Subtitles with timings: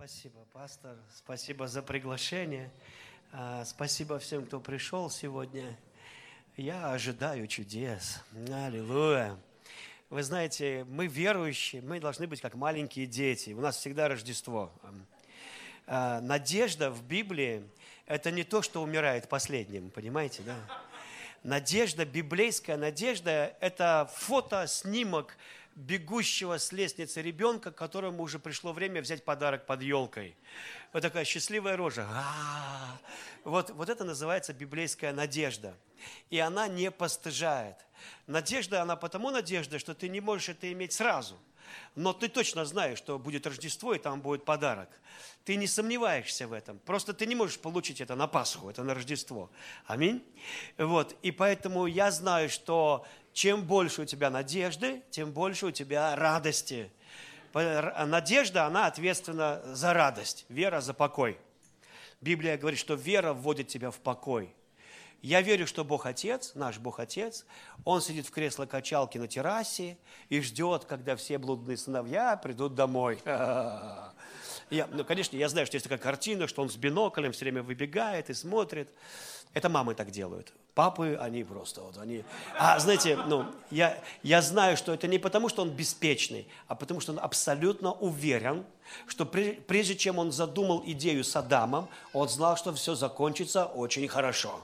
[0.00, 0.96] Спасибо, пастор.
[1.12, 2.70] Спасибо за приглашение.
[3.32, 5.76] А, спасибо всем, кто пришел сегодня.
[6.56, 8.22] Я ожидаю чудес.
[8.48, 9.36] Аллилуйя.
[10.08, 13.50] Вы знаете, мы верующие, мы должны быть как маленькие дети.
[13.50, 14.70] У нас всегда Рождество.
[15.88, 17.68] А, надежда в Библии–
[18.06, 20.54] это не то, что умирает последним, понимаете, да?
[21.42, 25.36] Надежда, библейская надежда– это фото, снимок
[25.78, 30.36] бегущего с лестницы ребенка, которому уже пришло время взять подарок под елкой.
[30.92, 32.06] Вот такая счастливая рожа.
[32.10, 32.98] А-а-а.
[33.44, 35.74] Вот, вот это называется библейская надежда.
[36.30, 37.76] И она не постыжает.
[38.26, 41.38] Надежда, она потому надежда, что ты не можешь это иметь сразу.
[41.94, 44.88] Но ты точно знаешь, что будет Рождество, и там будет подарок.
[45.44, 46.78] Ты не сомневаешься в этом.
[46.80, 49.50] Просто ты не можешь получить это на Пасху, это на Рождество.
[49.86, 50.24] Аминь.
[50.76, 51.14] Вот.
[51.22, 53.06] И поэтому я знаю, что
[53.38, 56.90] чем больше у тебя надежды, тем больше у тебя радости.
[57.54, 61.38] Надежда, она ответственна за радость, вера за покой.
[62.20, 64.52] Библия говорит, что вера вводит тебя в покой.
[65.22, 67.44] Я верю, что Бог Отец, наш Бог Отец,
[67.84, 73.18] Он сидит в кресло качалки на террасе и ждет, когда все блудные сыновья придут домой.
[74.70, 77.62] Я, ну, конечно, я знаю, что есть такая картина, что он с биноклем все время
[77.62, 78.90] выбегает и смотрит.
[79.54, 80.52] Это мамы так делают.
[80.74, 82.22] Папы, они просто вот, они...
[82.58, 87.00] А, знаете, ну, я, я знаю, что это не потому, что он беспечный, а потому,
[87.00, 88.66] что он абсолютно уверен,
[89.06, 94.60] что прежде чем он задумал идею с Адамом, он знал, что все закончится очень хорошо.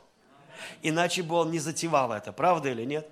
[0.83, 3.09] Иначе бы он не затевал это, правда или нет?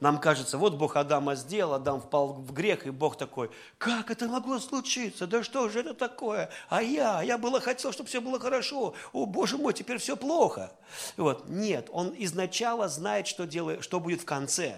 [0.00, 4.26] Нам кажется, вот Бог Адама сделал, Адам впал в грех, и Бог такой, как это
[4.26, 5.26] могло случиться?
[5.26, 6.50] Да что же это такое?
[6.68, 8.94] А я, я было хотел, чтобы все было хорошо.
[9.12, 10.72] О, Боже мой, теперь все плохо.
[11.16, 11.48] Вот.
[11.48, 14.76] Нет, он изначально знает, что, делает, что будет в конце.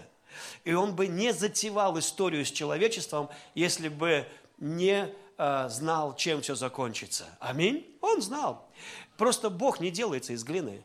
[0.65, 4.27] И он бы не затевал историю с человечеством, если бы
[4.59, 7.25] не э, знал, чем все закончится.
[7.41, 7.97] Аминь?
[8.01, 8.69] Он знал.
[9.17, 10.83] Просто Бог не делается из глины.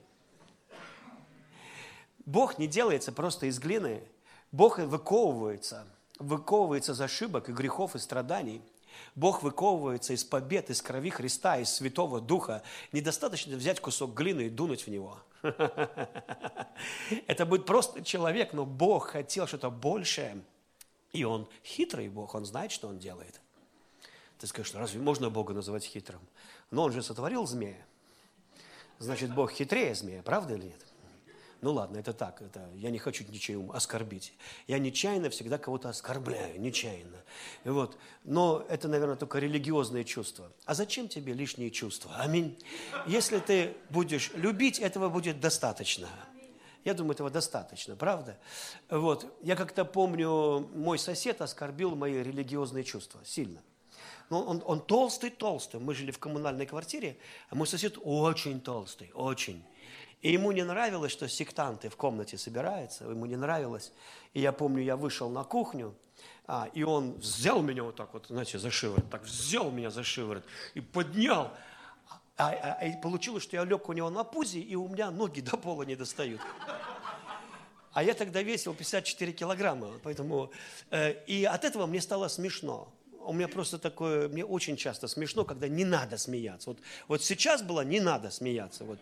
[2.26, 4.04] Бог не делается просто из глины.
[4.52, 5.88] Бог выковывается,
[6.20, 8.62] выковывается из ошибок и грехов и страданий.
[9.16, 12.62] Бог выковывается из побед, из крови Христа, из Святого Духа.
[12.92, 15.20] Недостаточно взять кусок глины и дунуть в него.
[17.28, 20.42] Это будет просто человек, но Бог хотел что-то большее.
[21.14, 23.42] И Он хитрый Бог, Он знает, что Он делает.
[24.38, 26.22] Ты скажешь, разве можно Бога называть хитрым?
[26.70, 27.86] Но Он же сотворил змея.
[29.00, 30.91] Значит, Бог хитрее змея, правда или нет?
[31.62, 34.34] Ну ладно, это так, это, я не хочу ничего оскорбить.
[34.66, 37.24] Я нечаянно всегда кого-то оскорбляю, нечаянно.
[37.64, 37.98] Вот.
[38.24, 40.52] Но это, наверное, только религиозные чувства.
[40.66, 42.16] А зачем тебе лишние чувства?
[42.18, 42.58] Аминь.
[43.06, 46.10] Если ты будешь любить, этого будет достаточно.
[46.84, 48.40] Я думаю, этого достаточно, правда?
[48.90, 49.32] Вот.
[49.44, 53.62] Я как-то помню, мой сосед оскорбил мои религиозные чувства сильно.
[54.32, 55.80] Но он, он толстый-толстый.
[55.80, 57.18] Мы жили в коммунальной квартире,
[57.50, 59.64] а мой сосед очень толстый, очень.
[60.22, 63.92] И ему не нравилось, что сектанты в комнате собираются, ему не нравилось.
[64.34, 65.96] И я помню, я вышел на кухню,
[66.46, 70.04] а, и он взял меня вот так вот, знаете, за шиворот, так взял меня за
[70.04, 70.44] шиворот
[70.76, 71.52] и поднял.
[72.38, 75.12] А, а, а, и получилось, что я лег у него на пузе, и у меня
[75.12, 76.42] ноги до пола не достают.
[77.94, 80.52] А я тогда весил 54 килограмма, поэтому...
[80.92, 82.92] Э, и от этого мне стало смешно.
[83.24, 86.70] У меня просто такое, мне очень часто смешно, когда не надо смеяться.
[86.70, 88.86] Вот, вот сейчас было не надо смеяться.
[88.86, 89.00] Вот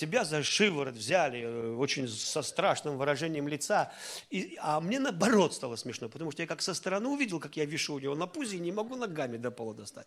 [0.00, 3.92] тебя за шиворот взяли, э, очень со страшным выражением лица.
[4.30, 7.66] И, а мне наоборот стало смешно, потому что я как со стороны увидел, как я
[7.66, 10.06] вишу у него на пузе и не могу ногами до пола достать.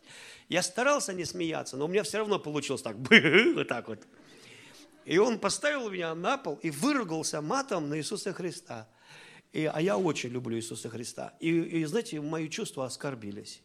[0.49, 2.95] Я старался не смеяться, но у меня все равно получилось так,
[3.55, 3.99] вот так вот.
[5.05, 8.87] И он поставил меня на пол и выругался матом на Иисуса Христа.
[9.51, 11.33] И, а я очень люблю Иисуса Христа.
[11.39, 13.61] И, и знаете, мои чувства оскорбились.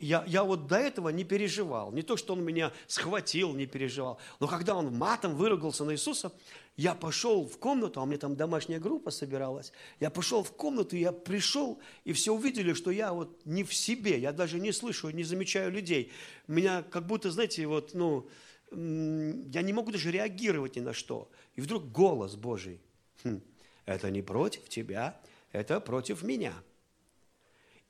[0.00, 1.92] Я, я вот до этого не переживал.
[1.92, 4.18] Не то, что он меня схватил, не переживал.
[4.40, 6.32] Но когда он матом выругался на Иисуса,
[6.76, 9.72] я пошел в комнату, а у меня там домашняя группа собиралась.
[10.00, 14.18] Я пошел в комнату, я пришел, и все увидели, что я вот не в себе.
[14.18, 16.10] Я даже не слышу, не замечаю людей.
[16.48, 18.28] Меня как будто, знаете, вот, ну,
[18.72, 21.30] я не могу даже реагировать ни на что.
[21.54, 22.80] И вдруг голос Божий.
[23.22, 23.40] Хм,
[23.86, 25.20] это не против тебя,
[25.52, 26.54] это против меня.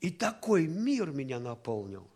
[0.05, 2.07] И такой мир меня наполнил.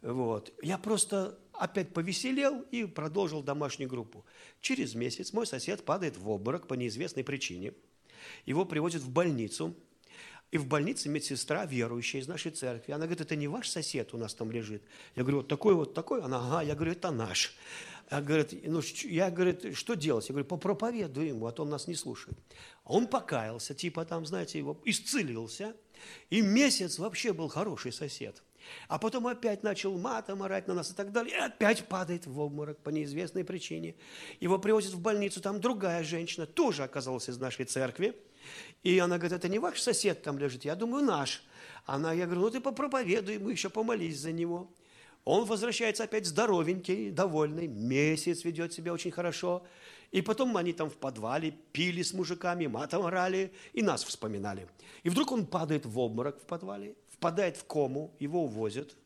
[0.00, 0.52] Вот.
[0.62, 4.24] Я просто опять повеселел и продолжил домашнюю группу.
[4.60, 7.72] Через месяц мой сосед падает в обморок по неизвестной причине.
[8.44, 9.74] Его привозят в больницу.
[10.52, 14.18] И в больнице медсестра, верующая из нашей церкви, она говорит, это не ваш сосед у
[14.18, 14.84] нас там лежит.
[15.16, 16.22] Я говорю, вот такой вот такой?
[16.22, 16.62] Она, ага.
[16.62, 17.56] Я говорю, это наш.
[18.08, 20.28] Я, говорит, ну, я, говорит, что делать?
[20.28, 22.38] Я говорю, попроповедуй ему, а то он нас не слушает.
[22.84, 25.74] Он покаялся, типа там, знаете, его исцелился–
[26.30, 28.42] и месяц вообще был хороший сосед.
[28.88, 31.36] А потом опять начал матом орать на нас и так далее.
[31.36, 33.94] И опять падает в обморок по неизвестной причине.
[34.40, 38.14] Его привозят в больницу, там другая женщина, тоже оказалась из нашей церкви.
[38.82, 41.44] И она говорит, это не ваш сосед там лежит, я думаю, наш.
[41.84, 44.72] Она, я говорю, ну ты попроповедуй ему, еще помолись за него.
[45.24, 49.66] Он возвращается опять здоровенький, довольный, месяц ведет себя очень хорошо.
[50.16, 54.66] И потом они там в подвале пили с мужиками, матом орали и нас вспоминали.
[55.02, 58.96] И вдруг он падает в обморок в подвале, впадает в кому, его увозят.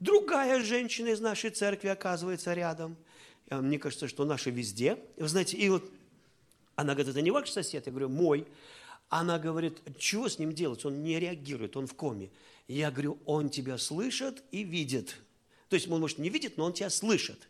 [0.00, 2.96] Другая женщина из нашей церкви оказывается рядом.
[3.48, 4.98] Мне кажется, что наши везде.
[5.16, 5.88] Вы знаете, и вот
[6.74, 7.86] она говорит, это не ваш сосед?
[7.86, 8.44] Я говорю, мой.
[9.10, 10.84] Она говорит, что с ним делать?
[10.84, 12.32] Он не реагирует, он в коме.
[12.66, 15.14] Я говорю, он тебя слышит и видит.
[15.68, 17.48] То есть он, может, не видит, но он тебя слышит.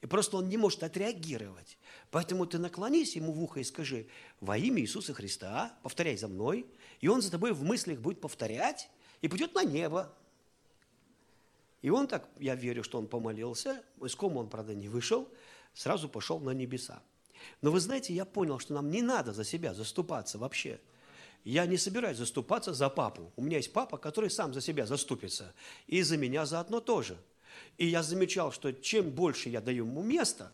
[0.00, 1.76] И просто он не может отреагировать.
[2.12, 4.06] Поэтому ты наклонись ему в ухо и скажи,
[4.38, 6.66] во имя Иисуса Христа, повторяй за мной,
[7.00, 8.90] и он за тобой в мыслях будет повторять
[9.22, 10.12] и пойдет на небо.
[11.80, 15.26] И он так, я верю, что он помолился, из кома он, правда, не вышел,
[15.72, 17.02] сразу пошел на небеса.
[17.62, 20.80] Но вы знаете, я понял, что нам не надо за себя заступаться вообще.
[21.44, 23.32] Я не собираюсь заступаться за папу.
[23.36, 25.54] У меня есть папа, который сам за себя заступится.
[25.86, 27.16] И за меня заодно тоже.
[27.78, 30.52] И я замечал, что чем больше я даю ему места,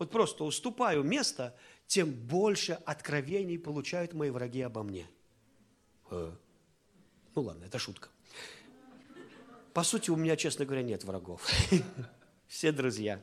[0.00, 1.54] вот просто уступаю место,
[1.86, 5.06] тем больше откровений получают мои враги обо мне.
[6.10, 6.32] Э,
[7.34, 8.08] ну ладно, это шутка.
[9.74, 11.46] По сути, у меня, честно говоря, нет врагов.
[12.48, 13.20] Все друзья.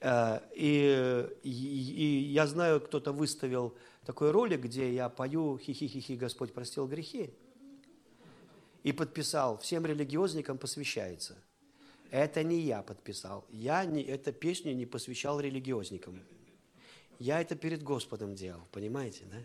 [0.00, 3.76] Э, и, и, и я знаю, кто-то выставил
[4.06, 7.34] такой ролик, где я пою «Хи-хи-хи-хи, Господь простил грехи».
[8.84, 11.36] И подписал «Всем религиозникам посвящается».
[12.10, 13.44] Это не я подписал.
[13.50, 16.20] Я не, эту песню не посвящал религиозникам.
[17.18, 19.38] Я это перед Господом делал, понимаете, да?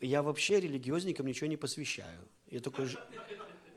[0.00, 2.20] Я вообще религиозникам ничего не посвящаю.
[2.50, 2.86] Я только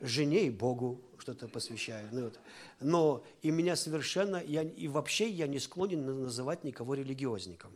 [0.02, 2.08] жене и Богу что-то посвящаю.
[2.12, 2.40] Ну, вот.
[2.80, 7.72] Но и меня совершенно, я, и вообще я не склонен называть никого религиозником.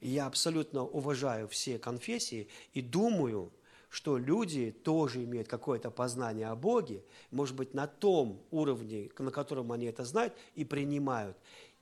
[0.00, 3.52] я абсолютно уважаю все конфессии и думаю,
[3.90, 9.72] что люди тоже имеют какое-то познание о Боге, может быть, на том уровне, на котором
[9.72, 11.36] они это знают и принимают.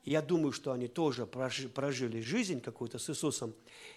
[0.04, 3.54] Я думаю, что они тоже прожили жизнь какую-то с Иисусом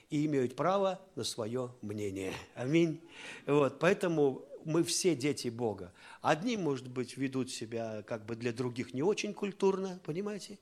[0.10, 2.34] и имеют право на свое мнение.
[2.54, 3.00] Аминь.
[3.48, 5.94] Вот, поэтому мы все дети Бога.
[6.22, 10.60] Одни, может быть, ведут себя как бы для других не очень культурно, понимаете?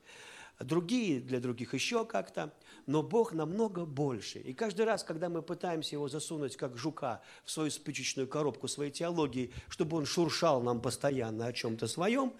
[0.60, 2.54] Другие для других еще как-то.
[2.86, 4.40] Но Бог намного больше.
[4.40, 8.92] И каждый раз, когда мы пытаемся его засунуть, как жука, в свою спичечную коробку своей
[8.92, 12.34] теологии, чтобы он шуршал нам постоянно о чем-то своем,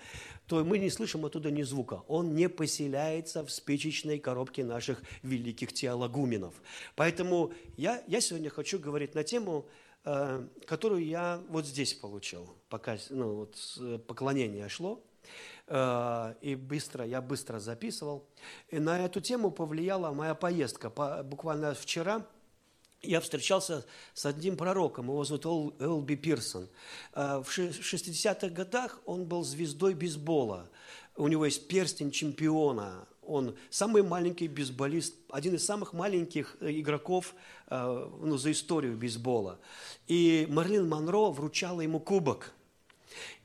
[0.48, 2.04] то мы не слышим оттуда ни звука.
[2.08, 6.56] Он не поселяется в спичечной коробке наших великих теологуменов.
[6.96, 9.66] Поэтому я, я сегодня хочу говорить на тему
[10.06, 15.04] Э, которую я вот здесь получил, пока ну, вот, поклонение шло.
[15.72, 18.28] Э, и быстро, я быстро записывал.
[18.70, 20.90] И на эту тему повлияла моя поездка.
[21.24, 22.26] Буквально вчера
[23.04, 23.86] я встречался
[24.16, 26.68] с одним пророком, его зовут Элби Пирсон.
[27.14, 30.68] Э, в 60-х годах он был звездой бейсбола.
[31.16, 37.36] У него есть перстень чемпиона он самый маленький бейсболист, один из самых маленьких э, игроков
[37.70, 39.60] ну, за историю бейсбола.
[40.08, 42.56] И Марлин Монро вручала ему кубок.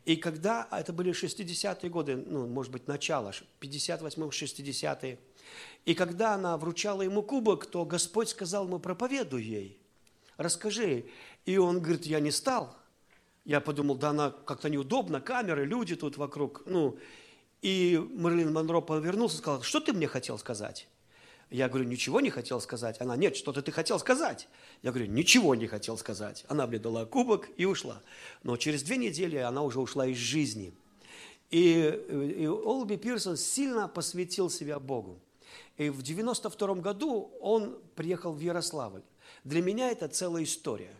[0.05, 5.19] И когда, а это были 60-е годы, ну, может быть, начало, 58-60-е,
[5.85, 9.78] и когда она вручала ему кубок, то Господь сказал ему, проповедуй ей,
[10.37, 11.07] расскажи.
[11.45, 12.76] И он говорит, я не стал.
[13.45, 16.62] Я подумал, да она как-то неудобно, камеры, люди тут вокруг.
[16.67, 16.99] Ну,
[17.61, 20.88] и Мерлин Монро повернулся и сказал, что ты мне хотел сказать?
[21.54, 23.00] Я говорю, ничего не хотел сказать.
[23.00, 24.49] Она, нет, что-то ты хотел сказать.
[24.82, 26.44] Я говорю, ничего не хотел сказать.
[26.49, 28.02] Она мне дала кубок и ушла.
[28.42, 30.75] Но через две недели она уже ушла из жизни.
[31.52, 35.20] И, и Олби Пирсон сильно посвятил себя Богу.
[35.76, 39.02] И в 92 году он приехал в Ярославль.
[39.44, 40.92] Для меня это целая история.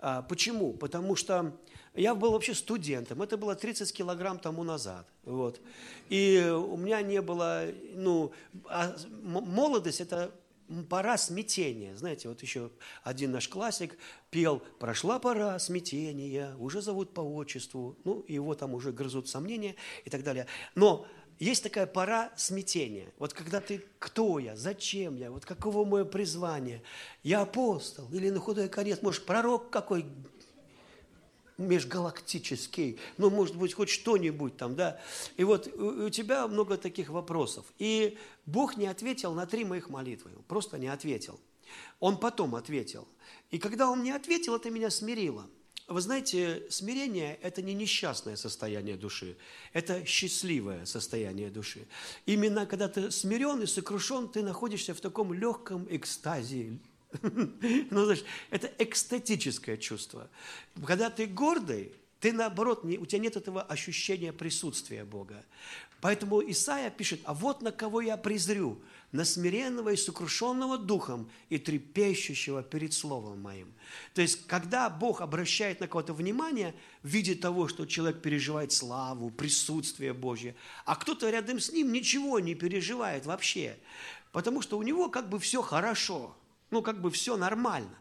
[0.00, 0.72] А, почему?
[0.72, 1.54] Потому что
[2.00, 5.06] я был вообще студентом, это было 30 килограмм тому назад.
[5.24, 5.60] Вот.
[6.08, 8.32] И у меня не было, ну,
[8.66, 10.32] а молодость– это
[10.88, 11.96] пора смятения.
[11.96, 12.70] Знаете, вот еще
[13.02, 13.96] один наш классик
[14.30, 17.96] пел «Прошла пора смятения, уже зовут по отчеству».
[18.04, 19.74] Ну, его там уже грызут сомнения
[20.04, 20.46] и так далее.
[20.74, 21.06] Но
[21.38, 23.12] есть такая пора смятения.
[23.18, 26.82] Вот когда ты, кто я, зачем я, вот каково мое призвание,
[27.22, 30.04] я апостол или на худой конец, может, пророк какой,
[31.58, 35.00] межгалактический, ну, может быть, хоть что-нибудь там, да.
[35.36, 37.66] И вот у, тебя много таких вопросов.
[37.78, 41.38] И Бог не ответил на три моих молитвы, просто не ответил.
[42.00, 43.06] Он потом ответил.
[43.50, 45.46] И когда он не ответил, это меня смирило.
[45.88, 49.36] вы знаете, смирение– это не несчастное состояние души,
[49.72, 51.86] это счастливое состояние души.
[52.24, 56.78] Именно когда ты смирен и сокрушен, ты находишься в таком легком экстазе.
[57.90, 60.28] Ну, знаешь, это экстатическое чувство.
[60.86, 65.44] Когда ты гордый, ты наоборот, не, у тебя нет этого ощущения присутствия Бога.
[66.00, 71.58] Поэтому Исаия пишет, а вот на кого я презрю, на смиренного и сокрушенного духом и
[71.58, 73.72] трепещущего перед словом моим.
[74.14, 79.30] То есть, когда Бог обращает на кого-то внимание в виде того, что человек переживает славу,
[79.30, 83.78] присутствие Божье, а кто-то рядом с ним ничего не переживает вообще,
[84.30, 86.36] потому что у него как бы все хорошо,
[86.70, 87.96] ну как бы все нормально.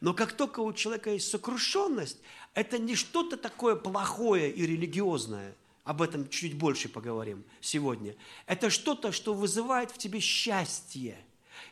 [0.00, 2.18] Но как только у человека есть сокрушенность,
[2.54, 5.56] это не что-то такое плохое и религиозное.
[5.84, 8.14] Об этом чуть больше поговорим сегодня.
[8.46, 11.16] Это что-то, что вызывает в тебе счастье,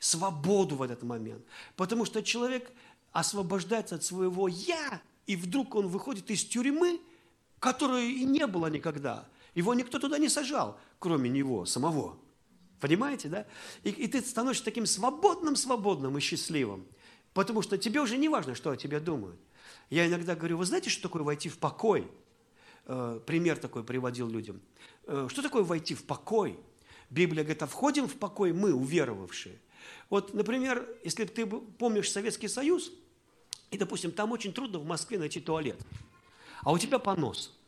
[0.00, 1.44] свободу в этот момент.
[1.76, 2.72] Потому что человек
[3.12, 7.00] освобождается от своего «я», и вдруг он выходит из тюрьмы,
[7.60, 9.28] которой и не было никогда.
[9.54, 12.18] Его никто туда не сажал, кроме него самого.
[12.80, 13.46] Понимаете, да?
[13.84, 16.86] И, и ты становишься таким свободным, свободным и счастливым.
[17.34, 19.38] Потому что тебе уже не важно, что о тебе думают.
[19.90, 22.08] Я иногда говорю, вы знаете, что такое войти в покой?
[22.86, 24.60] Э, пример такой приводил людям.
[25.06, 26.58] Э, что такое войти в покой?
[27.10, 29.58] Библия говорит, а входим в покой мы, уверовавшие.
[30.08, 32.92] Вот, например, если ты помнишь Советский Союз,
[33.70, 35.78] и, допустим, там очень трудно в Москве найти туалет,
[36.62, 37.56] а у тебя понос–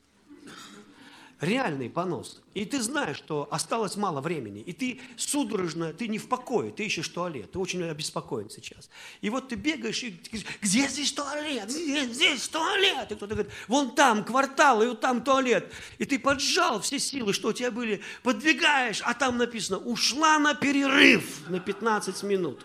[1.43, 2.41] реальный понос.
[2.55, 4.61] И ты знаешь, что осталось мало времени.
[4.61, 7.51] И ты судорожно, ты не в покое, ты ищешь туалет.
[7.51, 8.89] Ты очень обеспокоен сейчас.
[9.21, 11.69] И вот ты бегаешь и говоришь, где здесь туалет?
[11.69, 13.11] Где здесь туалет?
[13.11, 15.73] И кто-то говорит, вон там квартал, и вот там туалет.
[15.99, 20.55] И ты поджал все силы, что у тебя были, подвигаешь, а там написано, ушла на
[20.55, 22.65] перерыв на 15 минут.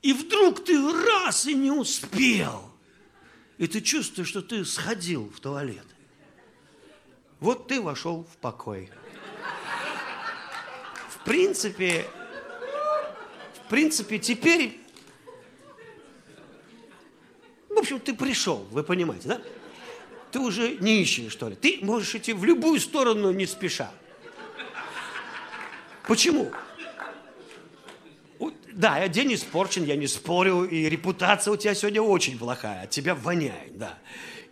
[0.00, 2.70] И вдруг ты раз и не успел.
[3.58, 5.84] И ты чувствуешь, что ты сходил в туалет.
[7.40, 8.90] Вот ты вошел в покой.
[11.08, 12.04] В принципе,
[13.54, 14.80] в принципе, теперь,
[17.68, 19.40] в общем, ты пришел, вы понимаете, да?
[20.32, 21.54] Ты уже не ищешь, что ли.
[21.54, 23.90] Ты можешь идти в любую сторону не спеша.
[26.06, 26.50] Почему?
[28.72, 33.14] Да, день испорчен, я не спорю, и репутация у тебя сегодня очень плохая, от тебя
[33.14, 33.98] воняет, да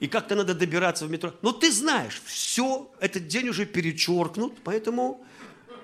[0.01, 1.33] и как-то надо добираться в метро.
[1.43, 5.25] Но ты знаешь, все, этот день уже перечеркнут, поэтому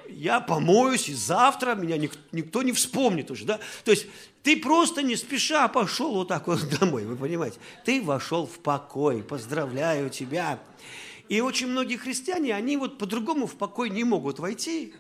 [0.08, 3.60] я помоюсь, и завтра меня ник- никто не вспомнит уже, да?
[3.84, 4.06] То есть
[4.42, 7.58] ты просто не спеша пошел вот так вот домой, вы понимаете?
[7.84, 10.58] Ты вошел в покой, поздравляю тебя.
[11.28, 14.94] И очень многие христиане, они вот по-другому в покой не могут войти,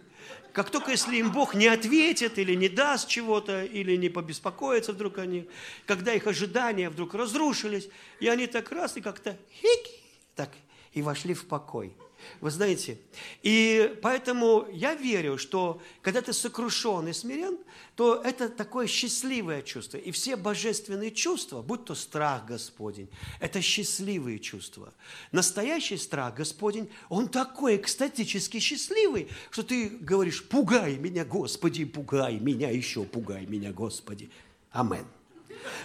[0.52, 5.18] как только если им Бог не ответит или не даст чего-то, или не побеспокоится вдруг
[5.18, 5.48] они,
[5.86, 7.88] когда их ожидания вдруг разрушились,
[8.20, 9.90] и они так раз и как-то хик,
[10.34, 10.50] так,
[10.92, 11.94] и вошли в покой.
[12.40, 12.98] Вы знаете,
[13.42, 17.58] и поэтому я верю, что когда ты сокрушен и смирен,
[17.96, 19.98] то это такое счастливое чувство.
[19.98, 23.08] И все божественные чувства, будь то страх Господень,
[23.40, 24.92] это счастливые чувства.
[25.30, 32.70] Настоящий страх Господень, он такой экстатически счастливый, что ты говоришь, пугай меня, Господи, пугай меня
[32.70, 34.30] еще, пугай меня, Господи.
[34.70, 35.04] Аминь.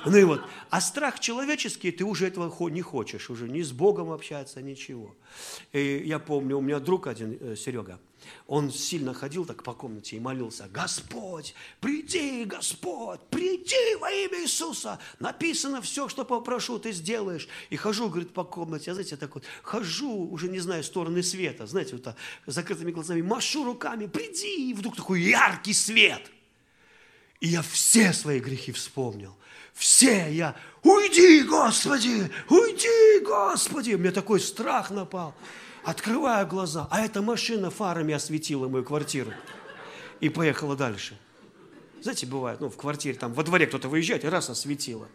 [0.06, 4.12] Ну и вот, а страх человеческий, ты уже этого не хочешь, уже ни с Богом
[4.12, 5.16] общаться, ничего.
[5.74, 8.00] И я помню, у меня друг один, э, Серега,
[8.48, 15.00] он сильно ходил так по комнате и молился, Господь, приди, Господь, приди во имя Иисуса.
[15.20, 17.48] Написано все, что попрошу, ты сделаешь.
[17.70, 21.68] И хожу, говорит, по комнате, а знаете, так вот хожу, уже не знаю, стороны света,
[21.68, 22.16] знаете, вот так,
[22.46, 26.32] закрытыми глазами, машу руками, приди, и вдруг такой яркий свет.
[27.40, 29.36] И я все свои грехи вспомнил
[29.78, 33.94] все я, уйди, Господи, уйди, Господи.
[33.94, 35.36] У меня такой страх напал.
[35.84, 39.32] Открываю глаза, а эта машина фарами осветила мою квартиру.
[40.20, 41.18] И поехала дальше.
[42.02, 45.08] Знаете, бывает, ну, в квартире, там, во дворе кто-то выезжает, и раз осветила.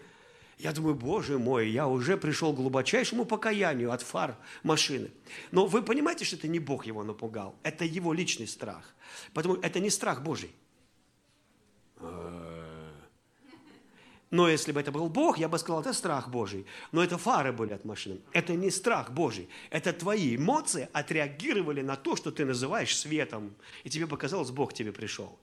[0.59, 5.11] Я думаю, боже мой, я уже пришел к глубочайшему покаянию от фар машины.
[5.51, 8.95] Но вы понимаете, что это не Бог его напугал, это его личный страх.
[9.35, 10.53] Потому это не страх Божий.
[14.33, 16.65] Но если бы это был Бог, я бы сказал, это страх Божий.
[16.91, 18.19] Но это фары были от машины.
[18.33, 19.47] Это не страх Божий.
[19.69, 23.55] Это твои эмоции отреагировали на то, что ты называешь светом.
[23.85, 25.39] И тебе показалось, Бог тебе пришел.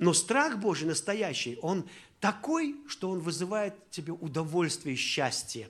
[0.00, 1.88] Но страх Божий настоящий, он
[2.18, 5.68] такой, что он вызывает тебе удовольствие и счастье.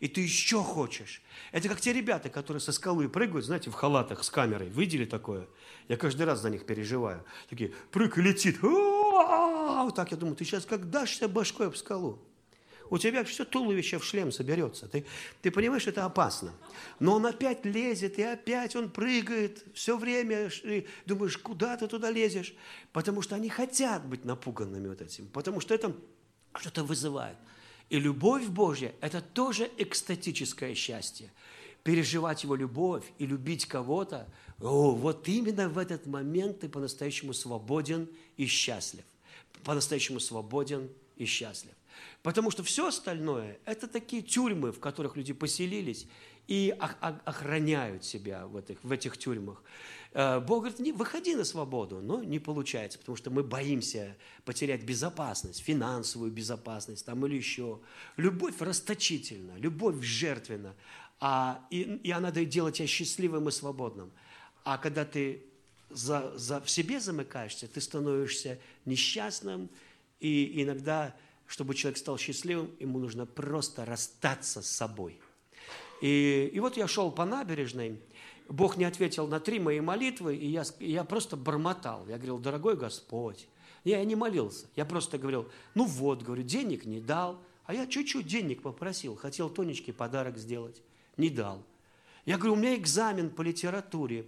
[0.00, 1.20] И ты еще хочешь.
[1.52, 4.70] Это как те ребята, которые со скалы прыгают, знаете, в халатах с камерой.
[4.70, 5.46] Видели такое?
[5.88, 7.24] Я каждый раз за них переживаю.
[7.50, 8.58] Такие, прыг и летит.
[9.84, 12.18] Вот так я думаю, ты сейчас как дашься башкой об скалу.
[12.88, 14.86] У тебя все туловище в шлем соберется.
[14.88, 15.04] Ты,
[15.42, 16.52] ты понимаешь, это опасно.
[17.00, 20.50] Но он опять лезет, и опять он прыгает все время.
[20.62, 22.54] И думаешь, куда ты туда лезешь?
[22.92, 25.26] Потому что они хотят быть напуганными вот этим.
[25.28, 25.96] Потому что это
[26.54, 27.36] что-то вызывает.
[27.88, 31.32] И любовь Божья– это тоже экстатическое счастье.
[31.86, 34.28] Переживать его любовь и любить кого-то,
[34.60, 39.04] о, вот именно в этот момент ты по-настоящему свободен и счастлив.
[39.62, 41.72] По-настоящему свободен и счастлив.
[42.24, 46.08] Потому что все остальное– это такие тюрьмы, в которых люди поселились
[46.48, 49.62] и охраняют себя в этих, в этих тюрьмах.
[50.12, 54.82] Э, Бог говорит, не, выходи на свободу, но не получается, потому что мы боимся потерять
[54.82, 57.80] безопасность, финансовую безопасность там или еще.
[58.16, 60.74] Любовь расточительна, любовь жертвенна,
[61.20, 64.12] а, и, и она делать тебя счастливым и свободным.
[64.64, 65.44] А когда ты
[65.90, 69.70] за, за, в себе замыкаешься, ты становишься несчастным,
[70.20, 71.14] и иногда
[71.46, 75.18] чтобы человек стал счастливым, ему нужно просто расстаться с собой.
[76.02, 78.00] И, и вот я шел по набережной,
[78.48, 82.06] Бог не ответил на три мои молитвы, и я, я просто бормотал.
[82.06, 83.48] Я говорил, дорогой Господь.
[83.82, 88.26] Я не молился, я просто говорил, ну вот, говорю, денег не дал, а я чуть-чуть
[88.26, 90.82] денег попросил, хотел Тонечке подарок сделать,
[91.16, 91.64] не дал.
[92.24, 94.26] Я говорю, у меня экзамен по литературе,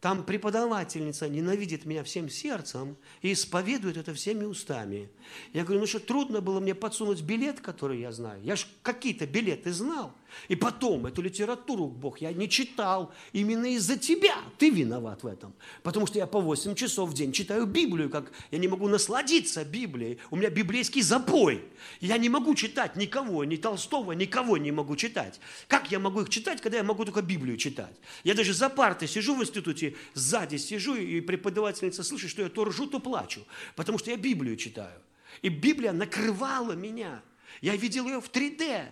[0.00, 5.10] там преподавательница ненавидит меня всем сердцем и исповедует это всеми устами.
[5.52, 8.40] Я говорю, ну что, трудно было мне подсунуть билет, который я знаю?
[8.44, 10.14] Я же какие-то билеты знал.
[10.48, 13.12] И потом, эту литературу, Бог, я не читал.
[13.32, 15.54] Именно из-за тебя ты виноват в этом.
[15.82, 19.64] Потому что я по 8 часов в день читаю Библию, как я не могу насладиться
[19.64, 20.18] Библией.
[20.30, 21.64] У меня библейский запой.
[22.00, 25.40] Я не могу читать никого, ни Толстого, никого не могу читать.
[25.66, 27.94] Как я могу их читать, когда я могу только Библию читать?
[28.24, 32.64] Я даже за партой сижу в институте, сзади сижу, и преподавательница слышит, что я то
[32.64, 33.40] ржу, то плачу.
[33.76, 35.00] Потому что я Библию читаю.
[35.42, 37.22] И Библия накрывала меня.
[37.60, 38.86] Я видел ее в 3D.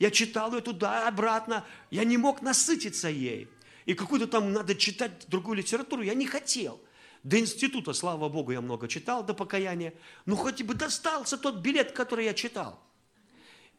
[0.00, 1.64] Я читал ее туда, обратно.
[1.90, 3.48] Я не мог насытиться ей.
[3.84, 6.02] И какую-то там надо читать другую литературу.
[6.02, 6.80] Я не хотел.
[7.22, 9.92] До института, слава Богу, я много читал, до покаяния.
[10.24, 12.80] Ну, хоть бы достался тот билет, который я читал.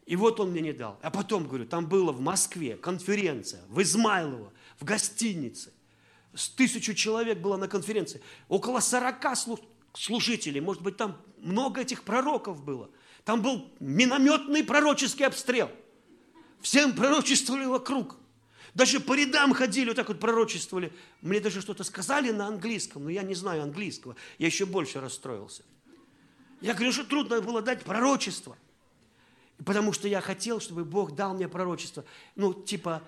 [0.05, 0.99] И вот он мне не дал.
[1.01, 5.73] А потом, говорю, там было в Москве конференция, в Измайлово, в гостинице.
[6.35, 8.21] С тысячу человек было на конференции.
[8.47, 9.33] Около сорока
[9.93, 10.61] служителей.
[10.61, 12.91] Может быть, там много этих пророков было.
[13.25, 15.71] Там был минометный пророческий обстрел.
[16.61, 18.17] Всем пророчествовали вокруг.
[18.73, 20.93] Даже по рядам ходили, вот так вот пророчествовали.
[21.21, 24.15] Мне даже что-то сказали на английском, но я не знаю английского.
[24.37, 25.63] Я еще больше расстроился.
[26.61, 28.55] Я говорю, что трудно было дать пророчество.
[29.65, 32.05] Потому что я хотел, чтобы Бог дал мне пророчество.
[32.35, 33.03] Ну, типа,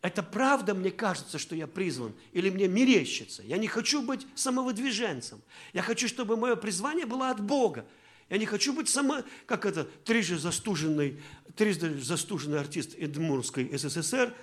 [0.00, 3.42] это правда, мне кажется, что я призван, или мне мерещится.
[3.42, 5.40] Я не хочу быть самовыдвиженцем.
[5.72, 7.84] Я хочу, чтобы мое призвание было от Бога.
[8.28, 11.20] Я не хочу быть сама, как это, трижды застуженный,
[11.56, 14.34] трижды застуженный артист Эдмурской СССР,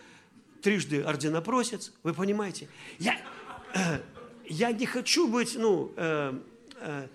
[0.62, 2.68] трижды орденопросец, вы понимаете?
[2.98, 3.20] Я,
[3.74, 4.02] э,
[4.46, 6.40] я не хочу быть, ну, э,
[6.82, 7.08] э,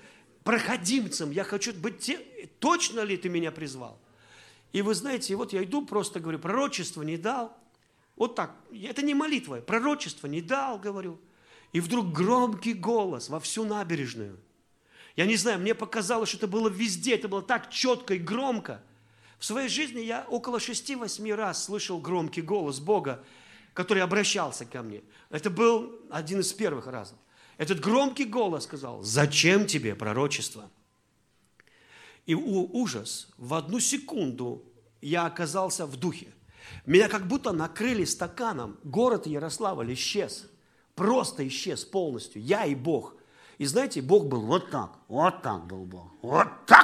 [0.43, 2.19] проходимцем, я хочу быть те,
[2.59, 3.99] точно ли ты меня призвал?
[4.73, 7.57] И вы знаете, вот я иду, просто говорю, пророчество не дал.
[8.17, 11.21] Вот так, это не молитва, пророчество не дал, говорю.
[11.73, 14.39] И вдруг громкий голос во всю набережную–
[15.17, 18.83] я не знаю, мне показалось, что это было везде, это было так четко и громко.
[19.45, 23.23] В своей жизни я около шести-восьми раз слышал громкий голос Бога,
[23.75, 25.03] который обращался ко мне.
[25.29, 27.19] Это был один из первых разов.
[27.59, 30.71] Этот громкий голос сказал, зачем тебе пророчество?
[32.25, 34.65] И ужас, в одну секунду
[35.03, 36.29] я оказался в духе.
[36.87, 38.79] Меня как будто накрыли стаканом.
[38.83, 40.47] Город Ярославль исчез.
[40.95, 42.41] Просто исчез полностью.
[42.41, 43.15] Я и Бог–
[43.59, 46.84] и знаете, Бог был вот так, вот так был Бог, вот так.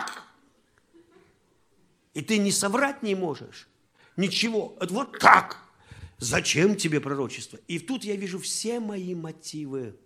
[2.15, 3.69] И ты не соврать не можешь.
[4.17, 5.63] Ничего, это вот так.
[6.19, 7.59] Зачем тебе пророчество?
[7.69, 9.97] И тут я вижу все мои мотивы.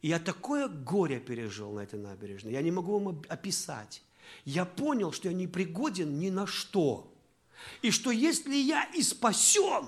[0.00, 2.52] И я такое горе пережил на этой набережной.
[2.52, 4.02] Я не могу вам описать.
[4.44, 7.12] Я понял, что я не пригоден ни на что.
[7.82, 9.86] И что если я и спасен,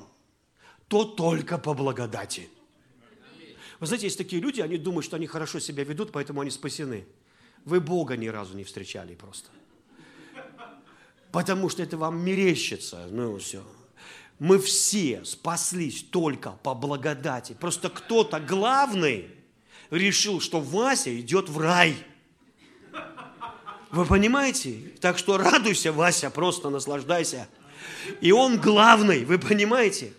[0.88, 2.48] то только по благодати.
[3.78, 7.06] Вы знаете, есть такие люди, они думают, что они хорошо себя ведут, поэтому они спасены.
[7.64, 9.50] Вы Бога ни разу не встречали просто.
[11.32, 13.06] Потому что это вам мерещится.
[13.10, 13.62] Ну, все.
[14.38, 17.54] Мы все спаслись только по благодати.
[17.58, 19.30] Просто кто-то главный
[19.90, 21.94] решил, что Вася идет в рай.
[23.90, 24.92] Вы понимаете?
[25.00, 27.48] Так что радуйся, Вася, просто наслаждайся.
[28.20, 30.12] И он главный, вы понимаете?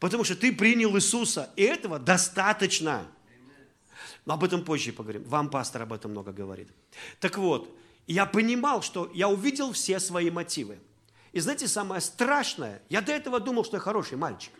[0.00, 3.06] Потому что ты принял Иисуса, и этого достаточно.
[4.24, 5.24] Но об этом позже поговорим.
[5.24, 6.68] Вам пастор об этом много говорит.
[7.20, 7.72] Так вот,
[8.06, 10.78] я понимал, что я увидел все свои мотивы.
[11.32, 14.52] И знаете, самое страшное, я до этого думал, что я хороший мальчик.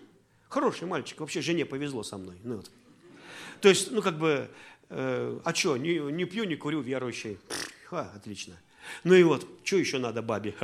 [0.49, 2.37] Хороший мальчик, вообще жене повезло со мной.
[2.43, 2.71] Ну, вот.
[3.61, 4.51] То есть, ну как бы,
[4.89, 7.39] э, а что, не, не пью, не курю, верующий.
[7.89, 8.55] Ха, отлично.
[9.05, 10.55] Ну и вот, что еще надо бабе?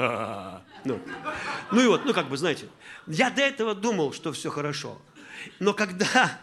[0.84, 1.00] Ну.
[1.72, 2.68] ну и вот, ну как бы, знаете,
[3.06, 5.00] я до этого думал, что все хорошо.
[5.58, 6.38] Но когда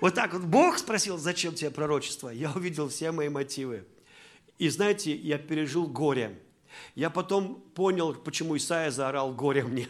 [0.00, 3.84] вот так вот Бог спросил, зачем тебе пророчество, я увидел все мои мотивы.
[4.60, 6.38] И знаете, я пережил горе.
[6.94, 9.88] Я потом понял, почему Исаия заорал горе мне.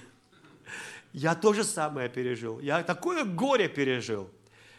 [1.12, 2.60] Я то же самое пережил.
[2.60, 4.30] Я такое горе пережил.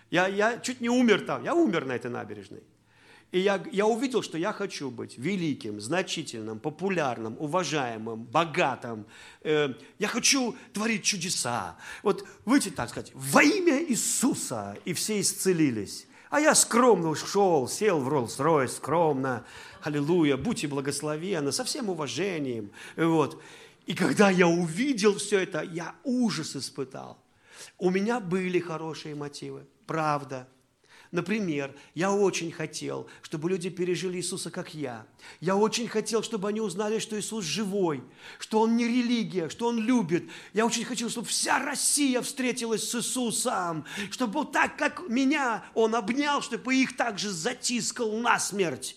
[0.10, 1.44] Я, я чуть не умер там.
[1.44, 2.64] Я умер на этой набережной.
[3.34, 9.06] И я, я увидел, что я хочу быть великим, значительным, популярным, уважаемым, богатым.
[9.42, 11.76] Э, я хочу творить чудеса.
[12.02, 16.08] Вот выйти, так сказать, во имя Иисуса, и все исцелились.
[16.32, 19.46] А я скромно ушел, сел в Роллс-Ройс, скромно,
[19.84, 22.72] аллилуйя, будьте благословенны, со всем уважением.
[22.96, 23.42] Вот.
[23.86, 27.18] И когда я увидел все это, я ужас испытал.
[27.78, 30.48] У меня были хорошие мотивы, правда,
[31.12, 35.06] Например, я очень хотел, чтобы люди пережили Иисуса, как я.
[35.42, 38.02] Я очень хотел, чтобы они узнали, что Иисус живой,
[38.40, 40.30] что Он не религия, что Он любит.
[40.54, 45.96] Я очень хотел, чтобы вся Россия встретилась с Иисусом, чтобы вот так, как меня Он
[45.96, 48.96] обнял, чтобы их также затискал насмерть.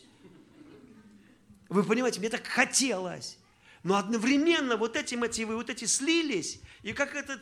[1.75, 3.37] Вы понимаете, мне так хотелось.
[3.83, 7.41] Но одновременно вот эти мотивы, вот эти слились, и как этот,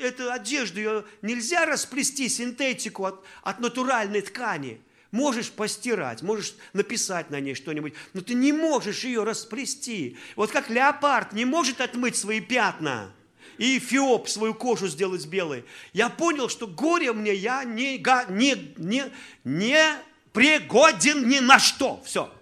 [0.00, 4.80] эту одежду ее нельзя расплести синтетику от, от натуральной ткани.
[5.10, 10.16] Можешь постирать, можешь написать на ней что-нибудь, но ты не можешь ее расплести.
[10.36, 13.12] Вот как леопард не может отмыть свои пятна
[13.58, 15.64] и фиоп свою кожу сделать белой.
[15.92, 19.04] Я понял, что горе мне я не, не, не,
[19.42, 19.84] не
[20.32, 22.00] пригоден ни на что.
[22.06, 22.32] Все.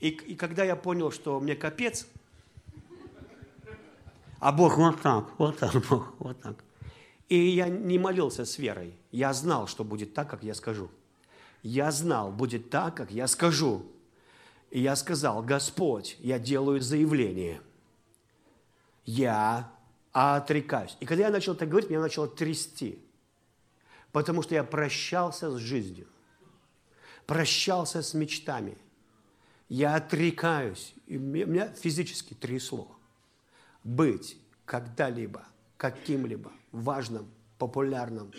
[0.00, 2.06] И, и когда я понял, что мне капец–
[4.40, 6.56] а Бог вот так, вот так, Бог, вот так.
[7.28, 8.94] И я не молился с верой.
[9.12, 10.90] Я знал, что будет так, как я скажу.
[11.62, 13.84] Я знал, будет так, как я скажу.
[14.70, 17.60] И я сказал, Господь, я делаю заявление.
[19.04, 19.70] Я
[20.12, 20.96] отрекаюсь.
[21.00, 22.98] И когда я начал так говорить, меня начало трясти.
[24.10, 26.06] Потому что я прощался с жизнью.
[27.26, 28.78] Прощался с мечтами.
[29.70, 30.92] Я отрекаюсь.
[31.06, 32.94] И меня физически трясло
[33.82, 35.46] быть когда-либо
[35.78, 38.32] каким-либо важным, популярным,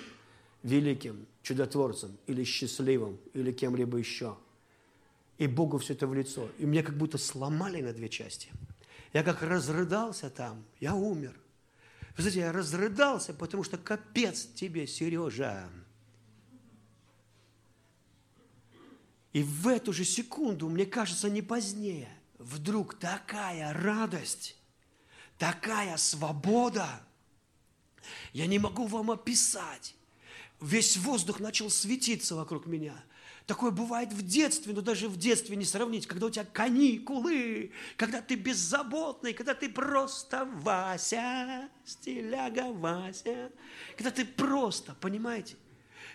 [0.61, 4.37] великим, чудотворцем или счастливым, или кем-либо еще.
[5.37, 6.49] И Богу все это в лицо.
[6.59, 8.49] И меня как будто сломали на две части.
[9.13, 11.33] Я как разрыдался там, я умер.
[12.17, 15.69] Вы знаете, я разрыдался, потому что капец тебе, Сережа.
[19.33, 24.57] И в эту же секунду, мне кажется, не позднее, вдруг такая радость,
[25.37, 27.01] такая свобода.
[28.33, 29.95] Я не могу вам описать.
[30.59, 32.93] Весь воздух начал светиться вокруг меня.
[33.47, 38.21] Такое бывает в детстве, но даже в детстве не сравнить, когда у тебя каникулы, когда
[38.21, 43.51] ты беззаботный, когда ты просто Вася, стиляга Вася,
[43.97, 45.55] когда ты просто, понимаете?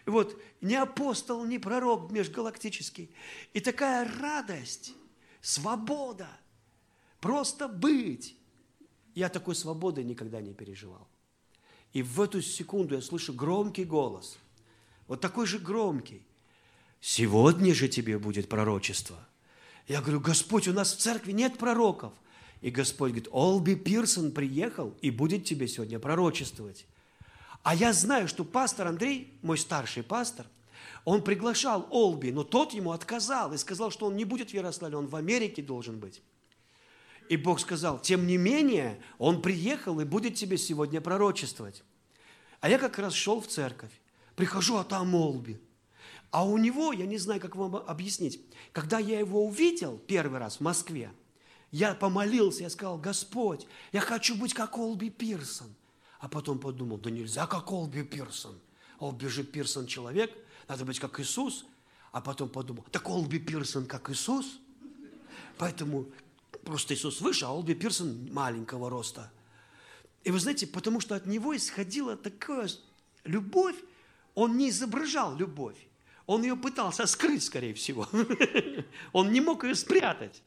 [0.06, 3.10] Вот, не апостол, не пророк межгалактический.
[3.52, 4.94] И такая радость,
[5.40, 6.28] свобода,
[7.20, 8.36] просто быть.
[9.14, 11.08] Я такой свободы никогда не переживал.
[11.92, 14.38] И в эту секунду я слышу громкий голос,
[15.08, 16.22] вот такой же громкий.
[17.00, 19.16] Сегодня же тебе будет пророчество.
[19.88, 22.12] Я говорю, Господь, у нас в церкви нет пророков.
[22.60, 26.86] И Господь говорит, Олби Пирсон приехал и будет тебе сегодня пророчествовать.
[27.66, 30.46] А я знаю, что пастор Андрей, мой старший пастор,
[31.04, 34.98] он приглашал Олби, но тот ему отказал и сказал, что он не будет в Ярославле,
[34.98, 36.22] он в Америке должен быть.
[37.28, 41.82] И Бог сказал, тем не менее, Он приехал и будет тебе сегодня пророчествовать.
[42.60, 43.90] А я как раз шел в церковь,
[44.36, 45.60] прихожу, а там Олби.
[46.30, 50.58] А у него, я не знаю, как вам объяснить, когда я его увидел первый раз
[50.58, 51.10] в Москве,
[51.72, 55.74] я помолился, я сказал, Господь, я хочу быть как Олби Пирсон.
[56.26, 58.58] А потом подумал, да нельзя как Олби Пирсон.
[58.98, 60.36] Олби же Пирсон человек,
[60.66, 61.64] надо быть как Иисус.
[62.10, 64.58] А потом подумал, так Олби Пирсон как Иисус.
[65.56, 66.08] Поэтому
[66.64, 69.30] Просто Иисус выше, а Олби Пирсон маленького роста.
[70.24, 72.68] И вы знаете, потому что от него исходила такая
[73.22, 73.76] любовь,
[74.34, 75.76] он не изображал любовь.
[76.26, 78.08] Он ее пытался скрыть, скорее всего.
[79.12, 80.42] Он не мог ее спрятать.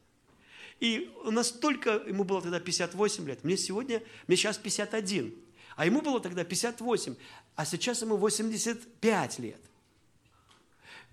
[0.78, 5.34] И настолько, ему было тогда 58 лет, мне сегодня, мне сейчас 51,
[5.80, 7.16] а ему было тогда 58,
[7.56, 9.60] а сейчас ему 85 лет.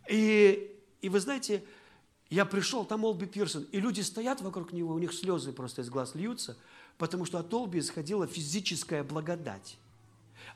[0.10, 1.64] И, и вы знаете,
[2.30, 5.90] Я пришел, там Олби Пирсон, и люди стоят вокруг него, у них слезы просто из
[5.90, 6.58] глаз льются,
[6.98, 9.78] потому что от Олби исходила физическая благодать.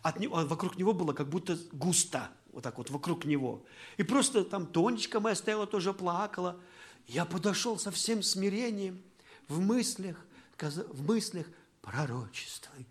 [0.02, 3.64] От него, а вокруг него было как будто густо, вот так вот вокруг него.
[3.96, 6.60] И просто там Тонечка моя стояла, тоже плакала.
[7.08, 9.02] Я подошел со всем смирением,
[9.48, 10.18] в мыслях,
[10.60, 11.48] в мыслях
[11.82, 12.91] пророчествуйте.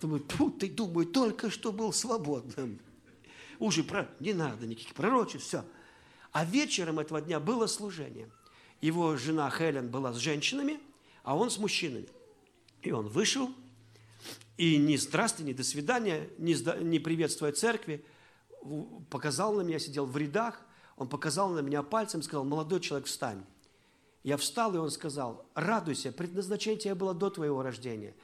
[0.00, 2.78] Думаю, тут ты, думаю, только что был свободным.
[3.58, 4.08] Уже про...
[4.20, 5.64] не надо никаких пророчеств, все.
[6.32, 8.30] А вечером этого дня было служение.
[8.80, 10.78] Его жена Хелен была с женщинами,
[11.24, 12.08] а он с мужчинами.
[12.82, 13.50] И он вышел,
[14.56, 18.04] и ни здравствуй, ни до свидания, ни, ни приветствуя церкви,
[19.10, 20.60] показал на меня, сидел в рядах,
[20.96, 23.44] он показал на меня пальцем, сказал, молодой человек, встань.
[24.22, 28.14] Я встал, и он сказал, радуйся, предназначение тебе было до твоего рождения.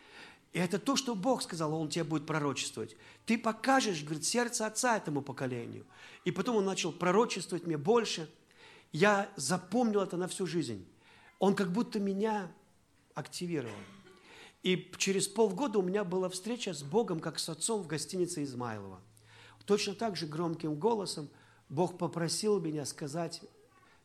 [0.55, 2.97] И это то, что Бог сказал, Он тебе будет пророчествовать.
[3.27, 5.85] Ты покажешь, говорит, сердце Отца этому поколению.
[6.25, 8.31] И потом Он начал пророчествовать мне больше.
[8.93, 10.87] Я запомнил это на всю жизнь.
[11.41, 12.53] Он как будто меня
[13.15, 13.75] активировал.
[14.63, 19.01] И через полгода у меня была встреча с Богом, как с отцом в гостинице Измайлова.
[19.67, 21.29] Точно так же громким голосом
[21.69, 23.43] Бог попросил меня сказать,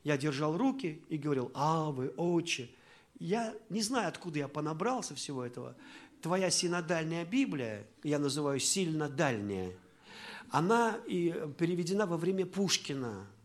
[0.04, 2.72] я держал руки и говорил, а вы, отче.
[3.20, 5.76] Я не знаю, откуда я понабрался всего этого.
[6.22, 9.72] Твоя синодальная Библия, я называю сильно дальняя,
[10.50, 13.28] она и переведена во время Пушкина–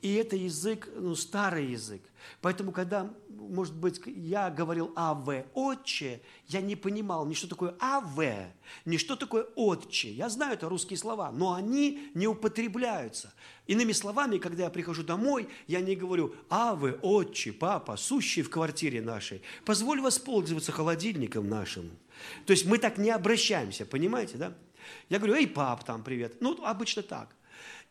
[0.00, 2.02] и это язык, ну, старый язык.
[2.40, 8.54] Поэтому, когда, может быть, я говорил «Аве, отче», я не понимал ни что такое «Аве»,
[8.84, 10.12] ни что такое «отче».
[10.12, 13.32] Я знаю это русские слова, но они не употребляются.
[13.66, 19.02] Иными словами, когда я прихожу домой, я не говорю «Аве, отче, папа, сущий в квартире
[19.02, 21.90] нашей, позволь воспользоваться холодильником нашим».
[22.46, 24.54] То есть мы так не обращаемся, понимаете, да?
[25.08, 26.40] Я говорю, эй, пап, там, привет.
[26.40, 27.34] Ну, обычно так.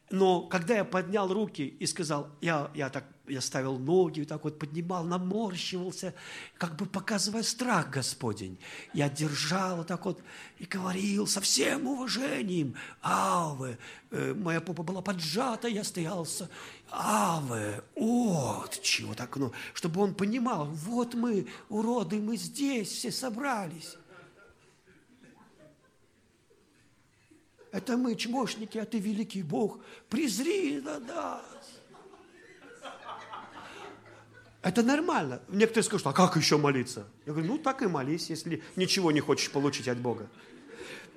[0.10, 4.58] Но когда я поднял руки и сказал, я, я так, я ставил ноги, так вот
[4.58, 6.14] поднимал, наморщивался,
[6.58, 8.58] как бы показывая страх Господень.
[8.94, 10.24] Я держал так вот
[10.60, 13.78] и говорил со всем уважением, Аве,
[14.12, 16.50] э, моя попа была поджата, я стоялся,
[16.90, 17.84] Аве,
[18.82, 23.98] чего так, ну, чтобы он понимал, вот мы, уроды, мы здесь все собрались.
[27.78, 29.80] Это мы, чмошники, а ты великий Бог.
[30.10, 31.44] Презри на нас.
[34.64, 35.44] Это нормально.
[35.48, 37.06] Некоторые скажут, а как еще молиться?
[37.28, 40.28] Я говорю, ну так и молись, если ничего не хочешь получить от Бога.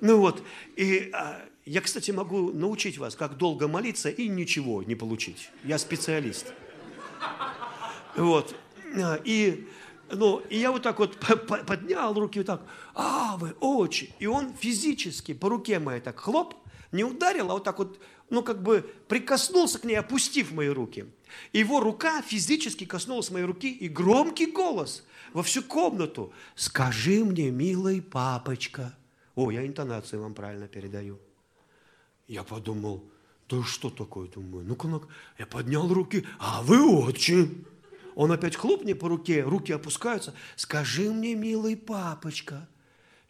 [0.01, 0.43] Ну вот,
[0.75, 5.49] и а, я, кстати, могу научить вас, как долго молиться и ничего не получить.
[5.63, 6.53] Я специалист.
[8.15, 8.55] Вот.
[9.23, 9.67] И
[10.13, 11.17] ну, и я вот так вот
[11.67, 12.61] поднял руки вот так,
[12.93, 14.13] а, вы, очи.
[14.19, 16.55] И он физически по руке моей так хлоп,
[16.91, 21.05] не ударил, а вот так вот, ну, как бы прикоснулся к ней, опустив мои руки.
[21.53, 26.33] Его рука физически коснулась моей руки, и громкий голос во всю комнату.
[26.55, 28.95] «Скажи мне, милый папочка».
[29.35, 31.17] О, я интонацию вам правильно передаю.
[32.27, 33.03] Я подумал,
[33.49, 35.07] да что такое, думаю, ну-ка, ну-ка.
[35.37, 37.49] Я поднял руки, а вы отче.
[38.15, 40.33] Он опять хлопнет по руке, руки опускаются.
[40.55, 42.67] Скажи мне, милый папочка.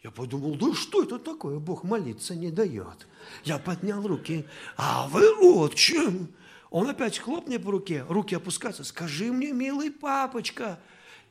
[0.02, 1.58] Я подумал, да что это такое?
[1.58, 3.06] Бог молиться не дает.
[3.44, 4.44] Я поднял руки.
[4.76, 6.34] А вы отчим.
[6.70, 8.82] Он опять хлопнет по руке, руки опускаются.
[8.82, 10.80] Скажи мне, милый папочка.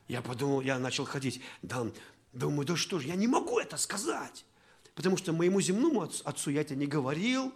[0.07, 1.41] Я подумал, я начал ходить.
[1.61, 1.87] Да,
[2.31, 4.45] думаю, да что ж, я не могу это сказать.
[4.95, 7.53] Потому что моему земному отцу я это не говорил.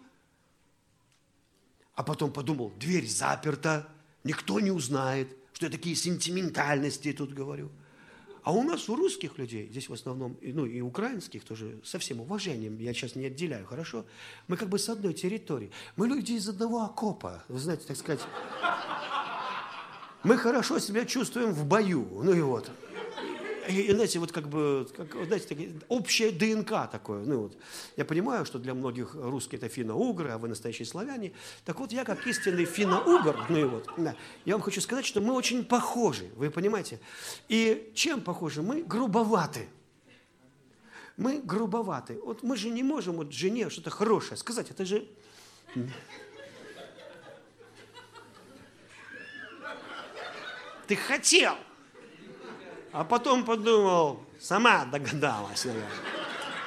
[1.93, 3.87] А потом подумал, дверь заперта,
[4.23, 7.71] никто не узнает что я такие сентиментальности тут говорю.
[8.43, 12.19] А у нас, у русских людей, здесь в основном, ну и украинских тоже, со всем
[12.19, 14.05] уважением, я сейчас не отделяю, хорошо?
[14.49, 15.71] Мы как бы с одной территории.
[15.95, 18.19] Мы люди из одного окопа, вы знаете, так сказать.
[20.23, 22.69] Мы хорошо себя чувствуем в бою, ну и вот
[23.67, 27.23] и, знаете, вот как бы, как, знаете, общая ДНК такое.
[27.25, 27.57] Ну, вот.
[27.97, 31.33] Я понимаю, что для многих русские это финно-угры, а вы настоящие славяне.
[31.63, 35.21] Так вот, я как истинный финно-угр, ну и вот, да, я вам хочу сказать, что
[35.21, 36.99] мы очень похожи, вы понимаете?
[37.47, 38.61] И чем похожи?
[38.61, 39.67] Мы грубоваты.
[41.17, 42.19] Мы грубоваты.
[42.23, 44.69] Вот мы же не можем вот жене что-то хорошее сказать.
[44.69, 45.07] Это же...
[50.87, 51.55] Ты хотел,
[52.95, 55.89] а потом подумал, сама догадалась, наверное.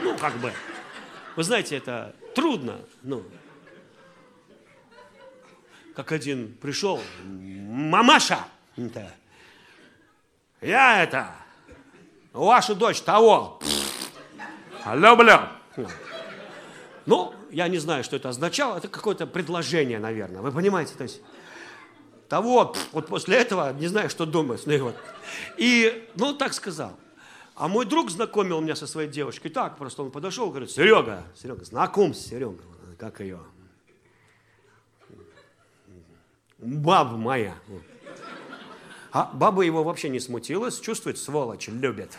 [0.00, 0.52] Ну, как бы.
[1.36, 2.80] Вы знаете, это трудно.
[3.02, 3.24] Ну,
[5.96, 8.40] как один пришел, мамаша,
[8.76, 9.10] это,
[10.60, 11.34] я это,
[12.34, 13.58] вашу дочь того,
[14.84, 15.40] люблю.
[17.06, 21.22] Ну, я не знаю, что это означало, это какое-то предложение, наверное, вы понимаете, то есть,
[22.28, 24.62] того, вот после этого не знаю, что думать.
[24.66, 24.96] Ну, вот.
[25.56, 26.92] и, ну, так сказал.
[27.54, 29.48] А мой друг знакомил меня со своей девушкой.
[29.48, 32.62] Так, просто он подошел, говорит, Серега, Серега, знакомься, Серега,
[32.98, 33.40] как ее?
[36.58, 37.54] Баба моя.
[39.10, 42.18] А баба его вообще не смутилась, чувствует, сволочь, любит.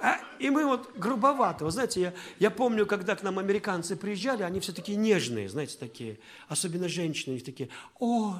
[0.00, 1.64] А, и мы вот грубовато.
[1.64, 5.76] Вы знаете, я, я помню, когда к нам американцы приезжали, они все такие нежные, знаете,
[5.78, 6.18] такие.
[6.48, 8.38] Особенно женщины, они такие, ой,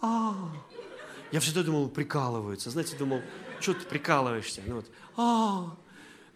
[0.00, 0.34] а.
[1.30, 2.70] Я всегда думал, прикалываются.
[2.70, 3.20] Знаете, думал,
[3.60, 4.62] что ты прикалываешься?
[4.66, 5.76] Ну, вот, а,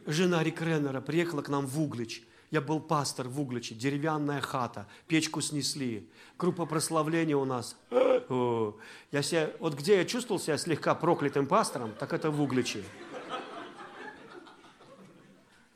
[0.06, 2.22] жена Рик Реннера приехала к нам в Углич.
[2.52, 6.06] Я был пастор в Угличе, деревянная хата, печку снесли,
[6.38, 7.78] группа прославления у нас.
[7.88, 12.84] Я себя, вот где я чувствовал себя слегка проклятым пастором, так это в Угличе.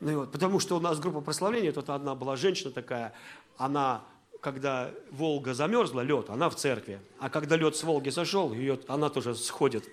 [0.00, 3.14] Ну, и вот, потому что у нас группа прославления, тут одна была женщина такая,
[3.56, 4.02] она,
[4.40, 7.00] когда Волга замерзла, лед, она в церкви.
[7.18, 9.88] А когда лед с Волги сошел, ее, она тоже сходит.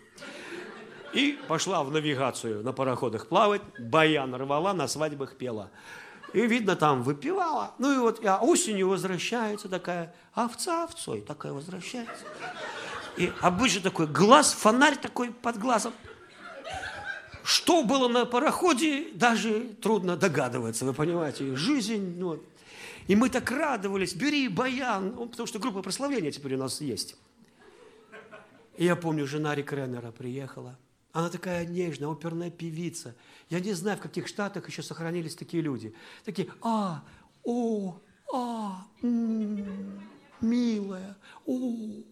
[1.13, 5.69] И пошла в навигацию на пароходах плавать, баян рвала, на свадьбах пела.
[6.33, 7.73] И, видно, там выпивала.
[7.77, 12.25] Ну и вот а осенью возвращается такая, овца овцой такая возвращается.
[13.17, 15.93] И обычно такой глаз, фонарь такой под глазом.
[17.43, 21.55] Что было на пароходе, даже трудно догадываться, вы понимаете.
[21.55, 22.41] Жизнь, ну,
[23.07, 27.17] и мы так радовались, бери баян, ну, потому что группа прославления теперь у нас есть.
[28.77, 30.79] И я помню, жена Рик Реннера приехала.
[31.11, 33.13] Она такая нежная, оперная певица.
[33.49, 35.93] Я не знаю, в каких штатах еще сохранились такие люди.
[36.25, 37.03] Такие, а,
[37.43, 37.99] о,
[38.33, 40.01] а, м,
[40.41, 42.03] милая, о, о,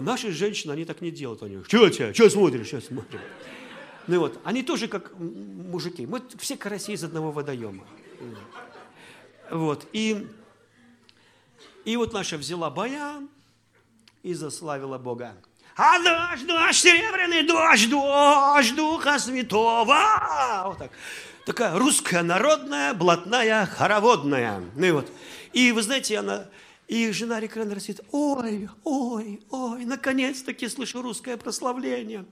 [0.00, 1.42] наши женщины, они так не делают.
[1.42, 3.20] Они, что тебя, что смотришь, что смотришь?
[4.06, 6.06] Ну вот, они тоже как мужики.
[6.06, 7.84] Мы все караси из одного водоема.
[9.50, 10.26] Вот, и,
[11.84, 13.28] и вот наша взяла баян
[14.22, 15.34] и заславила Бога.
[15.76, 20.64] А дождь, дождь, серебряный дождь, дождь Духа Святого.
[20.66, 20.90] Вот так.
[21.46, 24.62] Такая русская народная, блатная, хороводная.
[24.76, 25.10] Ну и вот.
[25.52, 26.46] И вы знаете, она
[26.88, 32.26] и жена Рекренера сидит, ой, ой, ой, наконец-таки слышу русское прославление.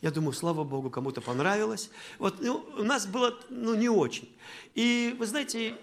[0.00, 1.90] Я думаю, слава Богу, кому-то понравилось.
[2.18, 4.32] Вот ну, у нас было ну, не очень.
[4.74, 5.74] И вы знаете,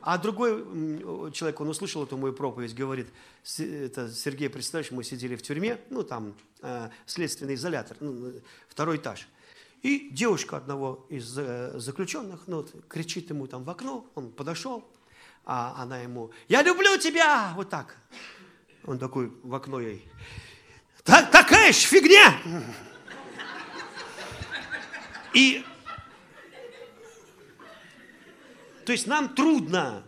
[0.00, 0.62] а другой
[1.32, 3.08] человек, он услышал эту мою проповедь, говорит,
[3.58, 8.32] это Сергей, представляешь, мы сидели в тюрьме, ну там э, следственный изолятор, ну,
[8.68, 9.26] второй этаж.
[9.82, 14.84] И девушка одного из э, заключенных ну, вот, кричит ему там в окно, он подошел,
[15.48, 17.96] а она ему, я люблю тебя, вот так.
[18.84, 20.06] Он такой в окно ей,
[21.04, 22.38] так, такая ж фигня.
[25.32, 25.64] И,
[28.84, 30.02] то есть нам трудно.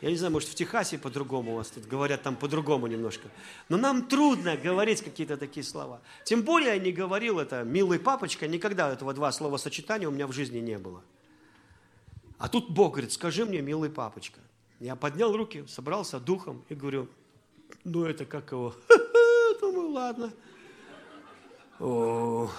[0.00, 3.28] Я не знаю, может, в Техасе по-другому у вас тут говорят там по-другому немножко.
[3.68, 6.00] Но нам трудно говорить какие-то такие слова.
[6.24, 10.26] Тем более я не говорил это «милый папочка», никогда этого два слова сочетания у меня
[10.26, 11.02] в жизни не было.
[12.44, 14.38] А тут Бог говорит, скажи мне, милый папочка.
[14.78, 17.08] Я поднял руки, собрался духом и говорю,
[17.84, 18.74] ну это как его?
[19.62, 20.30] Думаю, ладно.
[21.80, 22.50] О.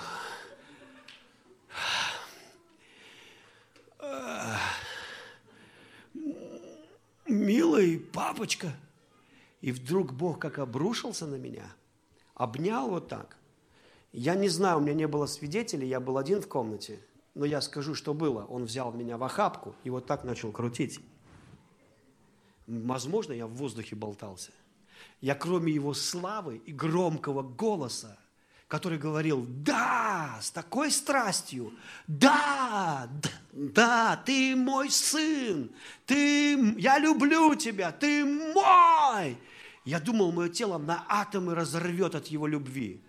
[7.27, 8.73] Милый папочка.
[9.61, 11.71] И вдруг Бог как обрушился на меня,
[12.33, 13.37] обнял вот так.
[14.11, 16.99] Я не знаю, у меня не было свидетелей, я был один в комнате–
[17.35, 18.45] но я скажу, что было.
[18.45, 21.01] Он взял меня в охапку и вот так начал крутить.
[22.65, 24.51] Возможно, я в воздухе болтался.
[25.21, 28.17] Я кроме его славы и громкого голоса,
[28.67, 31.73] который говорил, да, с такой страстью,
[32.07, 33.09] да,
[33.51, 35.69] да, ты мой сын,
[36.05, 39.37] ты, я люблю тебя, ты мой.
[39.83, 43.03] Я думал, мое тело на атомы разорвет от его любви.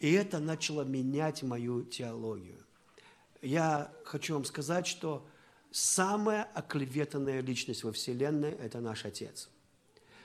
[0.00, 2.61] И это начало менять мою теологию
[3.42, 5.26] я хочу вам сказать, что
[5.70, 9.50] самая оклеветанная личность во Вселенной– это наш Отец.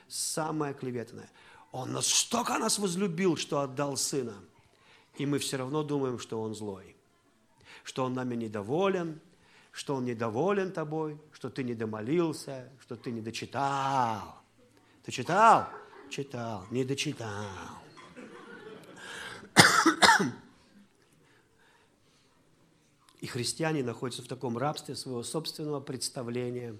[0.07, 1.29] Самая оклеветанная.
[1.71, 4.35] Он настолько нас возлюбил, что отдал Сына.
[5.17, 6.95] И мы все равно думаем, что Он злой.
[7.83, 9.19] Что Он нами недоволен,
[9.71, 14.41] что Он недоволен тобой, что ты не домолился, что ты не дочитал.
[15.03, 15.67] Ты читал?
[16.09, 16.65] Читал.
[16.69, 17.49] Не дочитал.
[23.27, 26.77] И христиане находятся в таком рабстве своего собственного представления,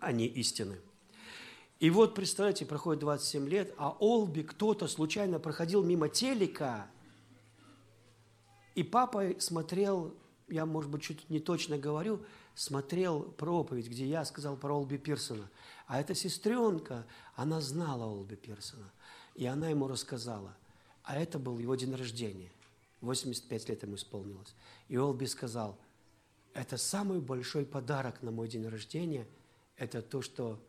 [0.00, 0.80] а не истины.
[1.78, 6.90] И вот, представляете, проходит 27 лет, а Олби кто-то случайно проходил мимо телека,
[8.74, 10.12] и папа смотрел,
[10.48, 12.20] я, может быть, чуть не точно говорю,
[12.56, 15.48] смотрел проповедь, где я сказал про Олби Пирсона.
[15.86, 17.06] А эта сестренка,
[17.36, 18.90] она знала Олби Пирсона.
[19.36, 20.52] И она ему рассказала.
[21.04, 22.50] А это был его день рождения.
[23.00, 24.54] 85 лет ему исполнилось.
[24.88, 25.78] И Олби сказал,
[26.52, 29.26] это самый большой подарок на мой день рождения,
[29.76, 30.60] это то, что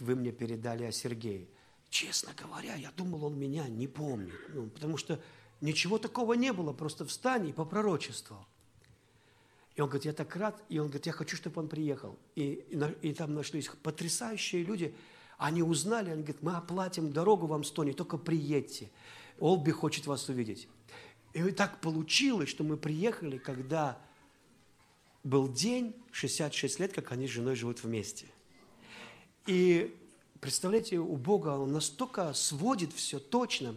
[0.00, 1.48] вы мне передали о Сергее.
[1.90, 4.34] Честно говоря, я думал, он меня не помнит.
[4.50, 5.20] Ну, потому что
[5.60, 8.46] ничего такого не было, просто встань и попророчествовал.
[9.74, 12.18] И он говорит, я так рад, и он говорит, я хочу, чтобы он приехал.
[12.34, 14.94] И, и, и там нашлись потрясающие люди,
[15.36, 18.90] они узнали, они говорят, мы оплатим дорогу вам с Тони, только приедьте.
[19.38, 20.68] Олби хочет вас увидеть.
[21.34, 23.98] И так получилось, что мы приехали, когда
[25.24, 28.26] был день, 66 лет, как они с женой живут вместе.
[29.46, 29.94] И
[30.40, 33.76] представляете, у Бога Он настолько сводит все точно.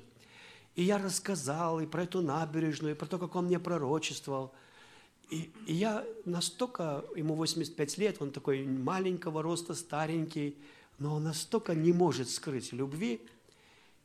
[0.76, 4.54] И я рассказал и про эту набережную, и про то, как Он мне пророчествовал.
[5.30, 10.58] И, и я настолько, ему 85 лет, он такой маленького роста, старенький,
[11.00, 13.22] но он настолько не может скрыть любви.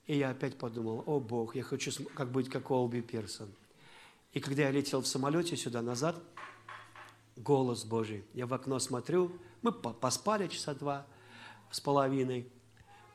[0.07, 3.49] И я опять подумал, о Бог, я хочу как быть как Олби Персон.
[4.33, 6.23] И когда я летел в самолете сюда назад,
[7.37, 9.33] голос Божий, я в окно смотрю,
[9.63, 11.07] мы поспали часа два
[11.71, 12.49] с половиной,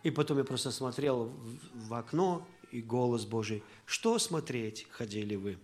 [0.03, 1.31] и потом я просто смотрел
[1.73, 5.57] в, окно, и голос Божий, что смотреть ходили вы?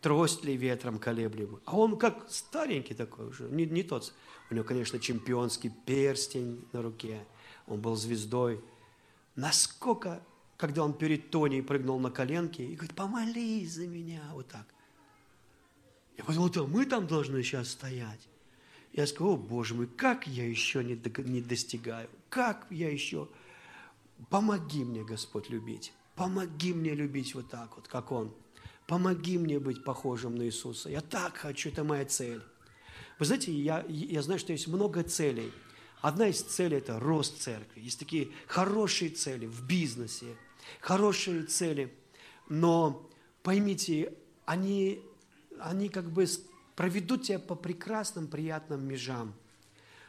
[0.00, 1.60] Трость ли ветром колеблемы?
[1.66, 4.14] А он как старенький такой уже, не, не тот.
[4.50, 7.24] У него, конечно, чемпионский перстень на руке,
[7.70, 8.60] он был звездой.
[9.36, 10.22] Насколько,
[10.56, 14.66] когда он перед Тони прыгнул на коленки и говорит, помолись за меня, вот так.
[16.18, 18.28] Я подумал, то мы там должны сейчас стоять.
[18.92, 23.28] Я сказал, о, Боже мой, как я еще не, не достигаю, как я еще...
[24.28, 25.94] Помоги мне, Господь, любить.
[26.14, 28.34] Помоги мне любить вот так вот, как Он.
[28.86, 30.90] Помоги мне быть похожим на Иисуса.
[30.90, 32.42] Я так хочу, это моя цель.
[33.18, 35.52] Вы знаете, я, я знаю, что есть много целей.
[36.00, 37.80] Одна из целей– это рост церкви.
[37.80, 40.36] Есть такие хорошие цели в бизнесе,
[40.80, 41.92] хорошие цели.
[42.48, 43.08] Но
[43.42, 44.14] поймите,
[44.46, 45.02] они,
[45.58, 46.26] они как бы
[46.74, 49.34] проведут тебя по прекрасным, приятным межам,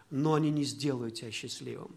[0.09, 1.95] но они не сделают тебя счастливым.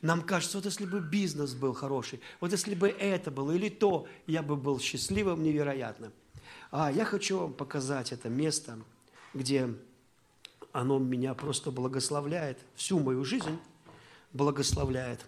[0.00, 4.06] Нам кажется, вот если бы бизнес был хороший, вот если бы это было или то,
[4.26, 6.12] я бы был счастливым невероятно.
[6.70, 8.78] А я хочу вам показать это место,
[9.34, 9.74] где
[10.76, 13.58] оно меня просто благословляет, всю мою жизнь
[14.34, 15.24] благословляет.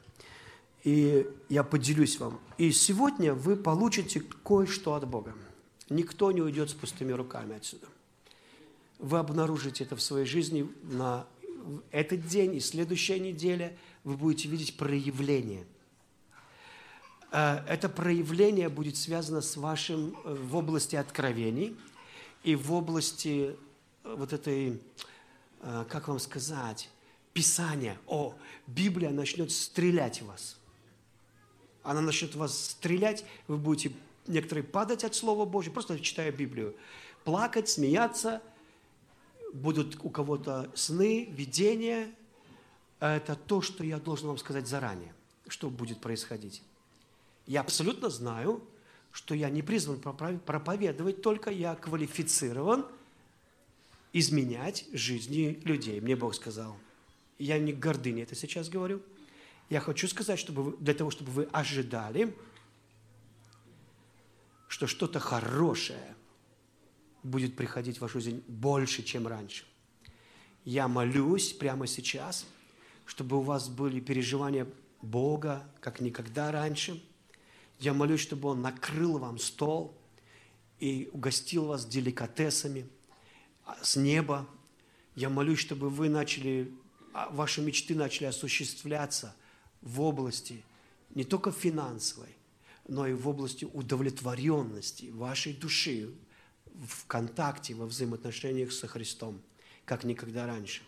[0.84, 2.38] И я поделюсь вам.
[2.58, 5.34] И сегодня вы получите кое-что от Бога.
[5.88, 7.86] Никто не уйдет с пустыми руками отсюда.
[8.98, 11.26] Вы обнаружите это в своей жизни на
[11.92, 13.74] этот день и следующая неделя.
[14.04, 15.64] Вы будете видеть проявление.
[17.32, 21.74] Э, это проявление будет связано с вашим э, в области откровений
[22.44, 23.56] и в области
[24.04, 24.80] э, вот этой
[25.60, 26.88] как вам сказать,
[27.32, 28.34] Писание, о,
[28.66, 30.56] Библия начнет стрелять вас.
[31.82, 33.94] Она начнет вас стрелять, вы будете
[34.26, 36.74] некоторые падать от Слова Божьего, просто читая Библию,
[37.24, 38.42] плакать, смеяться,
[39.52, 42.12] будут у кого-то сны, видения.
[43.00, 45.14] Это то, что я должен вам сказать заранее,
[45.46, 46.62] что будет происходить.
[47.46, 48.62] Я абсолютно знаю,
[49.12, 52.84] что я не призван проповедовать, только я квалифицирован–
[54.12, 56.00] изменять жизни людей.
[56.00, 56.76] Мне Бог сказал.
[57.38, 59.02] Я не гордыня это сейчас говорю.
[59.70, 62.34] Я хочу сказать, чтобы вы, для того, чтобы вы ожидали,
[64.66, 66.14] что что-то хорошее
[67.22, 69.64] будет приходить в вашу жизнь больше, чем раньше.
[70.64, 72.46] Я молюсь прямо сейчас,
[73.04, 74.66] чтобы у вас были переживания
[75.02, 77.02] Бога, как никогда раньше.
[77.78, 79.96] Я молюсь, чтобы Он накрыл вам стол
[80.80, 82.88] и угостил вас деликатесами–
[83.82, 84.48] с неба.
[85.14, 86.72] Я молюсь, чтобы вы начали,
[87.12, 89.34] а, ваши мечты начали осуществляться
[89.80, 90.64] в области
[91.14, 92.36] не только финансовой,
[92.86, 96.14] но и в области удовлетворенности вашей души
[96.66, 99.40] в контакте, во взаимоотношениях со Христом,
[99.84, 100.82] как никогда раньше.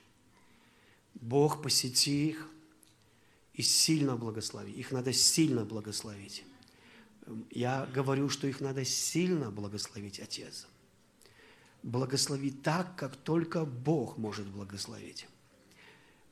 [1.15, 2.49] Бог посети их
[3.55, 4.73] и сильно благослови.
[4.73, 6.45] Их надо сильно благословить.
[7.51, 10.67] Я говорю, что их надо сильно благословить, Отец
[11.83, 15.27] благословить так, как только Бог может благословить.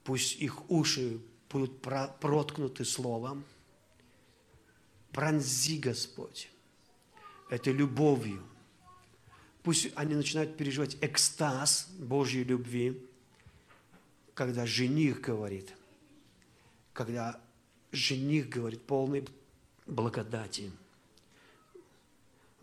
[0.05, 1.21] Пусть их уши
[1.51, 3.45] будут проткнуты словом.
[5.13, 6.51] Пронзи, Господь,
[7.51, 8.43] этой любовью.
[9.63, 13.03] Пусть они начинают переживать экстаз Божьей любви,
[14.35, 15.75] когда жених говорит,
[16.93, 17.41] когда
[17.91, 19.27] жених говорит полный
[19.87, 20.71] благодати.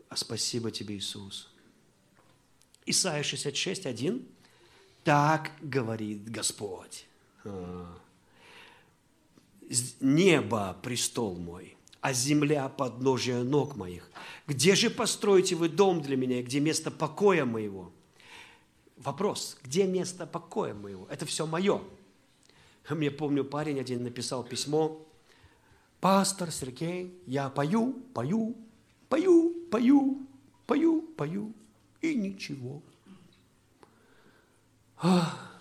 [0.08, 1.55] А спасибо тебе, Иисус.
[2.86, 4.28] Исайя 66, 1.
[5.04, 7.06] Так говорит Господь.
[7.44, 7.98] А.
[10.00, 14.12] Небо– престол мой, а земля– подножие ног моих.
[14.46, 17.92] Где же построите вы дом для меня, где место покоя моего?
[18.98, 21.08] Вопрос, где место покоя моего?
[21.10, 21.82] Это все мое.
[22.90, 25.04] Мне помню, парень один написал письмо,
[26.00, 28.56] пастор Сергей, я пою, пою,
[29.10, 30.28] пою, пою,
[30.68, 31.54] пою, пою,
[32.12, 32.82] и ничего.
[34.98, 35.60] Ах,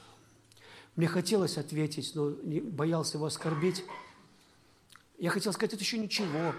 [0.97, 2.31] мне хотелось ответить, но
[2.63, 3.85] боялся его оскорбить.
[5.19, 6.55] Я хотел сказать, это еще ничего,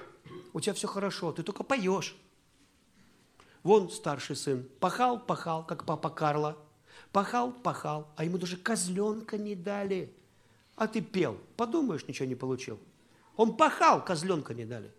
[0.53, 2.15] у тебя все хорошо, ты только поешь.
[3.63, 6.57] Вон старший сын, пахал, пахал, как папа Карла,
[7.11, 10.13] пахал, пахал, а ему даже козленка не дали.
[10.75, 12.79] А ты пел, подумаешь, ничего не получил.
[13.38, 14.93] Он пахал, козленка не дали.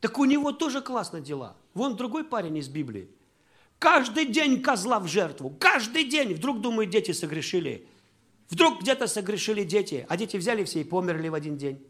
[0.00, 1.56] Так у него тоже классно дела.
[1.74, 3.10] Вон другой парень из Библии.
[3.78, 5.50] Каждый день козла в жертву.
[5.58, 6.34] Каждый день.
[6.34, 7.86] Вдруг, думают, дети согрешили.
[8.50, 11.84] Вдруг где-то согрешили дети, а дети взяли все и померли в один день.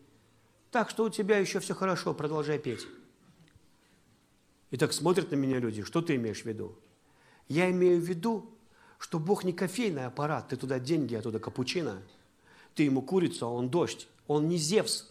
[0.71, 2.87] Так что у тебя еще все хорошо, продолжай петь.
[4.71, 6.77] И так смотрят на меня люди, что ты имеешь в виду?
[7.49, 8.51] Я имею в виду,
[8.99, 12.03] что Бог не кофейный аппарат, ты туда деньги, а туда капучино.
[12.75, 14.09] Ты ему курица, а он дождь.
[14.27, 15.11] Он не Зевс.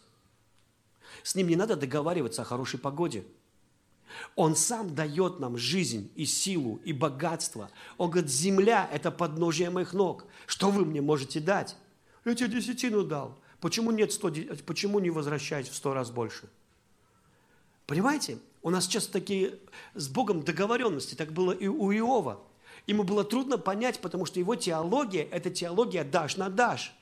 [1.24, 3.24] С ним не надо договариваться о хорошей погоде.
[4.36, 7.70] Он сам дает нам жизнь и силу, и богатство.
[7.98, 10.26] Он говорит, земля– это подножие моих ног.
[10.46, 11.76] Что вы мне можете дать?
[12.26, 13.38] Я тебе десятину дал.
[13.60, 14.32] Почему, нет 100,
[14.66, 16.50] почему не возвращать в сто раз больше?
[17.86, 18.38] Понимаете?
[18.62, 19.60] У нас сейчас такие
[19.94, 21.16] с Богом договоренности.
[21.16, 22.42] Так было и у Иова.
[22.86, 26.97] Ему было трудно понять, потому что его теология– это теология «дашь на дашь».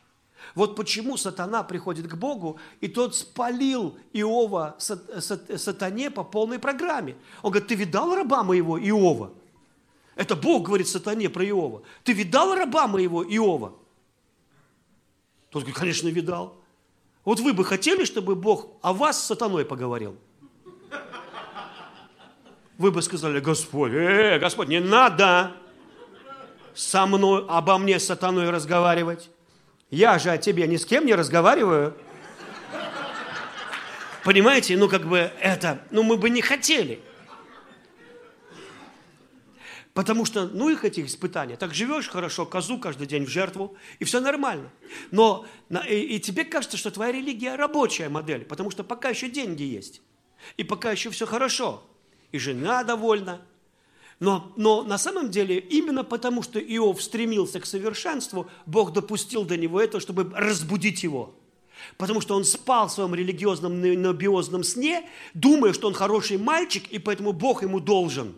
[0.54, 7.16] Вот почему сатана приходит к Богу, и тот спалил Иова сатане по полной программе.
[7.42, 9.34] Он говорит, ты видал раба моего Иова?
[10.16, 11.84] Это Бог говорит сатане про Иова.
[12.04, 13.74] Ты видал раба моего Иова?
[15.50, 16.58] Тот говорит, конечно, видал.
[17.26, 20.16] Вот вы бы хотели, чтобы Бог о вас с сатаной поговорил?
[22.78, 25.54] Вы бы сказали, Господь, э, Господь, не надо
[26.74, 29.30] со мной, обо мне с сатаной разговаривать.
[29.90, 31.96] Я же о тебе ни с кем не разговариваю.
[34.24, 37.00] Понимаете, ну как бы это, ну мы бы не хотели.
[39.94, 44.04] Потому что, ну их этих испытаний, так живешь хорошо, козу каждый день в жертву, и
[44.04, 44.70] все нормально.
[45.12, 45.46] Но
[45.88, 50.02] и, и тебе кажется, что твоя религия рабочая модель, потому что пока еще деньги есть,
[50.58, 51.82] и пока еще все хорошо,
[52.34, 53.46] и жена довольна,
[54.20, 59.58] но, но на самом деле именно потому, что Иов стремился к совершенству, Бог допустил до
[59.58, 61.36] него это, чтобы разбудить его.
[61.98, 67.00] Потому что он спал в своем религиозном набиозном сне, думая, что он хороший мальчик, и
[67.00, 68.36] поэтому Бог ему должен.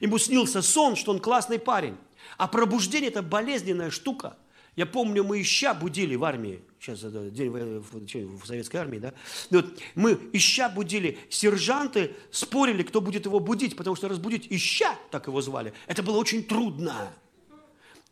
[0.00, 1.96] Ему снился сон, что он классный парень.
[2.36, 4.36] А пробуждение– это болезненная штука–
[4.78, 9.12] я помню, мы ища будили в армии, сейчас это день в, в советской армии, да,
[9.50, 9.66] вот
[9.96, 15.40] мы ища будили, сержанты спорили, кто будет его будить, потому что разбудить ища, так его
[15.40, 17.12] звали, это было очень трудно.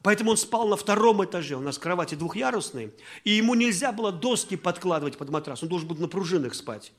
[0.03, 2.91] Поэтому он спал на втором этаже, у нас кровати двухъярусные,
[3.23, 6.93] и ему нельзя было доски подкладывать под матрас, он должен был на пружинах спать.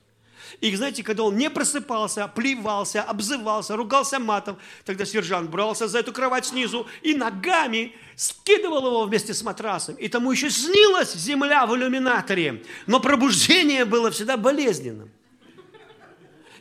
[0.60, 6.12] И знаете, когда он не просыпался, плевался, обзывался, ругался матом, тогда сержант брался за эту
[6.12, 9.94] кровать снизу и ногами скидывал его вместе с матрасом.
[9.96, 12.62] И тому еще снилась земля в иллюминаторе.
[12.86, 15.10] Но пробуждение было всегда болезненным.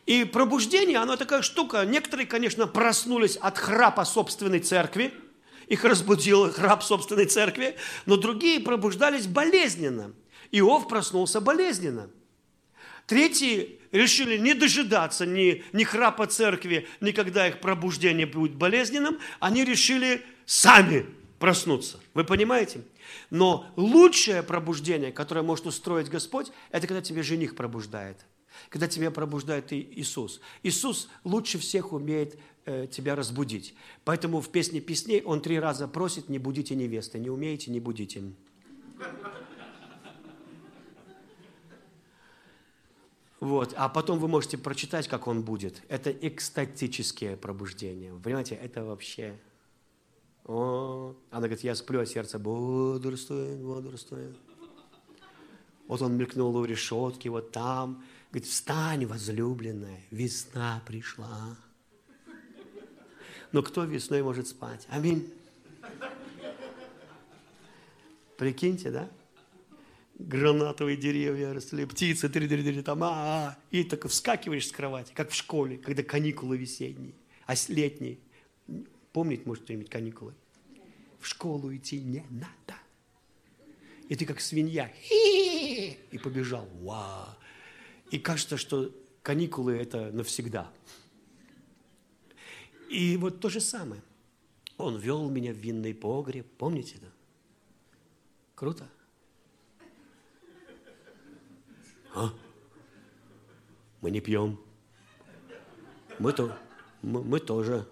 [0.06, 1.84] И пробуждение, оно такая штука.
[1.86, 5.14] Некоторые, конечно, проснулись от храпа собственной церкви.
[5.68, 7.76] Их разбудил храп собственной церкви.
[8.06, 10.14] Но другие пробуждались болезненно.
[10.52, 12.10] Иов проснулся болезненно.
[13.08, 19.18] Третьи решили не дожидаться ни, ни храпа церкви, ни когда их пробуждение будет болезненным.
[19.40, 21.06] Они решили сами
[21.40, 22.00] проснуться.
[22.14, 22.82] Вы понимаете?
[23.30, 28.18] Но лучшее пробуждение, которое может устроить Господь, это когда тебе жених пробуждает.
[28.70, 30.42] Когда тебя пробуждает Иисус.
[30.64, 33.74] Иисус лучше всех умеет э, тебя разбудить.
[34.04, 37.20] Поэтому в песне песней он три раза просит, не будите невесты.
[37.20, 38.24] Не умеете, не будите.
[43.40, 43.74] Вот.
[43.78, 45.84] А потом вы можете прочитать, как он будет.
[45.90, 48.14] Это экстатическое пробуждение.
[48.14, 49.40] Вы понимаете, это вообще...
[50.46, 54.38] О, она говорит, я сплю, а сердце бодрствует, бодрствует.
[55.88, 58.04] Вот он мелькнул у решетки, вот там.
[58.32, 61.58] Говорит, встань, возлюбленная, весна пришла.
[63.52, 64.88] Но кто весной может спать?
[64.90, 65.34] Аминь.
[68.38, 69.10] Прикиньте, да?
[70.18, 75.12] Гранатовые деревья росли, птицы, три, три, три, там, а, а, и так вскакиваешь с кровати,
[75.14, 77.14] как в школе, когда каникулы весенние,
[77.46, 78.18] а летние,
[79.18, 80.36] Помнить, может, кто-нибудь каникулы?
[81.20, 82.80] В школу идти не надо.
[84.10, 84.92] И ты как свинья.
[85.10, 86.68] И побежал.
[86.82, 87.30] Вау.
[88.12, 88.94] И кажется, что
[89.24, 90.72] каникулы– это навсегда.
[92.92, 94.04] И вот то же самое.
[94.78, 96.46] Он вел меня в винный погреб.
[96.60, 97.12] Помните это?
[98.54, 98.88] Круто?
[102.18, 102.34] А?
[104.02, 104.60] Мы не пьем.
[106.18, 106.58] Мы, то,
[107.04, 107.88] мы, мы тоже.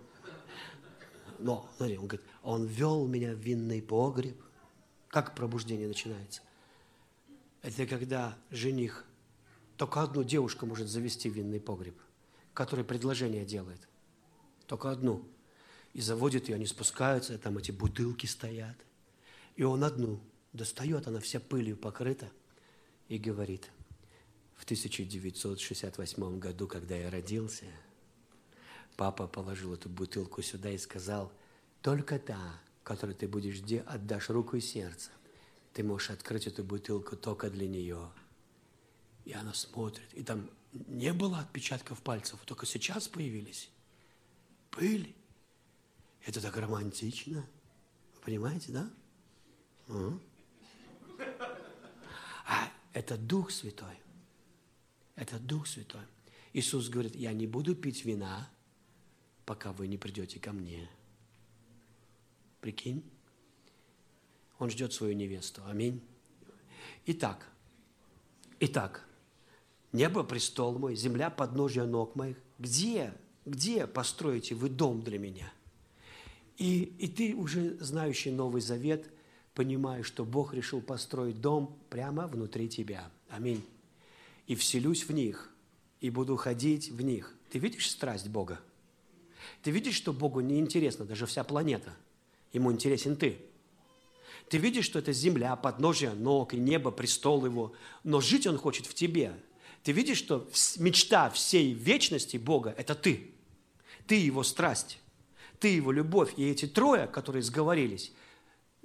[1.38, 4.36] Но, смотри, он говорит, он вел меня в винный погреб.
[5.09, 6.41] Как пробуждение начинается?
[7.61, 9.05] Это когда жених
[9.78, 11.95] только одну девушку может завести в винный погреб,
[12.53, 13.88] который предложение делает.
[14.65, 15.23] Только одну.
[15.93, 18.78] И заводит ее, они спускаются, там эти бутылки стоят.
[19.55, 20.19] И он одну
[20.51, 22.32] достает, она вся пылью покрыта,
[23.07, 23.69] и говорит,
[24.55, 27.65] в 1968 году, когда я родился,
[28.95, 31.31] папа положил эту бутылку сюда и сказал,
[31.81, 35.11] только та, которой ты будешь где отдашь руку и сердце,
[35.73, 38.11] ты можешь открыть эту бутылку только для нее–
[39.25, 40.07] и она смотрит.
[40.13, 43.69] И там не было отпечатков пальцев, только сейчас появились.
[44.71, 45.13] Были.
[46.25, 47.45] Это так романтично.
[48.15, 48.89] Вы понимаете, да?
[52.47, 53.99] А это Дух Святой.
[55.16, 56.01] Это Дух Святой.
[56.53, 58.49] Иисус говорит, я не буду пить вина,
[59.45, 60.89] пока вы не придете ко мне.
[62.61, 63.03] Прикинь?
[64.59, 65.61] Он ждет свою невесту.
[65.66, 66.01] Аминь.
[67.05, 67.47] Итак,
[68.59, 69.05] итак,
[69.95, 72.36] Небо– престол мой, земля– подножье ног моих.
[72.59, 73.13] Где,
[73.45, 75.53] где построите вы дом для меня?
[76.57, 79.09] И, и ты, уже знающий Новый Завет,
[79.53, 83.09] понимаешь, что Бог решил построить дом прямо внутри тебя.
[83.30, 83.63] Аминь.
[84.47, 85.51] И вселюсь в них,
[86.01, 87.33] и буду ходить в них.
[87.51, 88.59] Ты видишь страсть Бога?
[89.63, 91.93] Ты видишь, что Богу не интересна даже вся планета.
[92.53, 93.37] Ему интересен ты.
[94.49, 97.73] Ты видишь, что это земля, подножие ног и небо, престол его.
[98.03, 99.33] Но жить он хочет в тебе–
[99.85, 103.29] ты видишь, что мечта всей вечности Бога– это ты.
[104.07, 104.97] Ты его страсть,
[105.59, 106.33] ты его любовь.
[106.37, 108.11] И эти трое, которые сговорились,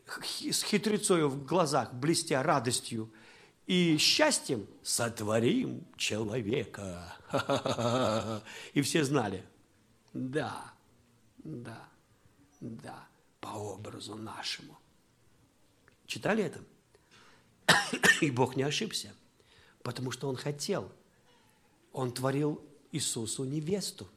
[0.06, 3.10] с хитрецою в глазах, блестя радостью
[3.70, 7.16] и счастьем, сотворим человека.
[8.74, 9.44] И все знали,
[10.12, 10.74] да,
[11.38, 11.88] да,
[12.60, 13.06] да,
[13.40, 14.76] по образу нашему.
[16.06, 16.60] Читали это?
[18.20, 19.14] И Бог не ошибся
[19.82, 20.90] потому что он хотел.
[21.92, 22.62] Он творил
[22.92, 24.08] Иисусу невесту.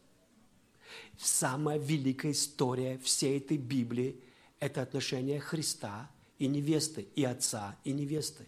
[1.17, 4.19] Самая великая история всей этой Библии–
[4.59, 8.45] это отношение Христа и невесты, и отца, и невесты.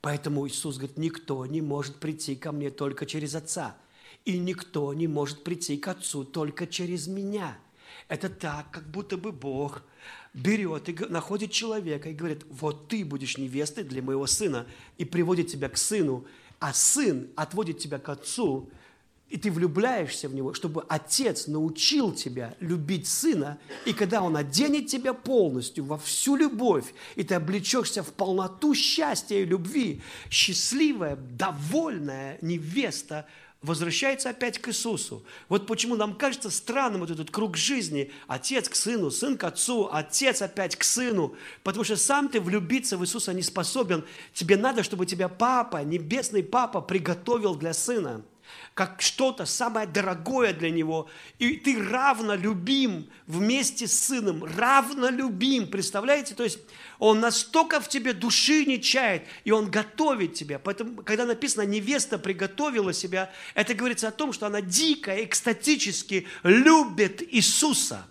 [0.00, 3.76] Поэтому Иисус говорит, никто не может прийти ко мне только через Отца,
[4.24, 7.58] и никто не может прийти к Отцу только через меня.
[8.08, 9.82] Это так, как будто бы Бог
[10.32, 14.66] берет и находит человека и говорит, вот ты будешь невестой для моего сына,
[14.98, 16.26] и приводит тебя к сыну,
[16.60, 18.70] а сын отводит тебя к отцу,
[19.28, 24.86] и ты влюбляешься в него, чтобы отец научил тебя любить сына, и когда он оденет
[24.86, 30.00] тебя полностью во всю любовь, и ты облечешься в полноту счастья и любви,
[30.30, 33.26] счастливая, довольная невеста
[33.62, 35.24] возвращается опять к Иисусу.
[35.48, 38.12] Вот почему нам кажется странным вот этот круг жизни.
[38.28, 41.34] Отец к сыну, сын к отцу, отец опять к сыну.
[41.64, 44.04] Потому что сам ты влюбиться в Иисуса не способен.
[44.34, 48.22] Тебе надо, чтобы тебя папа, небесный папа приготовил для сына
[48.74, 51.08] как что-то самое дорогое для него.
[51.38, 55.68] И ты равно любим вместе с сыном, равно любим.
[55.68, 56.34] Представляете?
[56.34, 56.58] То есть
[56.98, 60.58] он настолько в тебе души не чает, и он готовит тебя.
[60.58, 67.22] Поэтому, когда написано «невеста приготовила себя», это говорится о том, что она дико, экстатически любит
[67.22, 68.06] Иисуса.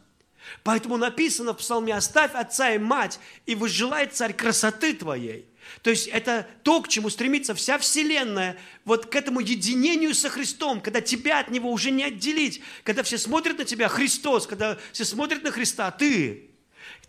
[0.64, 5.46] Поэтому написано в псалме «Оставь отца и мать, и возжелает царь красоты твоей».
[5.82, 10.82] То есть это то, к чему стремится вся Вселенная, вот к этому единению со Христом,
[10.82, 15.06] когда тебя от Него уже не отделить, когда все смотрят на тебя, Христос, когда все
[15.06, 16.50] смотрят на Христа, ты.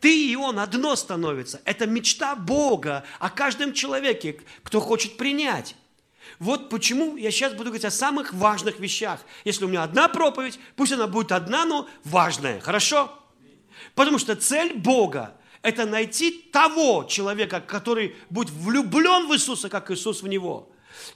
[0.01, 1.61] Ты и Он одно становится.
[1.65, 5.75] Это мечта Бога о каждом человеке, кто хочет принять.
[6.39, 9.21] Вот почему я сейчас буду говорить о самых важных вещах.
[9.45, 12.61] Если у меня одна проповедь, пусть она будет одна, но важная.
[12.61, 13.17] Хорошо?
[13.95, 15.35] Потому что цель Бога
[15.67, 20.71] это найти того человека, который будет влюблен в Иисуса, как Иисус в него.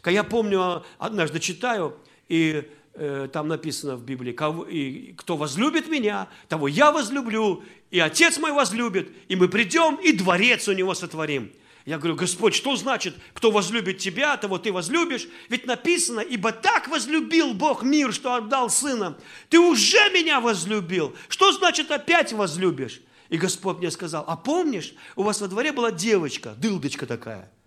[0.05, 1.96] Я помню, однажды читаю,
[2.28, 8.01] и э, там написано в Библии, кого, и, кто возлюбит меня, того я возлюблю, и
[8.01, 11.53] Отец мой возлюбит, и мы придем, и дворец у него сотворим.
[11.86, 15.28] Я говорю, Господь, что значит, кто возлюбит тебя, того ты возлюбишь?
[15.48, 19.16] Ведь написано, ибо так возлюбил Бог мир, что отдал Сына.
[19.48, 21.14] Ты уже меня возлюбил.
[21.28, 23.01] Что значит опять возлюбишь?
[23.31, 27.51] И Господь мне сказал, а помнишь, у вас во дворе была девочка, дылдочка такая–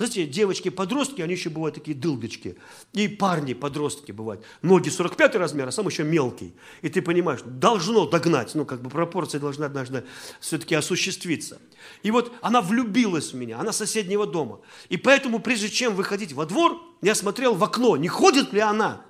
[0.00, 2.56] знаете, девочки-подростки, они еще бывают такие дылдочки.
[2.94, 4.42] И парни-подростки бывают.
[4.62, 6.54] Ноги 45 размер, а сам еще мелкий.
[6.80, 10.04] И ты понимаешь, должно догнать, ну, как бы пропорция должна однажды
[10.40, 11.60] все-таки осуществиться.
[12.02, 14.60] И вот она влюбилась в меня, она соседнего дома.
[14.88, 19.04] И поэтому, прежде чем выходить во двор, я смотрел в окно, не ходит ли она.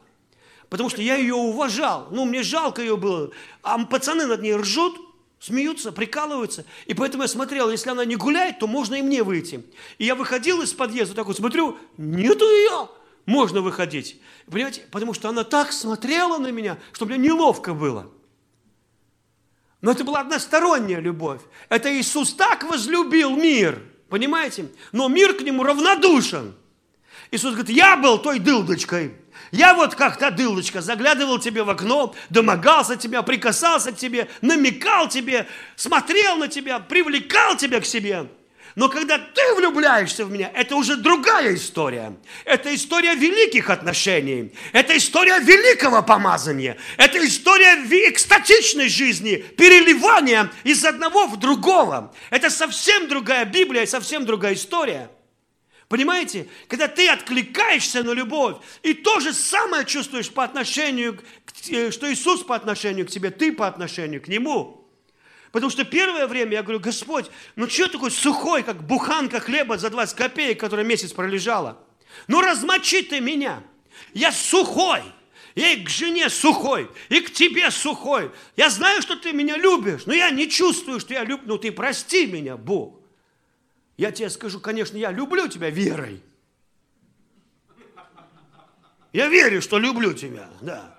[0.71, 2.09] Потому что я ее уважал.
[2.11, 3.31] Ну, мне жалко ее было.
[3.63, 4.99] А пацаны над ней ржут,
[5.41, 6.67] Смеются, прикалываются.
[6.85, 9.65] И поэтому я смотрел, если она не гуляет, то можно и мне выйти.
[9.97, 12.91] И я выходил из подъезда, так вот смотрю, нету ее.
[13.25, 14.21] Можно выходить.
[14.47, 14.83] Понимаете?
[14.91, 18.11] Потому что она так смотрела на меня, что мне неловко было.
[19.81, 21.41] Но это была односторонняя любовь.
[21.71, 23.83] Это Иисус так возлюбил мир.
[24.11, 24.69] Понимаете?
[24.93, 26.55] Но мир к нему равнодушен.
[27.31, 29.15] Иисус говорит, я был той дылдочкой,
[29.51, 35.09] я вот как то дылочка заглядывал тебе в окно, домогался тебя, прикасался к тебе, намекал
[35.09, 35.47] тебе,
[35.77, 38.29] смотрел на тебя, привлекал тебя к себе.
[38.77, 42.17] Но когда ты влюбляешься в меня, это уже другая история.
[42.45, 44.55] Это история великих отношений.
[44.73, 46.77] Это история великого помазания.
[46.97, 47.75] Это история
[48.09, 52.15] экстатичной жизни, переливания из одного в другого.
[52.31, 55.11] Это совсем другая Библия, совсем другая история.
[55.91, 56.47] Понимаете?
[56.69, 61.23] Когда ты откликаешься на любовь, и то же самое чувствуешь по отношению, к,
[61.91, 64.89] что Иисус по отношению к тебе, ты по отношению к Нему.
[65.51, 67.27] Потому что первое время я говорю, Господь,
[67.57, 71.77] ну что такой сухой, как буханка хлеба за 20 копеек, которая месяц пролежала?
[72.29, 73.61] Ну размочи ты меня.
[74.15, 75.03] Я сухой.
[75.57, 78.31] Я и к жене сухой, и к тебе сухой.
[78.55, 81.49] Я знаю, что ты меня любишь, но я не чувствую, что я люблю.
[81.49, 83.00] Ну ты прости меня, Бог.
[84.01, 86.23] Я тебе скажу, конечно, я люблю тебя верой.
[89.13, 90.99] Я верю, что люблю тебя, да.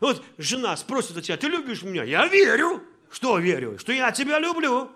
[0.00, 2.04] Вот жена спросит у тебя, ты любишь меня?
[2.04, 2.82] Я верю.
[3.10, 3.78] Что верю?
[3.78, 4.92] Что я тебя люблю.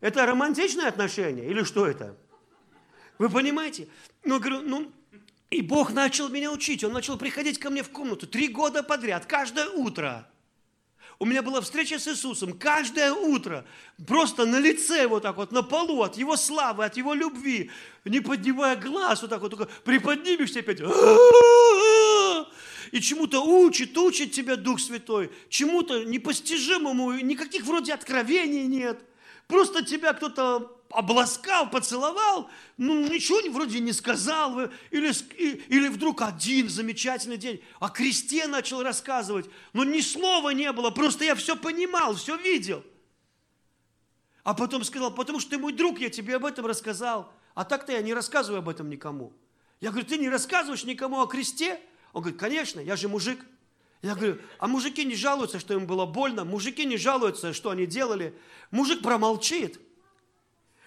[0.00, 2.16] Это романтичное отношение или что это?
[3.18, 3.88] Вы понимаете?
[4.22, 4.92] Ну, говорю, ну,
[5.50, 6.84] и Бог начал меня учить.
[6.84, 10.30] Он начал приходить ко мне в комнату три года подряд, каждое утро.
[11.18, 13.64] У меня была встреча с Иисусом каждое утро,
[14.06, 17.70] просто на лице вот так вот, на полу, от Его славы, от Его любви,
[18.04, 20.80] не поднимая глаз, вот так вот, только приподнимешься опять.
[22.92, 29.00] И чему-то учит, учит тебя Дух Святой, чему-то непостижимому, никаких вроде откровений нет.
[29.48, 35.12] Просто тебя кто-то обласкал, поцеловал, ну ничего вроде не сказал, или,
[35.68, 41.24] или вдруг один замечательный день о кресте начал рассказывать, но ни слова не было, просто
[41.24, 42.84] я все понимал, все видел.
[44.44, 47.92] А потом сказал, потому что ты мой друг, я тебе об этом рассказал, а так-то
[47.92, 49.32] я не рассказываю об этом никому.
[49.80, 51.80] Я говорю, ты не рассказываешь никому о кресте?
[52.12, 53.44] Он говорит, конечно, я же мужик.
[54.02, 57.86] Я говорю, а мужики не жалуются, что им было больно, мужики не жалуются, что они
[57.86, 58.38] делали.
[58.70, 59.80] Мужик промолчит.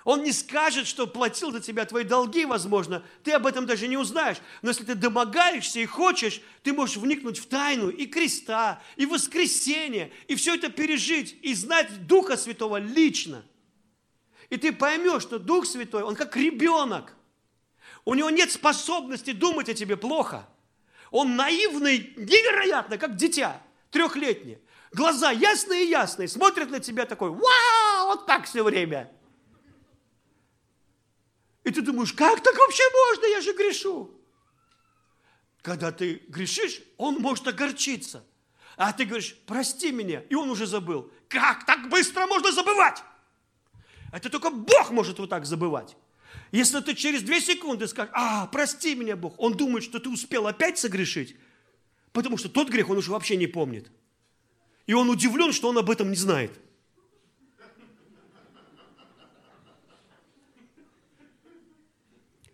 [0.06, 3.04] Он не скажет, что платил за тебя твои долги, возможно.
[3.24, 4.38] Ты об этом даже не узнаешь.
[4.62, 10.12] Но если ты домогаешься и хочешь, ты можешь вникнуть в тайну и креста, и воскресения,
[10.28, 13.44] и все это пережить, и знать Духа Святого лично.
[14.50, 17.14] И ты поймешь, что Дух Святой, он как ребенок.
[18.06, 20.48] У него нет способности думать о тебе плохо.
[21.12, 24.62] Он наивный, невероятно, как дитя, трехлетнее.
[24.94, 29.12] Глаза ясные-ясные, смотрят на тебя такой, вау, вот так все время–
[31.64, 34.12] и ты думаешь, как так вообще можно, я же грешу.
[35.62, 38.24] Когда ты грешишь, он может огорчиться.
[38.78, 41.12] А ты говоришь, прости меня, и он уже забыл.
[41.28, 43.04] Как так быстро можно забывать?
[44.12, 45.98] Это только Бог может вот так забывать.
[46.52, 50.48] Если ты через две секунды скажешь, а, прости меня, Бог, он думает, что ты успел
[50.48, 51.36] опять согрешить,
[52.14, 53.92] потому что тот грех он уже вообще не помнит.
[54.88, 56.58] И он удивлен, что он об этом не знает.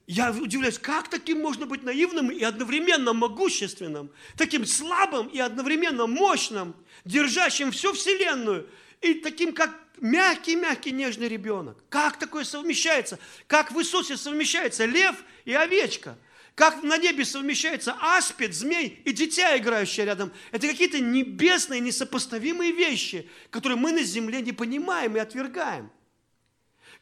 [0.07, 6.75] Я удивляюсь, как таким можно быть наивным и одновременно могущественным, таким слабым и одновременно мощным,
[7.05, 8.69] держащим всю Вселенную,
[9.01, 11.77] и таким, как мягкий-мягкий нежный ребенок.
[11.89, 13.17] Как такое совмещается?
[13.47, 16.17] Как в Иисусе совмещается лев и овечка?
[16.53, 20.31] Как на небе совмещается аспид, змей и дитя, играющее рядом?
[20.51, 25.91] Это какие-то небесные, несопоставимые вещи, которые мы на земле не понимаем и отвергаем.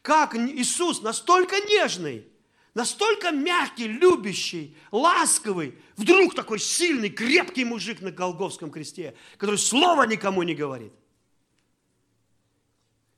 [0.01, 2.27] Как Иисус настолько нежный,
[2.73, 10.43] настолько мягкий, любящий, ласковый, вдруг такой сильный, крепкий мужик на Голговском кресте, который слова никому
[10.43, 10.93] не говорит.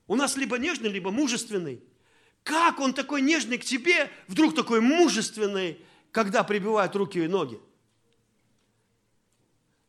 [0.07, 1.83] У нас либо нежный, либо мужественный.
[2.43, 5.79] Как он такой нежный к тебе, вдруг такой мужественный,
[6.11, 7.59] когда прибивают руки и ноги?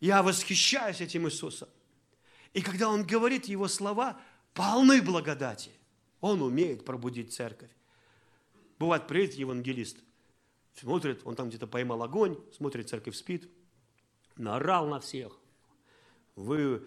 [0.01, 1.69] Я восхищаюсь этим Иисусом.
[2.55, 4.19] И когда Он говорит, Его слова
[4.55, 5.71] полны благодати.
[6.21, 7.71] Он умеет пробудить церковь.
[8.79, 9.99] Бывает, приедет евангелист,
[10.75, 13.49] смотрит, он там где-то поймал огонь, смотрит, церковь спит,
[14.37, 15.39] наорал на всех.
[16.35, 16.87] Вы,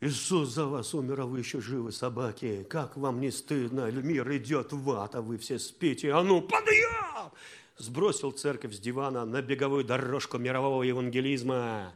[0.00, 2.66] Иисус за вас умер, а вы еще живы, собаки.
[2.68, 3.90] Как вам не стыдно?
[3.90, 6.12] Мир идет в ад, а вы все спите.
[6.12, 7.30] А ну, подъем!
[7.76, 11.94] Сбросил церковь с дивана на беговую дорожку мирового евангелизма.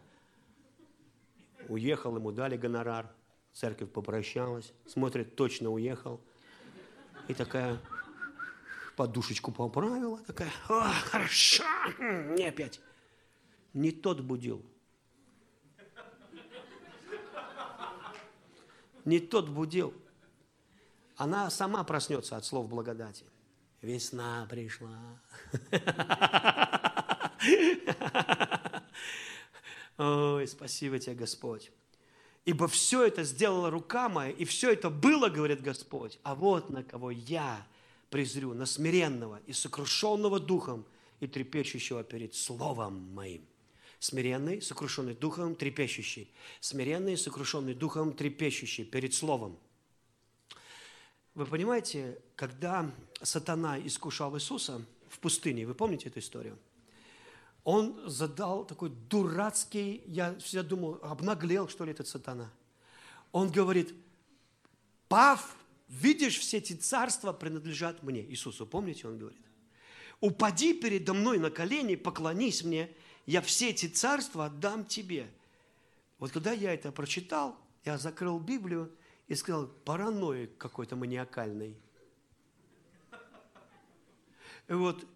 [1.68, 3.10] Уехал, ему дали гонорар.
[3.52, 6.20] Церковь попрощалась, смотрит, точно уехал.
[7.28, 7.80] И такая
[8.96, 11.64] подушечку поправила, такая, о, хорошо,
[11.98, 12.80] не опять.
[13.72, 14.64] Не тот будил.
[19.04, 19.92] Не тот будил.
[21.16, 23.24] Она сама проснется от слов благодати.
[23.82, 25.20] Весна пришла.
[29.98, 31.70] Ой, спасибо тебе, Господь.
[32.44, 36.18] Ибо все это сделала рука моя, и все это было, говорит Господь.
[36.22, 37.66] А вот на кого я
[38.14, 40.86] презрю, на смиренного и сокрушенного духом
[41.18, 43.44] и трепещущего перед словом моим.
[43.98, 46.30] Смиренный, сокрушенный духом, трепещущий.
[46.60, 49.58] Смиренный, сокрушенный духом, трепещущий перед словом.
[51.34, 52.88] Вы понимаете, когда
[53.20, 56.56] сатана искушал Иисуса в пустыне, вы помните эту историю?
[57.64, 62.48] он задал такой дурацкий, я всегда думал, обнаглел, что ли, этот сатана.
[63.32, 63.92] Он говорит,
[65.08, 65.56] пав,
[65.88, 68.22] видишь, все эти царства принадлежат мне.
[68.22, 69.40] Иисусу, помните, он говорит.
[70.20, 72.90] Упади передо мной на колени, поклонись мне,
[73.26, 75.28] я все эти царства отдам тебе.
[76.18, 78.90] Вот когда я это прочитал, я закрыл Библию
[79.28, 81.76] и сказал, параноик какой-то маниакальный.
[84.68, 85.06] И вот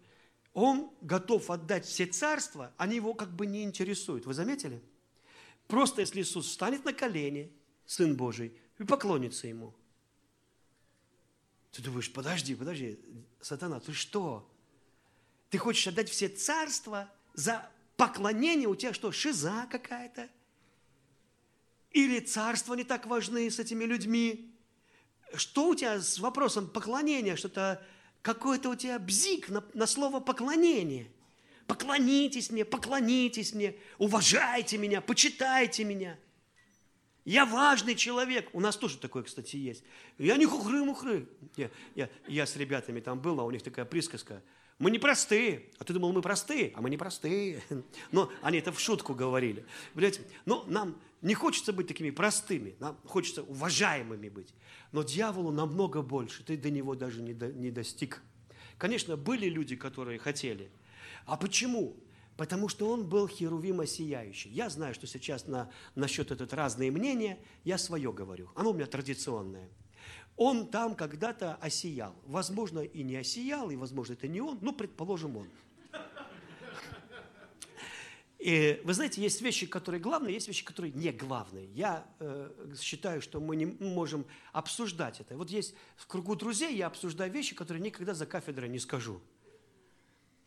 [0.53, 4.25] он готов отдать все царства, они его как бы не интересуют.
[4.25, 4.81] Вы заметили?
[5.67, 7.51] Просто если Иисус встанет на колени,
[7.85, 9.73] Сын Божий, и поклонится Ему.
[11.71, 12.99] Ты думаешь, подожди, подожди,
[13.41, 14.49] сатана, ты что?
[15.49, 18.67] Ты хочешь отдать все царства за поклонение?
[18.67, 20.29] У тебя что, шиза какая-то?
[21.91, 24.53] Или царства не так важны с этими людьми?
[25.33, 27.35] Что у тебя с вопросом поклонения?
[27.35, 27.83] Что-то
[28.21, 31.11] какой-то у тебя бзик на, на слово поклонение.
[31.67, 36.17] Поклонитесь мне, поклонитесь мне, уважайте меня, почитайте меня.
[37.25, 38.49] Я важный человек.
[38.53, 39.83] У нас тоже такое, кстати, есть.
[40.17, 41.27] Я не хухры-мухры.
[41.55, 44.41] Я, я, я с ребятами там был, а у них такая присказка.
[44.79, 45.65] Мы не простые.
[45.77, 46.71] А ты думал, мы простые?
[46.75, 47.61] А мы не простые.
[48.11, 49.65] Но они это в шутку говорили.
[49.93, 50.21] Понимаете?
[50.45, 52.75] Но нам не хочется быть такими простыми.
[52.79, 54.53] Нам хочется уважаемыми быть.
[54.93, 56.43] Но дьяволу намного больше.
[56.43, 58.21] Ты до него даже не, до, не достиг.
[58.77, 60.71] Конечно, были люди, которые хотели.
[61.25, 61.97] А почему?
[62.39, 64.49] Потому что он был херувима сияющий.
[64.51, 68.49] Я знаю, что сейчас на, насчет этот разные мнения, я свое говорю.
[68.55, 69.69] Оно у меня традиционное.
[70.37, 72.15] Он там когда-то осиял.
[72.25, 75.49] Возможно, и не осиял, и, возможно, это не он, но, предположим, он.
[78.37, 81.65] И вы знаете, есть вещи, которые главные, есть вещи, которые не главные.
[81.73, 85.35] Я э, считаю, что мы не можем обсуждать это.
[85.35, 89.19] Вот есть в кругу друзей, я обсуждаю вещи, которые никогда за кафедрой не скажу.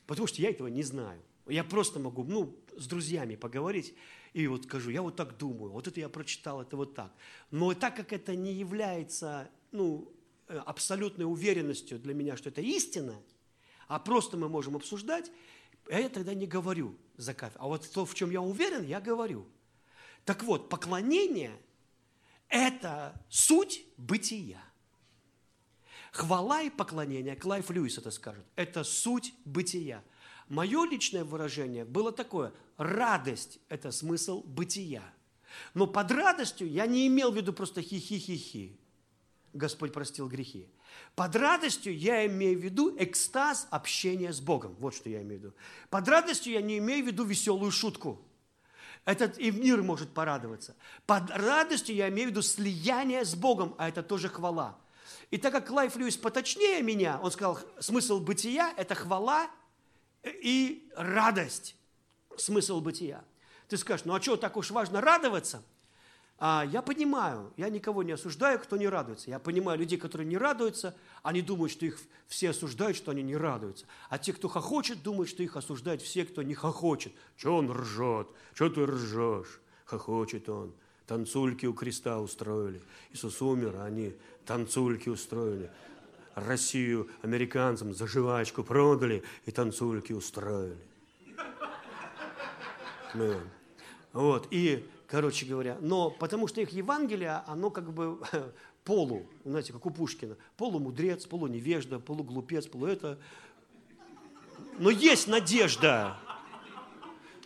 [0.07, 1.21] Потому что я этого не знаю.
[1.47, 3.95] Я просто могу, ну, с друзьями поговорить
[4.33, 7.13] и вот скажу, я вот так думаю, вот это я прочитал, это вот так.
[7.51, 10.11] Но так как это не является, ну,
[10.49, 13.21] э, абсолютной уверенностью для меня, что это истина,
[13.89, 15.31] а просто мы можем обсуждать,
[15.91, 17.65] я тогда не говорю за кафедрой.
[17.65, 19.47] А вот то, в чем я уверен, я говорю.
[20.25, 21.59] Так вот, поклонение–
[22.49, 24.63] это суть бытия.
[26.13, 30.05] Хвала и поклонение, Клайф Льюис это скажет, это суть бытия.
[30.53, 35.03] Мое личное выражение было такое, радость– это смысл бытия.
[35.73, 38.79] Но под радостью я не имел в виду просто хи-хи-хи-хи.
[39.55, 40.69] Господь простил грехи.
[41.15, 44.77] Под радостью я имею в виду экстаз общения с Богом.
[44.79, 45.55] Вот что я имею в виду.
[45.89, 48.23] Под радостью я не имею в виду веселую шутку.
[49.07, 50.77] Этот и мир может порадоваться.
[51.07, 54.79] Под радостью я имею в виду слияние с Богом, а это тоже хвала.
[55.31, 59.49] И так как Клайв Льюис поточнее меня, он сказал, смысл бытия– это хвала
[60.25, 61.77] и радость.
[62.37, 63.25] Смысл бытия.
[63.69, 65.63] Ты скажешь, ну а что, так уж важно радоваться?
[66.39, 69.31] А, я понимаю, я никого не осуждаю, кто не радуется.
[69.31, 73.37] Я понимаю людей, которые не радуются, они думают, что их все осуждают, что они не
[73.37, 73.87] радуются.
[74.09, 77.13] А те, кто хохочет, думают, что их осуждают все, кто не хохочет.
[77.37, 78.29] Че он ржет?
[78.55, 79.61] Че ты ржешь?
[79.85, 80.75] Хохочет он.
[81.07, 82.81] Танцульки у креста устроили.
[83.13, 84.15] Иисус умер, а они
[84.45, 85.71] танцульки устроили.
[86.35, 90.77] Россию американцам за жвачку продали и танцульки устроили.
[93.15, 93.41] Ну,
[94.13, 98.19] вот, и, короче говоря, но потому что их Евангелие, оно как бы
[98.85, 103.19] полу, знаете, как у Пушкина, полумудрец, полуневежда, полуглупец, полу это.
[104.79, 106.17] Но есть надежда,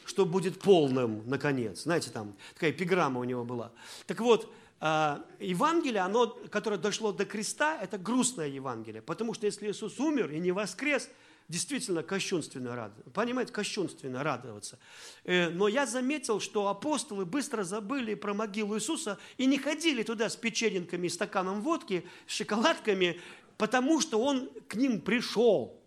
[0.04, 1.82] что будет полным, наконец.
[1.82, 3.72] Знаете, там такая эпиграмма у него была.
[4.06, 9.00] Так вот, Евангелие, оно, которое дошло до креста, это грустное Евангелие.
[9.00, 11.08] Потому что если Иисус умер и не воскрес,
[11.48, 13.10] действительно кощунственно радоваться.
[13.10, 14.78] Понимаете, кощунственно радоваться.
[15.24, 20.28] Э, но я заметил, что апостолы быстро забыли про могилу Иисуса и не ходили туда
[20.28, 23.20] с печеньками, стаканом водки, с шоколадками,
[23.58, 25.80] потому что он к ним пришел.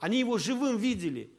[0.00, 1.30] Они его живым видели.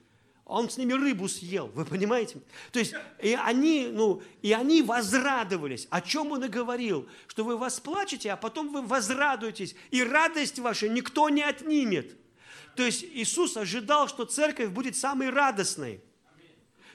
[0.45, 2.37] Он с ними рыбу съел, вы понимаете?
[2.71, 5.87] То есть и они, ну, и они возрадовались.
[5.89, 7.09] О чем он и говорил?
[7.25, 9.75] Что вы восплачете, а потом вы возрадуетесь.
[9.89, 12.15] И радость ваша никто не отнимет.
[12.75, 16.03] То есть Иисус ожидал, что церковь будет самой радостной.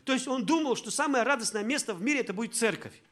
[0.05, 3.03] То есть он думал, что самое радостное место в мире это будет церковь.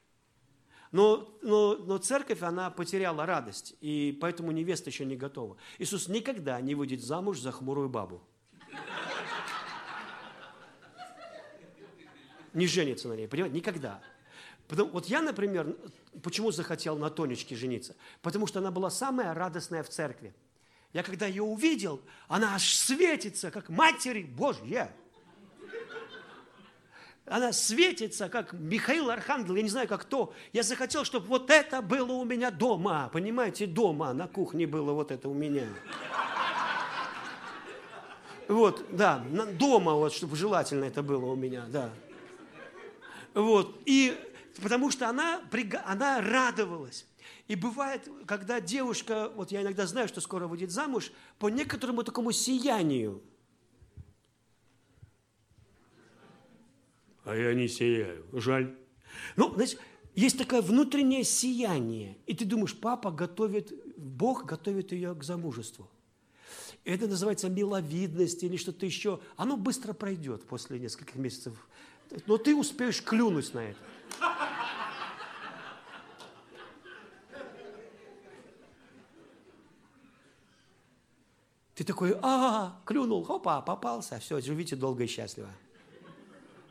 [0.93, 5.57] Но, но, но церковь, она потеряла радость, и поэтому невеста еще не готова.
[5.78, 8.22] Иисус никогда не выйдет замуж за хмурую бабу.
[12.55, 13.57] Не женится на ней, понимаете?
[13.57, 14.01] Никогда.
[14.69, 15.77] Потому, вот я, например,
[16.23, 17.97] почему захотел на Тонечке жениться?
[18.23, 20.35] Потому что она была самая радостная в церкви.
[20.93, 24.91] Я когда ее увидел, она аж светится, как матери Божья.
[27.27, 30.33] Она светится, как Михаил Архангел, я не знаю, как кто.
[30.55, 33.11] Я захотел, чтобы вот это было у меня дома.
[33.13, 35.67] Понимаете, дома, на кухне было вот это у меня.
[38.49, 39.23] Вот, да,
[39.59, 41.91] дома, вот, чтобы желательно это было у меня, да.
[43.39, 44.18] Вот, и
[44.61, 45.41] потому что она,
[45.84, 47.07] она радовалась.
[47.47, 52.32] И бывает, когда девушка, вот я иногда знаю, что скоро выйдет замуж, по некоторому такому
[52.32, 53.22] сиянию.
[57.24, 58.26] А я не сияю.
[58.32, 58.76] Жаль.
[59.36, 59.76] Ну, знаешь,
[60.16, 62.18] есть такое внутреннее сияние.
[62.26, 65.89] И ты думаешь, папа готовит, Бог готовит ее к замужеству.
[66.84, 69.20] Это называется миловидность или что-то еще.
[69.36, 71.68] Оно быстро пройдет после нескольких месяцев.
[72.27, 73.79] Но ты успеешь клюнуть на это.
[81.75, 85.51] Ты такой, а, клюнул, хопа, попался, все, живите долго и счастливо,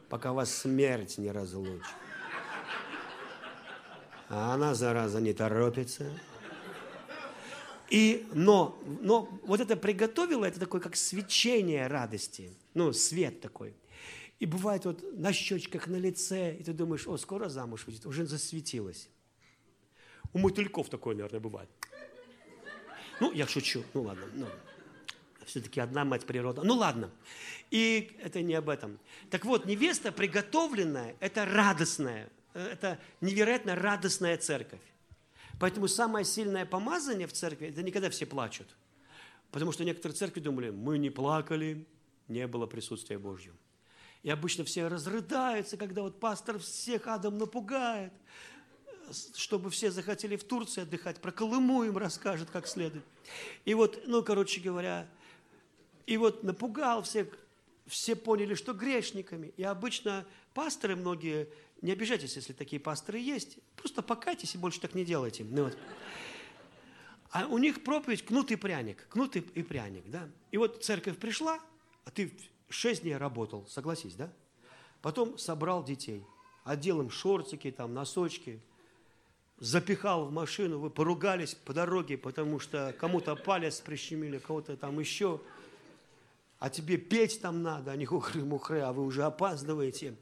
[0.09, 1.81] пока вас смерть не разлучит.
[4.27, 6.11] А она, зараза, не торопится.
[7.89, 13.73] И, но, но вот это приготовило, это такое, как свечение радости, ну, свет такой.
[14.39, 18.25] И бывает вот на щечках, на лице, и ты думаешь, о, скоро замуж выйдет, уже
[18.25, 19.09] засветилась.
[20.33, 21.69] У мотыльков такое, наверное, бывает.
[23.19, 24.45] Ну, я шучу, ну ладно, ну
[25.45, 26.61] все-таки одна мать природа.
[26.63, 27.09] Ну ладно,
[27.71, 28.99] и это не об этом.
[29.31, 34.81] Так вот, невеста приготовленная, это радостная, это невероятно радостная церковь.
[35.59, 38.67] Поэтому самое сильное помазание в церкви, это никогда все плачут.
[39.49, 41.87] Потому что некоторые церкви думали, мы не плакали,
[42.27, 43.55] не было присутствия Божьего.
[44.23, 48.11] И обычно все разрыдаются, когда вот пастор всех адом напугает,
[49.35, 53.05] чтобы все захотели в Турции отдыхать, про Колыму им расскажет как следует.
[53.65, 55.07] И вот, ну, короче говоря,
[56.05, 57.27] и вот напугал всех,
[57.85, 59.53] все поняли, что грешниками.
[59.57, 61.47] И обычно пасторы многие,
[61.81, 65.45] не обижайтесь, если такие пасторы есть, просто покайтесь и больше так не делайте.
[65.45, 65.77] Ну, вот.
[67.31, 70.29] А у них проповедь кнут и пряник, кнут и, и пряник, да.
[70.51, 71.59] И вот церковь пришла,
[72.05, 72.31] а ты
[72.69, 74.31] шесть дней работал, согласись, да?
[75.01, 76.23] Потом собрал детей,
[76.63, 78.59] одел им шортики, там, носочки,
[79.59, 85.41] запихал в машину, вы поругались по дороге, потому что кому-то палец прищемили, кого-то там еще–
[86.59, 90.15] а тебе петь там надо, а не хухры-мухры, а вы уже опаздываете.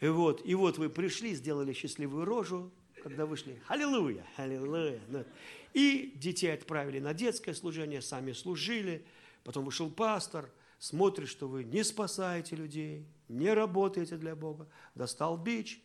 [0.00, 2.70] И вот, и вот вы пришли, сделали счастливую рожу,
[3.02, 3.60] когда вышли.
[3.68, 5.00] Аллилуйя, аллилуйя.
[5.08, 5.24] Ну,
[5.72, 9.04] и детей отправили на детское служение, сами служили.
[9.44, 10.50] Потом вышел пастор,
[10.82, 14.66] смотрит, что вы не спасаете людей, не работаете для Бога.
[14.96, 15.80] Достал бич,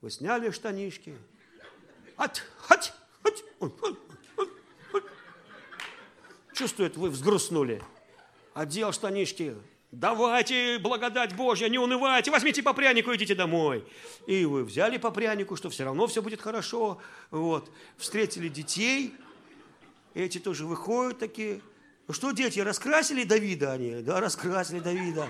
[0.00, 1.14] вы сняли штанишки.
[2.16, 3.44] Ать, ать, ать,
[6.54, 7.82] Чувствует, вы взгрустнули
[8.58, 9.54] одел штанишки,
[9.92, 13.84] давайте благодать Божья, не унывайте, возьмите по прянику, идите домой.
[14.26, 17.00] И вы взяли по прянику, что все равно все будет хорошо.
[17.30, 17.70] Вот.
[17.98, 19.14] Встретили детей,
[20.14, 21.60] эти тоже выходят такие.
[22.08, 24.02] Ну что, дети, раскрасили Давида они?
[24.02, 25.28] Да, раскрасили Давида.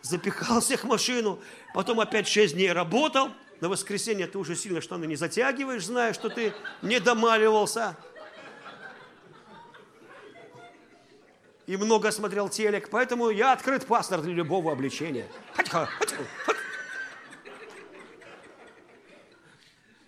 [0.00, 1.40] Запихал всех в машину,
[1.74, 3.30] потом опять шесть дней работал.
[3.60, 7.96] На воскресенье ты уже сильно штаны не затягиваешь, зная, что ты не домаливался.
[11.70, 15.28] и много смотрел телек, поэтому я открыт пастор для любого обличения.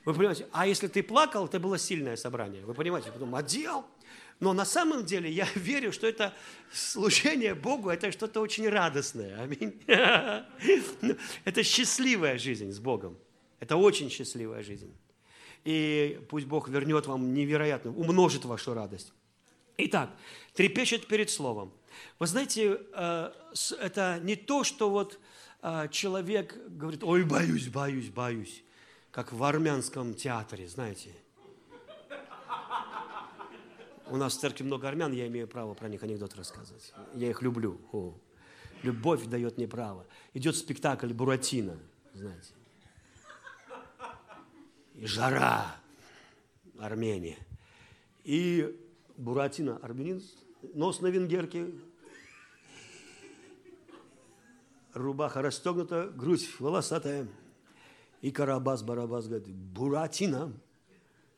[0.05, 0.49] Вы понимаете?
[0.51, 2.65] А если ты плакал, это было сильное собрание.
[2.65, 3.13] Вы понимаете?
[3.13, 3.87] Потом одел.
[4.43, 6.35] Но на самом деле я верю, что это
[6.73, 9.41] служение Богу, это что-то очень радостное.
[9.41, 9.81] Аминь.
[11.45, 13.17] Это счастливая жизнь с Богом.
[13.61, 14.93] Это очень счастливая жизнь.
[15.65, 19.13] И пусть Бог вернет вам невероятно, умножит вашу радость.
[19.77, 20.11] Итак,
[20.55, 21.73] трепещет перед Словом.
[22.19, 23.33] Вы знаете, э,
[23.79, 25.21] это не то, что вот
[25.63, 28.65] э, человек говорит, ой, боюсь, боюсь, боюсь
[29.13, 31.11] как в армянском театре, знаете.
[34.11, 36.93] У нас в церкви много армян, я имею право про них анекдот рассказывать.
[37.15, 37.81] Я их люблю.
[37.93, 38.15] О.
[38.83, 40.07] Любовь дает мне право.
[40.35, 41.79] Идет спектакль «Буратино»,
[42.15, 42.53] знаете.
[44.95, 45.77] И жара,
[46.79, 47.39] Армения.
[48.25, 48.79] И
[49.17, 50.23] Буратино, армянин,
[50.75, 51.73] нос на венгерке,
[54.95, 57.29] рубаха расстегнута, грудь волосатая–
[58.23, 60.53] и Карабас-Барабас говорит, Буратино,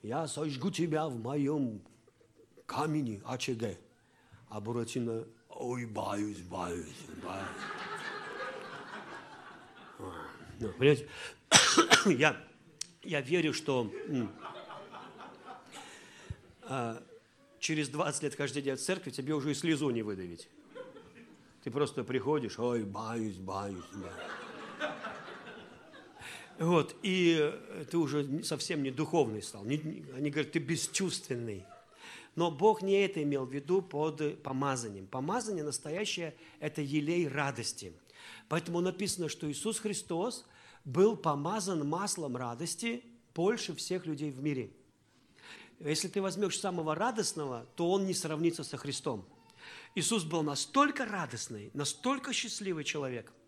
[0.03, 1.81] я сожгу тебя в моем
[2.67, 3.79] камне АЧГ.
[4.49, 7.47] А Буратино, ой, боюсь, боюсь, боюсь.
[10.61, 11.09] Ну, понимаете,
[12.07, 12.37] я,
[13.03, 13.91] я верю, что
[16.63, 17.03] а,
[17.59, 20.49] через 20 лет каждый день в церкви тебе уже и слезу не выдавить.
[21.65, 24.93] Ты просто приходишь, ой, боюсь, боюсь, боюсь.
[26.59, 27.53] Вот, и
[27.91, 29.63] ты уже совсем не духовный стал.
[29.63, 31.65] Они говорят, ты бесчувственный.
[32.37, 35.07] Но Бог не это имел в виду под помазанием.
[35.07, 37.93] Помазание настоящее– это елей радости.
[38.49, 40.47] Поэтому написано, что Иисус Христос
[40.85, 43.05] был помазан маслом радости
[43.35, 44.71] больше всех людей в мире.
[45.81, 49.25] Если ты возьмешь самого радостного, то он не сравнится со Христом.
[49.95, 53.33] Иисус был настолько радостный, настолько счастливый человек–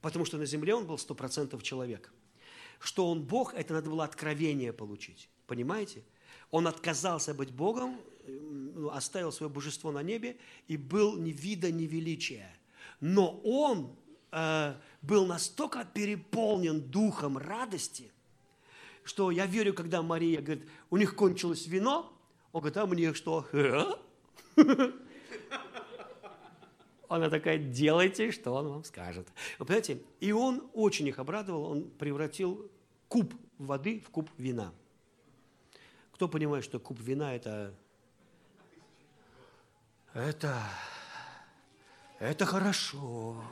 [0.00, 2.12] потому что на земле он был сто процентов человек.
[2.78, 5.28] Что он Бог, это надо было откровение получить.
[5.46, 6.02] Понимаете?
[6.50, 10.36] Он отказался быть Богом, ну, оставил свое божество на небе
[10.68, 12.50] и был ни вида, ни величия.
[13.00, 13.96] Но он
[14.32, 18.10] э, был настолько переполнен духом радости,
[19.04, 22.12] что я верю, когда Мария говорит, у них кончилось вино,
[22.52, 23.46] он говорит, а мне что?
[27.08, 29.26] Она такая, делайте, что он вам скажет.
[29.58, 30.00] Вы понимаете?
[30.20, 32.70] И он очень их обрадовал, он превратил
[33.08, 34.72] куб воды в куб вина.
[36.20, 37.74] Кто понимает, что куб вина– это...
[40.12, 40.54] Это...
[42.18, 43.42] Это хорошо.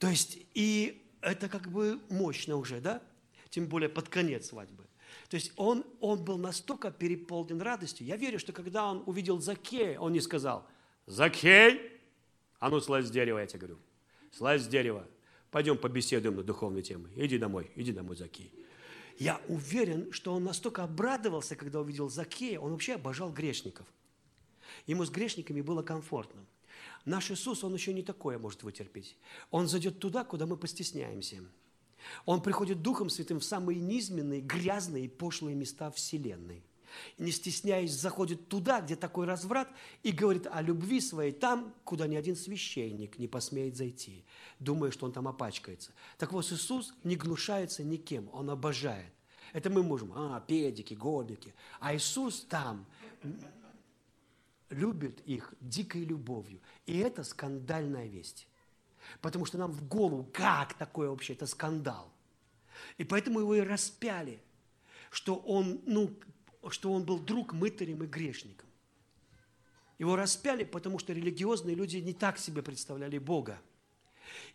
[0.00, 3.00] То есть, и это как бы мощно уже, да?
[3.48, 4.84] Тем более под конец свадьбы.
[5.28, 8.04] То есть он, он был настолько переполнен радостью.
[8.04, 10.66] Я верю, что когда он увидел Закея, он не сказал,
[11.06, 11.92] Закей,
[12.58, 13.78] а ну слазь с дерева, я тебе говорю.
[14.32, 15.06] Слазь с дерева.
[15.52, 17.10] Пойдем побеседуем на духовной темы.
[17.14, 18.50] Иди домой, иди домой, Закей.
[19.18, 23.86] Я уверен, что он настолько обрадовался, когда увидел Закея, он вообще обожал грешников.
[24.86, 26.44] Ему с грешниками было комфортно.
[27.04, 29.16] Наш Иисус, Он еще не такое может вытерпеть.
[29.50, 31.42] Он зайдет туда, куда мы постесняемся.
[32.24, 36.62] Он приходит Духом Святым в самые низменные, грязные и пошлые места Вселенной.
[37.18, 39.68] Не стесняясь, заходит туда, где такой разврат,
[40.02, 44.24] и говорит о любви своей там, куда ни один священник не посмеет зайти,
[44.58, 45.92] думая, что он там опачкается.
[46.18, 49.12] Так вот, Иисус не гнушается никем, Он обожает.
[49.52, 51.54] Это мы можем, а, педики, годики.
[51.80, 52.84] А Иисус там
[54.70, 56.60] любит их дикой любовью.
[56.86, 58.48] И это скандальная весть.
[59.20, 62.12] Потому что нам в голову, как такое вообще, это скандал.
[62.98, 64.40] И поэтому его и распяли,
[65.10, 66.10] что он, ну,
[66.70, 68.68] что он был друг мытарем и грешником.
[69.98, 73.58] Его распяли, потому что религиозные люди не так себе представляли Бога.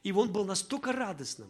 [0.03, 1.49] И он был настолько радостным.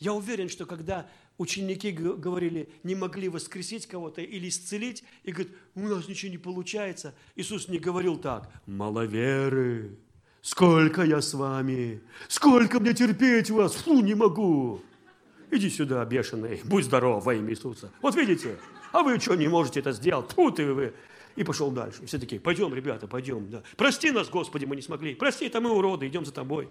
[0.00, 1.08] Я уверен, что когда
[1.38, 7.14] ученики говорили, не могли воскресить кого-то или исцелить, и говорят, у нас ничего не получается,
[7.36, 9.98] Иисус не говорил так, маловеры,
[10.40, 12.00] Сколько я с вами?
[12.28, 13.74] Сколько мне терпеть вас?
[13.74, 14.80] Фу, не могу.
[15.50, 17.90] Иди сюда, бешеный, будь здоров во имя Иисуса.
[18.00, 18.56] Вот видите,
[18.92, 20.32] а вы что, не можете это сделать?
[20.32, 20.94] Фу ты вы.
[21.36, 22.02] И пошел дальше.
[22.02, 23.48] И все такие, пойдем, ребята, пойдем.
[23.50, 23.62] Да.
[23.76, 25.14] Прости нас, Господи, мы не смогли.
[25.14, 26.68] Прости, это мы уроды, идем за тобой.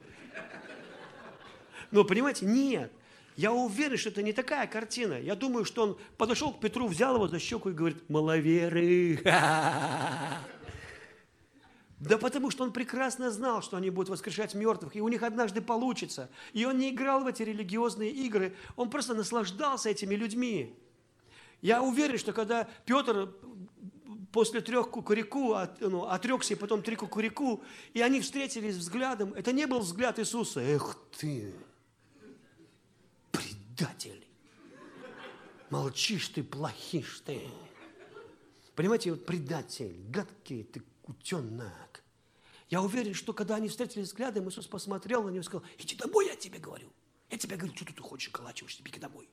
[1.91, 2.91] Но, понимаете, нет.
[3.37, 5.13] Я уверен, что это не такая картина.
[5.13, 9.21] Я думаю, что он подошел к Петру, взял его за щеку и говорит, маловеры.
[11.99, 15.61] Да потому что он прекрасно знал, что они будут воскрешать мертвых, и у них однажды
[15.61, 16.29] получится.
[16.53, 20.75] И он не играл в эти религиозные игры, он просто наслаждался этими людьми.
[21.67, 23.29] Я уверен, что когда Петр
[24.31, 27.61] после трех кукурику от, ну, отрекся, и потом три кукурику,
[27.93, 29.33] и они встретились взглядом.
[29.33, 30.61] Это не был взгляд Иисуса.
[30.61, 31.53] Эх ты,
[33.33, 34.25] предатель.
[35.69, 37.41] Молчишь ты, плохишь ты.
[38.73, 42.01] Понимаете, вот предатель, гадкий ты утенок.
[42.69, 46.27] Я уверен, что когда они встретились взглядом, Иисус посмотрел на него и сказал, иди домой,
[46.27, 46.87] я тебе говорю.
[47.29, 49.27] Я тебе говорю, что ты хочешь околачиваешься, беги домой.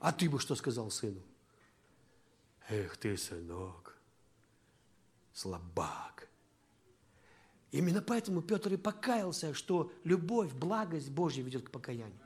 [0.00, 1.20] А ты бы что сказал сыну?
[2.68, 3.96] Эх ты, сынок,
[5.32, 6.28] слабак.
[7.70, 12.18] Именно поэтому Петр и покаялся, что любовь, благость Божья ведет к покаянию.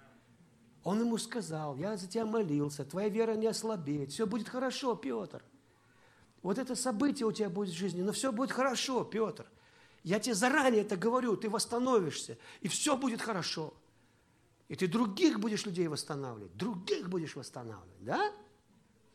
[0.84, 5.42] Он ему сказал, я за тебя молился, твоя вера не ослабеет, все будет хорошо, Петр.
[6.42, 9.46] Вот это событие у тебя будет в жизни, но все будет хорошо, Петр.
[10.02, 13.74] Я тебе заранее это говорю, ты восстановишься, и все будет хорошо.
[14.68, 18.32] И ты других будешь людей восстанавливать, других будешь восстанавливать, да?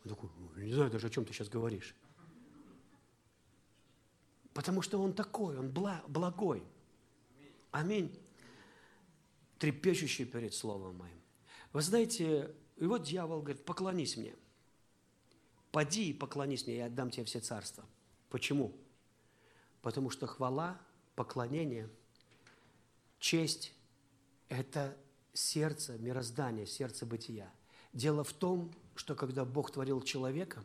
[0.04, 1.96] Он такой, «Ну, не знаю даже, о чем ты сейчас говоришь.
[4.54, 6.64] Потому что он такой, он благой.
[7.72, 8.18] Аминь.
[9.58, 11.20] Трепещущий перед Словом моим.
[11.74, 14.36] Вы знаете, и вот дьявол говорит, поклонись мне.
[15.72, 17.86] Поди и поклонись мне, я отдам тебе все царства.
[18.30, 18.76] Почему?
[19.82, 20.80] Потому что хвала,
[21.16, 21.90] поклонение,
[23.20, 23.74] честь–
[24.50, 24.98] это
[25.34, 27.52] сердце мироздания, сердце бытия.
[27.94, 30.64] Дело в том, что когда Бог творил человека,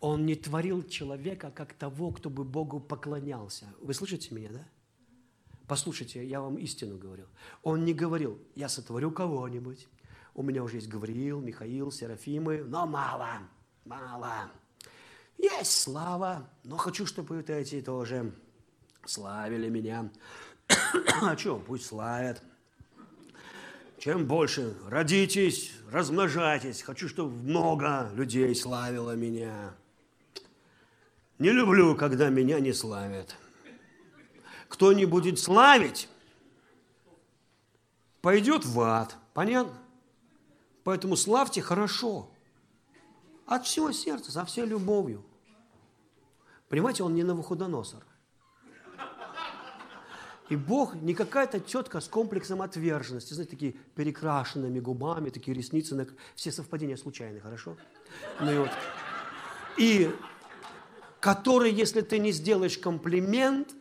[0.00, 3.66] Он не творил человека как того, кто бы Богу поклонялся.
[3.80, 4.66] Вы слышите меня, да?
[5.66, 7.26] Послушайте, я вам истину говорю.
[7.62, 9.88] Он не говорил, я сотворю кого-нибудь.
[10.34, 13.38] У меня уже есть Гавриил, Михаил, Серафимы, но мало,
[13.84, 14.50] мало.
[15.38, 18.34] Есть слава, но хочу, чтобы вот эти тоже
[19.04, 20.10] славили меня.
[21.22, 22.42] А что, пусть славят.
[24.04, 26.82] Чем больше родитесь, размножайтесь.
[26.82, 29.74] Хочу, чтобы много людей славило меня.
[31.38, 33.34] Не люблю, когда меня не славят.
[34.68, 36.10] Кто не будет славить,
[38.20, 39.16] пойдет в ад.
[39.32, 39.72] Понятно?
[40.82, 42.30] Поэтому славьте хорошо.
[43.46, 45.24] От всего сердца, со всей любовью.
[46.68, 48.04] Понимаете, он не Навуходоносор.
[50.50, 56.52] И Бог не какая-то тетка с комплексом отверженности, знаете, такие перекрашенными губами, такие ресницы, все
[56.52, 57.76] совпадения случайны, хорошо?
[58.40, 58.70] Ну и вот.
[59.78, 60.10] И
[61.20, 63.74] который, если ты не сделаешь комплимент,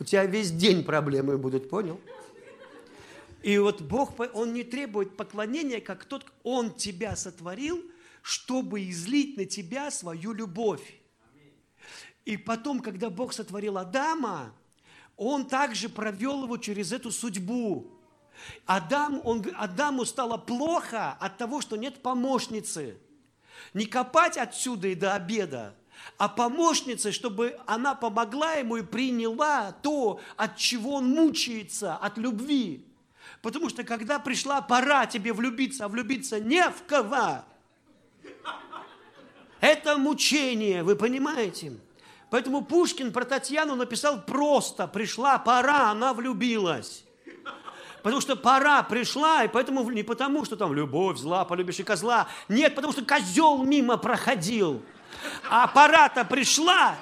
[0.00, 2.00] у тебя весь день проблемы будут, понял?
[3.44, 7.80] И вот Бог, Он не требует поклонения, как тот, Он тебя сотворил,
[8.22, 10.94] чтобы излить на тебя свою любовь.
[12.24, 14.54] И потом, когда Бог сотворил Адама,
[15.16, 17.90] он также провел его через эту судьбу.
[18.66, 22.98] Адам, он, Адаму стало плохо от того, что нет помощницы.
[23.72, 25.74] Не копать отсюда и до обеда,
[26.18, 32.84] а помощницы, чтобы она помогла ему и приняла то, от чего он мучается, от любви.
[33.42, 37.44] Потому что когда пришла пора тебе влюбиться, а влюбиться не в кого,
[39.60, 41.72] это мучение, вы понимаете?
[42.34, 47.04] Поэтому Пушкин про Татьяну написал просто «пришла пора, она влюбилась».
[48.02, 52.26] Потому что пора пришла, и поэтому не потому, что там любовь, зла, полюбишь и козла.
[52.48, 54.82] Нет, потому что козел мимо проходил.
[55.48, 56.96] А пора-то пришла.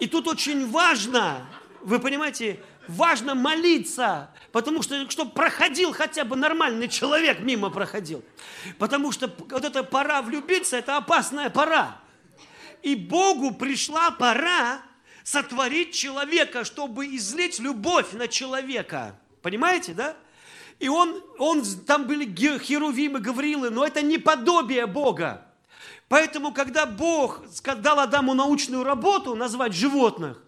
[0.00, 1.46] И тут очень важно,
[1.80, 8.24] вы понимаете, важно молиться, потому что, чтобы проходил хотя бы нормальный человек, мимо проходил.
[8.80, 11.98] Потому что вот эта пора влюбиться, это опасная пора.
[12.86, 14.80] И Богу пришла пора
[15.24, 19.18] сотворить человека, чтобы излить любовь на человека.
[19.42, 20.16] Понимаете, да?
[20.78, 25.48] И он, он, там были херувимы, гаврилы, но это не подобие Бога.
[26.06, 27.42] Поэтому, когда Бог
[27.78, 30.40] дал Адаму научную работу назвать животных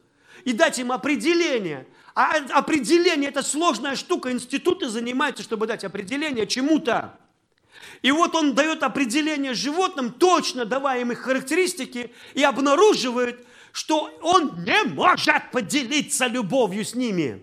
[0.44, 7.18] и дать им определение, а определение– это сложная штука, институты занимаются, чтобы дать определение чему-то.
[8.02, 14.64] И вот он дает определение животным, точно давая им их характеристики, и обнаруживает, что он
[14.64, 17.42] не может поделиться любовью с ними,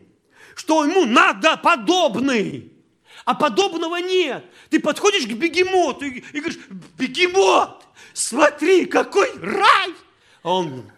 [0.55, 2.71] что ему надо подобный,
[3.25, 4.45] а подобного нет.
[4.69, 6.59] Ты подходишь к бегемоту и, и говоришь,
[6.97, 7.83] бегемот,
[8.13, 9.93] смотри, какой рай!
[10.43, 10.89] А он,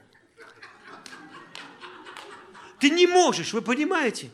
[2.79, 4.29] ты не можешь, вы понимаете?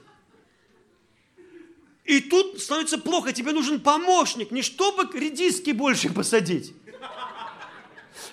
[2.04, 6.74] И тут становится плохо, тебе нужен помощник, не чтобы редиски больше посадить.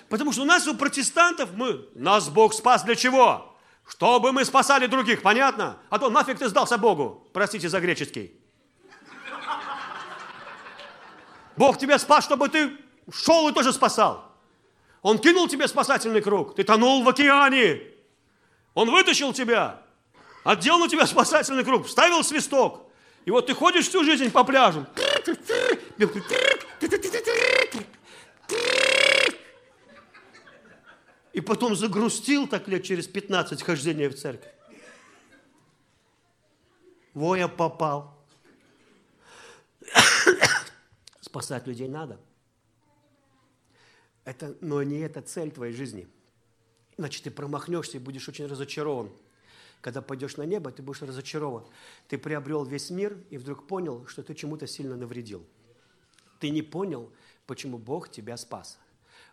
[0.09, 3.55] Потому что у нас, у протестантов, мы, нас Бог спас для чего?
[3.87, 5.77] Чтобы мы спасали других, понятно?
[5.89, 8.33] А то нафиг ты сдался Богу, простите за греческий.
[11.55, 12.77] Бог тебя спас, чтобы ты
[13.11, 14.31] шел и тоже спасал.
[15.01, 16.55] Он кинул тебе спасательный круг.
[16.55, 17.81] Ты тонул в океане.
[18.73, 19.81] Он вытащил тебя.
[20.43, 21.87] Отдел на тебя спасательный круг.
[21.87, 22.90] Вставил свисток.
[23.25, 24.87] И вот ты ходишь всю жизнь по пляжу.
[31.33, 34.51] И потом загрустил так лет через 15 хождения в церковь.
[37.13, 38.17] Во, я попал.
[41.21, 42.19] Спасать людей надо.
[44.23, 46.07] Это, но не это цель твоей жизни.
[46.97, 49.11] Иначе ты промахнешься и будешь очень разочарован.
[49.81, 51.65] Когда пойдешь на небо, ты будешь разочарован.
[52.07, 55.43] Ты приобрел весь мир и вдруг понял, что ты чему-то сильно навредил.
[56.39, 57.11] Ты не понял,
[57.47, 58.79] почему Бог тебя спас.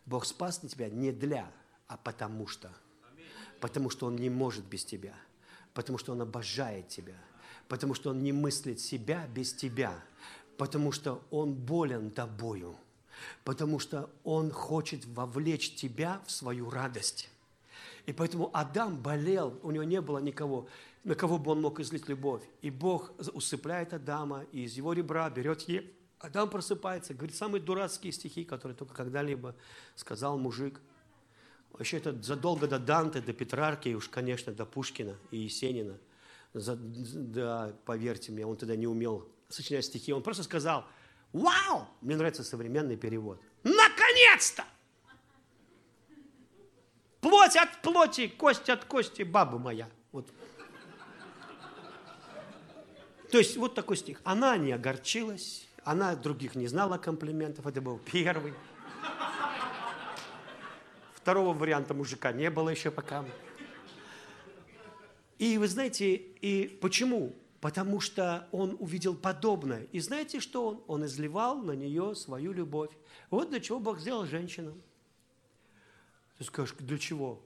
[0.07, 1.51] Бог спас тебя не для,
[1.87, 2.73] а потому что.
[3.61, 5.15] Потому что Он не может без тебя.
[5.75, 7.16] Потому что Он обожает тебя.
[7.69, 10.03] Потому что Он не мыслит себя без тебя.
[10.57, 12.75] Потому что Он болен тобою.
[13.45, 17.29] Потому что Он хочет вовлечь тебя в свою радость.
[18.09, 20.66] И поэтому Адам болел, у него не было никого,
[21.05, 22.43] на кого бы он мог излить любовь.
[22.62, 25.93] И Бог усыпляет Адама, и из его ребра берет е.
[26.18, 29.55] Адам просыпается, говорит самые дурацкие стихи, которые только когда-либо
[29.94, 30.80] сказал мужик.
[31.70, 35.98] Вообще это задолго до Данте, до Петрарки, и уж, конечно, до Пушкина и Есенина.
[36.55, 40.14] За, да, поверьте мне, он тогда не умел сочинять стихи.
[40.14, 40.86] Он просто сказал,
[41.35, 43.39] вау, мне нравится современный перевод.
[43.64, 44.64] Наконец-то!
[47.20, 49.89] Плоть от плоти, кость от кости, баба моя.
[50.12, 50.28] Вот.
[53.31, 54.20] То есть вот такой стих.
[54.24, 58.55] Она не огорчилась, она других не знала комплиментов, это был первый.
[61.15, 63.24] Второго варианта мужика не было еще пока.
[65.39, 67.35] И вы знаете, и почему?
[67.61, 69.86] Потому что он увидел подобное.
[69.93, 70.82] И знаете, что он?
[70.86, 72.90] Он изливал на нее свою любовь.
[73.31, 74.74] Вот для чего Бог сделал женщину.
[76.39, 77.43] Ты скажешь, для чего?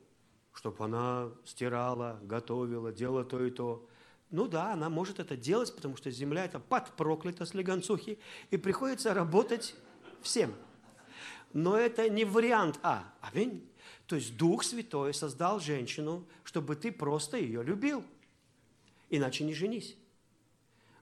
[0.52, 3.88] Чтобы она стирала, готовила, делала то и то.
[4.30, 8.18] Ну да, она может это делать, потому что земля это подпроклята с легонцухи,
[8.50, 9.74] и приходится работать
[10.20, 10.54] всем.
[11.52, 13.12] Но это не вариант А.
[13.20, 13.66] Аминь.
[14.06, 18.04] То есть Дух Святой создал женщину, чтобы ты просто ее любил.
[19.10, 19.96] Иначе не женись.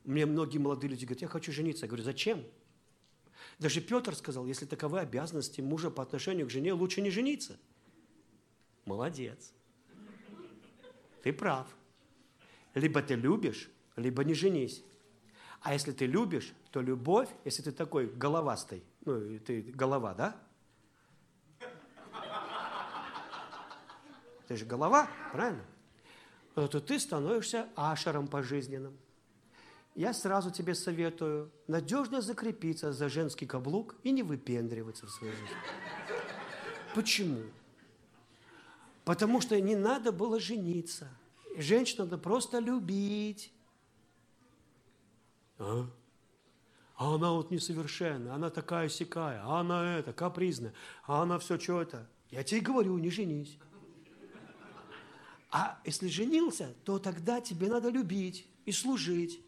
[0.04, 1.84] Мне многие молодые люди говорят, я хочу жениться.
[1.84, 2.44] Я говорю, зачем?
[3.58, 7.58] Даже Петр сказал, если таковы обязанности мужа по отношению к жене, лучше не жениться.
[8.85, 9.52] Молодец.
[11.23, 11.66] Ты прав.
[12.74, 14.82] Либо ты любишь, либо не женись.
[15.61, 20.36] А если ты любишь, то любовь, если ты такой головастый, ну, ты голова, да?
[24.48, 25.65] Ты же голова, правильно?
[26.55, 28.98] то ты становишься ашером пожизненным.
[29.94, 35.57] Я сразу тебе советую надежно закрепиться за женский каблук и не выпендриваться в своей жизни.
[36.94, 37.43] Почему?
[39.05, 41.09] Потому что не надо было жениться.
[41.56, 43.52] Женщину надо просто любить.
[45.59, 45.86] А?
[47.01, 50.74] а она вот несовершенна, она такая сякая, а она это, капризная,
[51.06, 52.06] а она все что это.
[52.31, 53.56] Я тебе говорю, не женись.
[55.51, 59.40] А если женился, то тогда тебе надо любить и служить.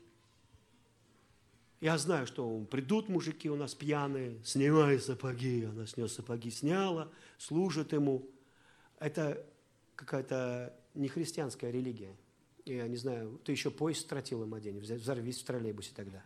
[1.83, 7.93] Я знаю, что придут мужики у нас пьяные, снимай сапоги, она с сапоги сняла, служит
[7.93, 8.27] ему.
[9.03, 9.45] Это
[9.97, 12.15] какая-то нехристианская религия.
[12.65, 16.23] Я не знаю, ты еще поезд с тротилом одень, взорвись в троллейбусе тогда.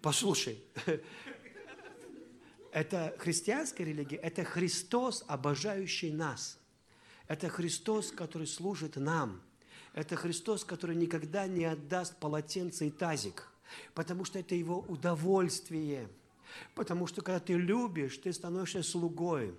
[0.00, 0.62] Послушай,
[2.72, 6.60] это христианская религия, это Христос, обожающий нас.
[7.26, 9.42] Это Христос, который служит нам.
[9.94, 13.48] Это Христос, который никогда не отдаст полотенце и тазик,
[13.94, 16.08] потому что это Его удовольствие.
[16.76, 19.56] Потому что когда ты любишь, ты становишься слугой.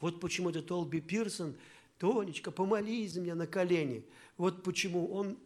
[0.00, 1.54] Вот почему этот Олби Пирсон–
[1.98, 4.04] Тонечка, помолись за меня на колени.
[4.36, 5.36] Вот почему он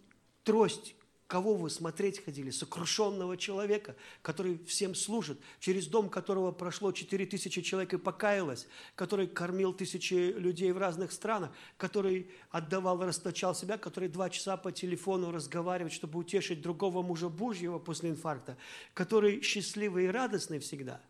[0.44, 0.94] трость,
[1.27, 2.51] кого вы смотреть ходили?
[2.51, 9.28] Сокрушенного человека, который всем служит, через дом которого прошло 4 тысячи человек и покаялось, который
[9.28, 15.32] кормил тысячи людей в разных странах, который отдавал, расточал себя, который два часа по телефону
[15.32, 18.59] разговаривает, чтобы утешить другого мужа Божьего после инфаркта,
[18.93, 21.01] который счастливый и радостный всегда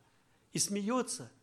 [0.53, 1.33] и смеется–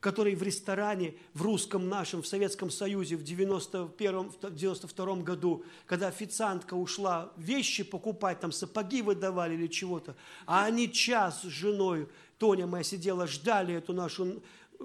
[0.00, 7.32] который в ресторане в русском нашем, в Советском Союзе в 91-92 году, когда официантка ушла
[7.36, 10.16] вещи покупать, там сапоги выдавали или чего-то,
[10.46, 12.08] а они час с женой,
[12.38, 14.42] Тоня моя сидела, ждали эту нашу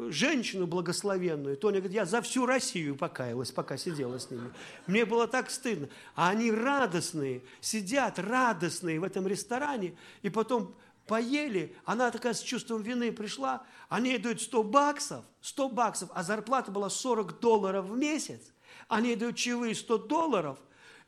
[0.09, 1.55] женщину благословенную.
[1.55, 4.51] Тоня говорит, я за всю Россию покаялась, пока сидела с ними.
[4.87, 5.87] Мне было так стыдно.
[6.15, 10.75] А они радостные, сидят радостные в этом ресторане, и потом
[11.07, 16.71] поели, она такая с чувством вины пришла, они дают 100 баксов, 100 баксов, а зарплата
[16.71, 18.41] была 40 долларов в месяц,
[18.87, 20.57] они дают чаевые 100 долларов,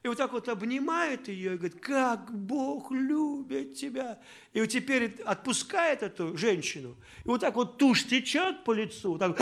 [0.03, 4.19] и вот так вот обнимает ее и говорит, как Бог любит тебя.
[4.53, 6.95] И вот теперь отпускает эту женщину,
[7.25, 9.37] и вот так вот тушь течет по лицу, так,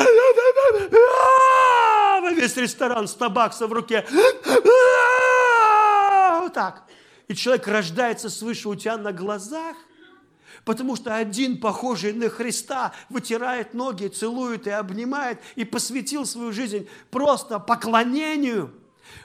[2.35, 4.07] весь ресторан 100 баксов в руке,
[6.39, 6.87] вот так.
[7.27, 9.75] И человек рождается свыше у тебя на глазах,
[10.65, 16.89] потому что один, похожий на Христа, вытирает ноги, целует и обнимает, и посвятил свою жизнь
[17.11, 18.73] просто поклонению.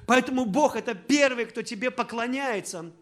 [0.07, 2.93] Поэтому Бог– это первый, кто тебе поклоняется.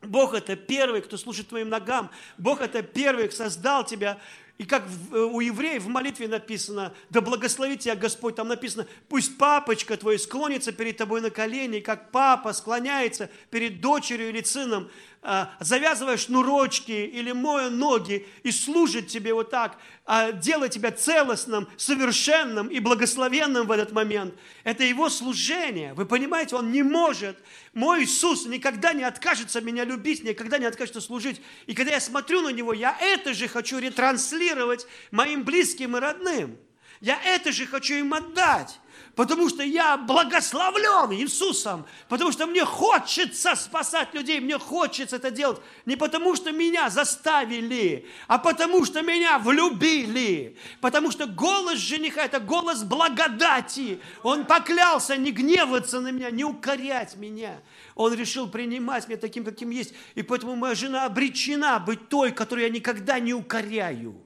[0.00, 2.10] Бог– это первый, кто служит твоим ногам.
[2.38, 4.18] Бог– это первый, кто создал тебя.
[4.58, 9.96] И как у евреев в молитве написано, да благословит тебя Господь, там написано, пусть папочка
[9.96, 14.90] твой склонится перед тобой на колени, как папа склоняется перед дочерью или сыном.
[15.24, 21.68] А, завязывая шнурочки или моя ноги и служит тебе вот так, а, делает тебя целостным,
[21.76, 24.34] совершенным и благословенным в этот момент.
[24.64, 25.94] Это его служение.
[25.94, 27.38] Вы понимаете, он не может.
[27.72, 31.40] Мой Иисус никогда не откажется меня любить, никогда не откажется служить.
[31.66, 36.58] И когда я смотрю на него, я это же хочу ретранслировать моим близким и родным.
[37.00, 38.80] Я это же хочу им отдать
[39.14, 45.60] потому что я благословлен Иисусом, потому что мне хочется спасать людей, мне хочется это делать
[45.86, 52.40] не потому, что меня заставили, а потому, что меня влюбили, потому что голос жениха– это
[52.40, 54.00] голос благодати.
[54.22, 57.60] Он поклялся не гневаться на меня, не укорять меня.
[57.94, 59.94] Он решил принимать меня таким, каким есть.
[60.14, 64.24] И поэтому моя жена обречена быть той, которую я никогда не укоряю.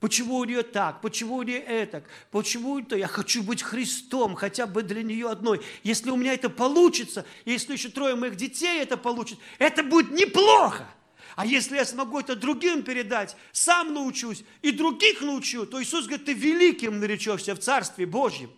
[0.00, 1.00] Почему у нее так?
[1.00, 2.04] Почему у нее это?
[2.30, 2.96] Почему это?
[2.96, 5.60] Я хочу быть Христом, хотя бы для нее одной.
[5.82, 10.86] Если у меня это получится, если еще трое моих детей это получит, это будет неплохо.
[11.34, 16.26] А если я смогу это другим передать, сам научусь и других научу, то Иисус говорит,
[16.26, 18.50] ты великим наречешься в Царстве Божьем.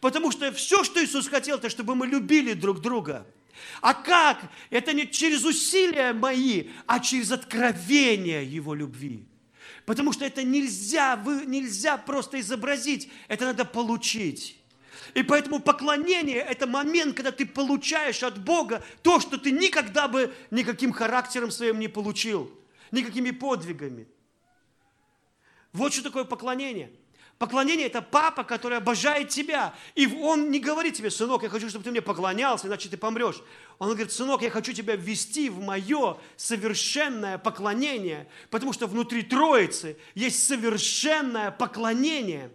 [0.00, 3.26] Потому что все, что Иисус хотел, это чтобы мы любили друг друга.
[3.80, 4.50] А как?
[4.68, 9.26] Это не через усилия мои, а через откровение Его любви.
[9.86, 14.58] Потому что это нельзя, вы, нельзя просто изобразить, это надо получить.
[15.14, 20.32] И поэтому поклонение– это момент, когда ты получаешь от Бога то, что ты никогда бы
[20.50, 22.50] никаким характером своим не получил,
[22.92, 24.06] никакими подвигами.
[25.72, 26.92] Вот что такое поклонение–
[27.38, 29.74] Поклонение– это папа, который обожает тебя.
[29.96, 33.42] И он не говорит тебе, сынок, я хочу, чтобы ты мне поклонялся, иначе ты помрешь.
[33.78, 39.96] Он говорит, сынок, я хочу тебя ввести в мое совершенное поклонение, потому что внутри Троицы
[40.14, 42.50] есть совершенное поклонение.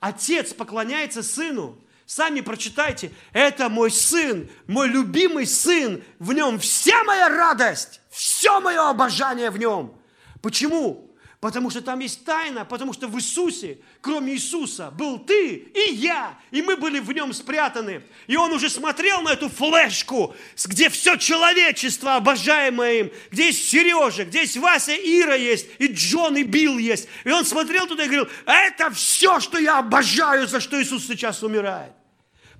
[0.00, 1.78] Отец поклоняется сыну.
[2.04, 8.90] Сами прочитайте, это мой сын, мой любимый сын, в нем вся моя радость, все мое
[8.90, 9.94] обожание в нем.
[10.42, 11.09] Почему?
[11.40, 16.38] Потому что там есть тайна, потому что в Иисусе, кроме Иисуса, был ты и я,
[16.50, 18.02] и мы были в нем спрятаны.
[18.26, 20.36] И он уже смотрел на эту флешку,
[20.66, 26.36] где все человечество обожаемое им, где есть Сережа, где есть Вася, Ира есть, и Джон,
[26.36, 27.08] и Билл есть.
[27.24, 31.42] И он смотрел туда и говорил, это все, что я обожаю, за что Иисус сейчас
[31.42, 31.92] умирает.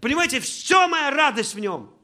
[0.01, 1.93] Понимаете, все моя радость в нем–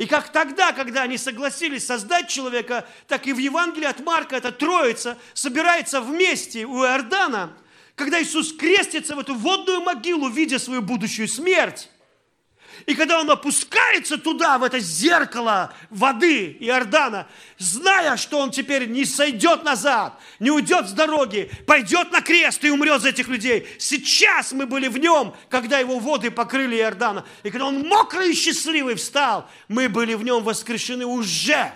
[0.00, 4.50] и как тогда, когда они согласились создать человека, так и в Евангелии от Марка эта
[4.50, 7.52] троица собирается вместе у Иордана,
[7.96, 11.90] когда Иисус крестится в эту водную могилу, видя свою будущую смерть.
[12.86, 17.26] И когда он опускается туда, в это зеркало воды Иордана,
[17.58, 22.70] зная, что он теперь не сойдет назад, не уйдет с дороги, пойдет на крест и
[22.70, 23.66] умрет за этих людей.
[23.78, 27.24] Сейчас мы были в нем, когда его воды покрыли Иордана.
[27.42, 31.72] И когда он мокрый и счастливый встал, мы были в нем воскрешены уже.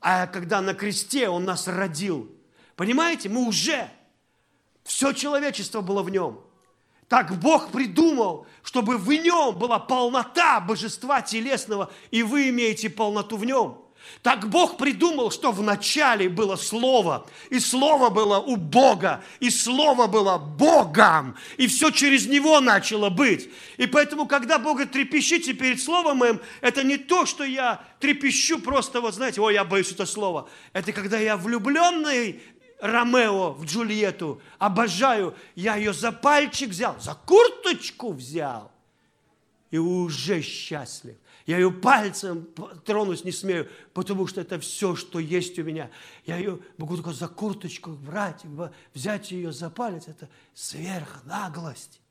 [0.00, 2.30] А когда на кресте он нас родил,
[2.76, 3.88] понимаете, мы уже,
[4.84, 6.40] все человечество было в нем–
[7.08, 13.44] так Бог придумал, чтобы в нем была полнота божества телесного, и вы имеете полноту в
[13.44, 13.78] нем.
[14.22, 20.06] Так Бог придумал, что в начале было Слово, и Слово было у Бога, и Слово
[20.06, 23.50] было Богом, и все через Него начало быть.
[23.76, 28.60] И поэтому, когда Бог говорит, трепещите перед Словом моим, это не то, что я трепещу
[28.60, 30.48] просто, вот знаете, ой, я боюсь это слово.
[30.72, 32.40] Это когда я влюбленный
[32.80, 38.70] Ромео в Джульетту, обожаю, я ее за пальчик взял, за курточку взял,
[39.70, 41.16] и уже счастлив.
[41.48, 42.46] Я ее пальцем
[42.84, 45.90] тронуть не смею, потому что это все, что есть у меня.
[46.26, 48.42] Я ее могу только за курточку брать,
[48.92, 50.08] взять ее за палец.
[50.08, 52.02] Это сверхнаглость.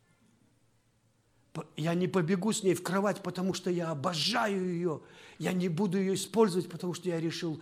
[1.76, 5.02] Я не побегу с ней в кровать, потому что я обожаю ее.
[5.38, 7.62] Я не буду ее использовать, потому что я решил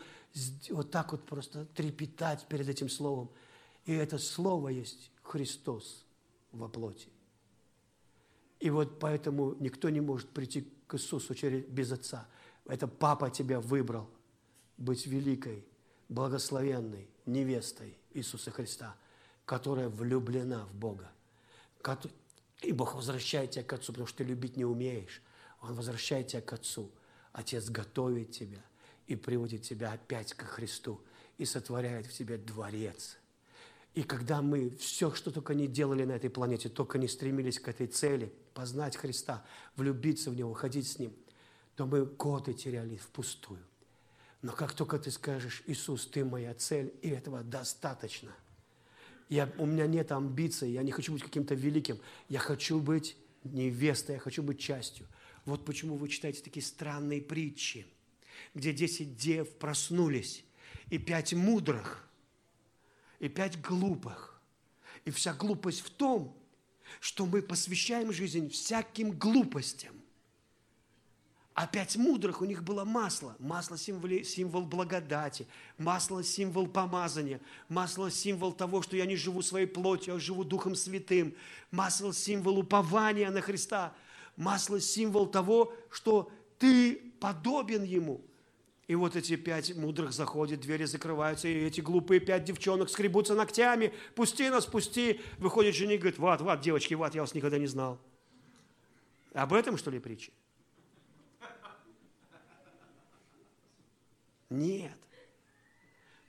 [0.70, 3.30] вот так вот просто трепетать перед этим словом.
[3.86, 6.06] И это слово есть Христос
[6.52, 7.10] во плоти.
[8.60, 12.28] И вот поэтому никто не может прийти к Иисусу через, без Отца.
[12.66, 14.10] Это Папа тебя выбрал
[14.78, 15.66] быть великой,
[16.10, 18.96] благословенной невестой Иисуса Христа,
[19.46, 21.12] которая влюблена в Бога.
[22.62, 25.22] И Бог возвращает тебя к Отцу, потому что ты любить не умеешь.
[25.62, 26.92] Он возвращает тебя к Отцу.
[27.32, 28.64] Отец готовит тебя
[29.08, 31.02] и приводит тебя опять к Христу
[31.38, 33.18] и сотворяет в тебе дворец.
[33.94, 37.68] И когда мы все, что только не делали на этой планете, только не стремились к
[37.70, 39.46] этой цели, познать Христа,
[39.78, 41.14] влюбиться в Него, ходить с Ним,
[41.76, 43.64] то мы годы теряли впустую.
[44.42, 48.36] Но как только ты скажешь, Иисус, ты моя цель, и этого достаточно.
[49.30, 51.98] Я, у меня нет амбиций, я не хочу быть каким-то великим.
[52.30, 55.08] Я хочу быть невестой, я хочу быть частью.
[55.46, 57.88] Вот почему вы читаете такие странные притчи,
[58.54, 60.44] где десять дев проснулись,
[60.90, 62.08] и пять мудрых,
[63.20, 64.40] и пять глупых.
[65.04, 66.36] И вся глупость в том,
[67.00, 69.96] что мы посвящаем жизнь всяким глупостям.
[71.56, 73.34] А пять мудрых, у них было масло.
[73.40, 75.48] Масло символ, символ благодати,
[75.78, 77.40] масло символ помазания,
[77.70, 81.34] масло символ того, что я не живу своей плотью, а живу Духом Святым,
[81.72, 83.94] масло символ упования на Христа,
[84.36, 88.22] масло символ того, что ты подобен Ему.
[88.88, 93.94] И вот эти пять мудрых заходят, двери закрываются, и эти глупые пять девчонок скребутся ногтями.
[94.14, 95.22] Пусти нас, пусти.
[95.40, 98.00] Выходит жених, говорит, ват, ват, девочки, ват, я вас никогда не знал.
[99.34, 100.32] Об этом, что ли, притча?
[104.52, 104.98] Нет.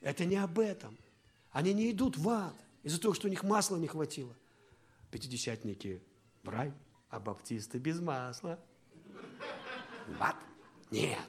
[0.01, 0.97] Это не об этом.
[1.53, 4.35] Они не идут в ад из-за того, что у них масла не хватило.
[5.11, 6.03] Пятидесятники
[6.43, 6.73] в рай,
[7.11, 8.59] а баптисты без масла.
[10.07, 10.37] В ад?
[10.91, 11.29] Нет.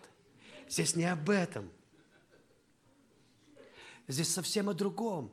[0.69, 1.69] Здесь не об этом.
[4.07, 5.31] Здесь совсем о другом.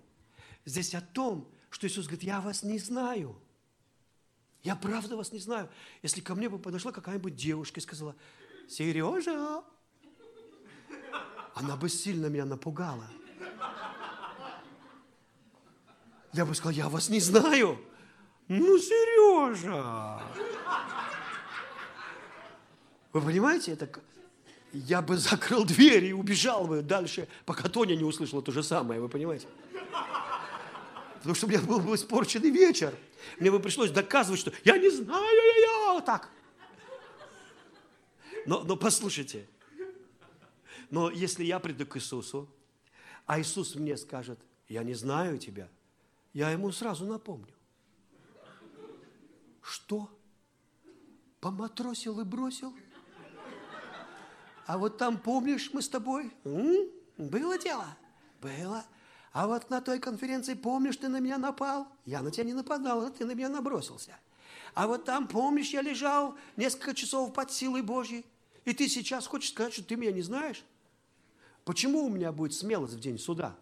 [0.65, 3.37] Здесь о том, что Иисус говорит, я вас не знаю.
[4.63, 5.69] Я правда вас не знаю.
[6.03, 8.17] Если ко мне бы подошла какая-нибудь девушка и сказала,
[8.69, 9.63] Сережа,
[11.55, 13.09] она бы сильно меня напугала.
[16.33, 17.79] Я бы сказал, я вас не знаю.
[18.49, 20.21] Ну, Сережа.
[23.15, 23.89] Вы понимаете, это
[24.73, 29.01] я бы закрыл дверь и убежал бы дальше, пока Тоня не услышала то же самое,
[29.01, 29.47] вы понимаете?
[31.19, 32.93] Потому что у меня был бы испорченный вечер.
[33.39, 36.29] Мне бы пришлось доказывать, что я не знаю, я, так.
[38.47, 39.47] Но, но послушайте,
[40.91, 42.49] но если я приду к Иисусу,
[43.27, 45.69] а Иисус мне скажет, я не знаю тебя,
[46.33, 47.55] я ему сразу напомню.
[49.63, 50.11] Что?
[51.41, 52.75] Поматросил и бросил?
[54.67, 56.33] А вот там, помнишь, мы с тобой?
[56.45, 56.89] М?
[57.19, 57.87] Было дело?
[58.41, 58.85] Было.
[59.33, 61.89] А вот на той конференции, помнишь, ты на меня напал?
[62.05, 64.17] Я на тебя не нападал, а ты на меня набросился.
[64.75, 68.25] А вот там, помнишь, я лежал несколько часов под силой Божьей,
[68.65, 70.65] и ты сейчас хочешь сказать, что ты меня не знаешь?
[71.65, 73.57] Почему у меня будет смелость в день суда?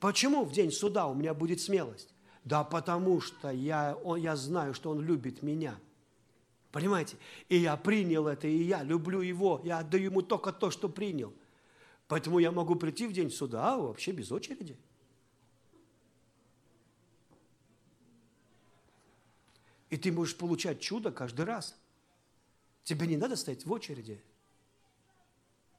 [0.00, 2.08] Почему в день суда у меня будет смелость?
[2.44, 5.78] Да потому что я, он, я знаю, что Он любит меня.
[6.78, 7.16] Понимаете?
[7.48, 9.60] И я принял это, и я люблю Его.
[9.64, 11.34] Я отдаю Ему только то, что принял.
[12.06, 14.78] Поэтому я могу прийти в день суда вообще без очереди.
[19.90, 21.76] И ты можешь получать чудо каждый раз.
[22.84, 24.22] Тебе не надо стоять в очереди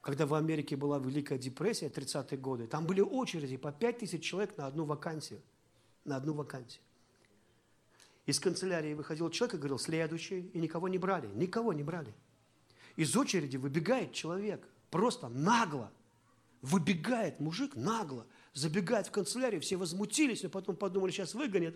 [0.01, 4.57] когда в Америке была Великая депрессия, 30-е годы, там были очереди по 5 тысяч человек
[4.57, 5.41] на одну вакансию.
[6.03, 6.81] На одну вакансию.
[8.25, 11.27] Из канцелярии выходил человек и говорил, следующий, и никого не брали.
[11.33, 12.13] Никого не брали.
[12.95, 15.91] Из очереди выбегает человек, просто нагло.
[16.61, 21.75] Выбегает мужик нагло, забегает в канцелярию, все возмутились, но потом подумали, сейчас выгонят.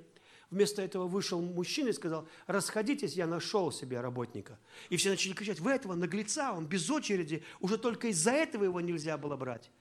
[0.49, 4.59] Вместо этого вышел мужчина и сказал, расходитесь, я нашел себе работника.
[4.89, 8.81] И все начали кричать, вы этого наглеца, он без очереди, уже только из-за этого его
[8.81, 9.71] нельзя было брать.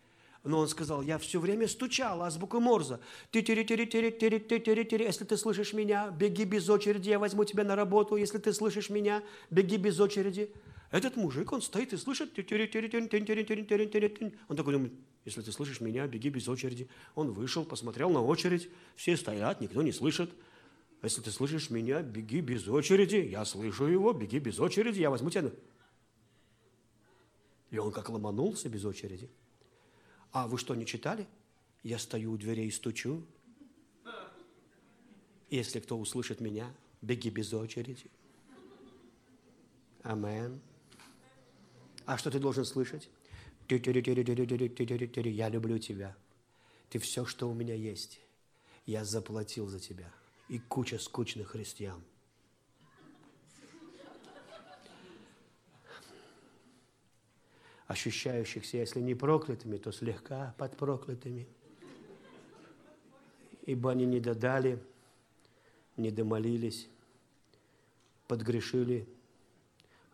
[0.44, 2.98] Но он сказал, я все время стучал, азбуку Морза.
[3.30, 7.20] Ты тири тири тири тири тири тири Если ты слышишь меня, беги без очереди, я
[7.20, 8.16] возьму тебя на работу.
[8.16, 10.50] Если ты слышишь меня, беги без очереди.
[10.90, 12.36] Этот мужик, он стоит и слышит.
[12.36, 14.92] Он такой думает,
[15.24, 16.88] если ты слышишь меня, беги без очереди.
[17.14, 18.68] Он вышел, посмотрел на очередь.
[18.96, 20.30] Все стоят, никто не слышит.
[21.02, 23.16] Если ты слышишь меня, беги без очереди.
[23.16, 25.52] Я слышу его, беги без очереди, я возьму тебя.
[27.70, 29.30] И он как ломанулся без очереди.
[30.32, 31.26] А вы что, не читали?
[31.82, 33.22] Я стою у дверей и стучу.
[35.50, 36.72] Если кто услышит меня,
[37.02, 38.06] беги без очереди.
[40.02, 40.60] Амен.
[42.06, 43.10] А что ты должен слышать?
[43.68, 46.16] Я люблю тебя.
[46.88, 48.20] Ты все, что у меня есть.
[48.86, 50.10] Я заплатил за тебя.
[50.48, 52.02] И куча скучных христиан.
[57.92, 61.46] Ощущающихся, если не проклятыми, то слегка под проклятыми.
[63.64, 64.82] Ибо они не додали,
[65.96, 66.88] не домолились,
[68.26, 69.06] подгрешили.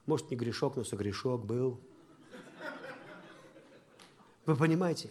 [0.07, 1.81] Может, не грешок, но согрешок был.
[4.45, 5.11] Вы понимаете?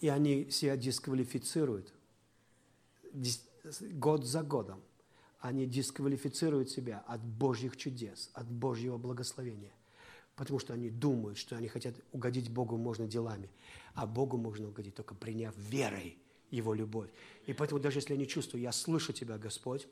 [0.00, 1.92] И они себя дисквалифицируют
[3.92, 4.82] год за годом.
[5.38, 9.72] Они дисквалифицируют себя от Божьих чудес, от Божьего благословения.
[10.36, 13.48] Потому что они думают, что они хотят угодить Богу можно делами.
[13.94, 16.18] А Богу можно угодить только приняв верой
[16.50, 17.10] Его любовь.
[17.46, 19.88] И поэтому даже если я не чувствую, я слышу Тебя, Господь,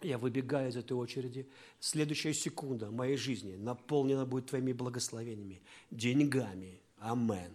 [0.00, 1.48] я выбегаю из этой очереди.
[1.80, 5.60] Следующая секунда моей жизни наполнена будет Твоими благословениями,
[5.90, 6.80] деньгами.
[6.98, 7.52] Амен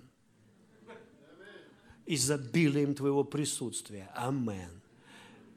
[2.07, 4.09] изобилием Твоего присутствия.
[4.15, 4.81] Амен.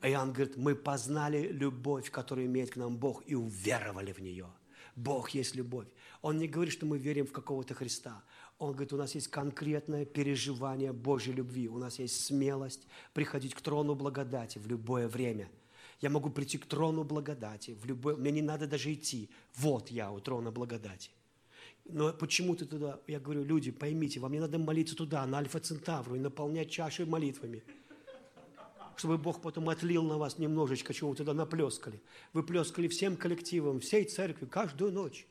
[0.03, 4.47] Иоанн говорит, мы познали любовь, которую имеет к нам Бог, и уверовали в нее.
[4.97, 5.87] Бог есть любовь.
[6.23, 8.23] Он не говорит, что мы верим в какого-то Христа.
[8.59, 11.69] Он говорит, у нас есть конкретное переживание Божьей любви.
[11.69, 15.51] У нас есть смелость приходить к трону благодати в любое время.
[16.01, 18.17] Я могу прийти к трону благодати в любое...
[18.17, 19.31] Мне не надо даже идти.
[19.57, 21.11] Вот я у трона благодати.
[21.85, 23.01] Но почему ты туда?
[23.07, 27.63] Я говорю, люди, поймите, вам не надо молиться туда, на Альфа-Центавру, и наполнять чаши молитвами.
[28.97, 32.01] Чтобы Бог потом отлил на вас немножечко, чего вы туда наплескали.
[32.35, 35.27] Вы плескали всем коллективом, всей церкви, каждую ночь.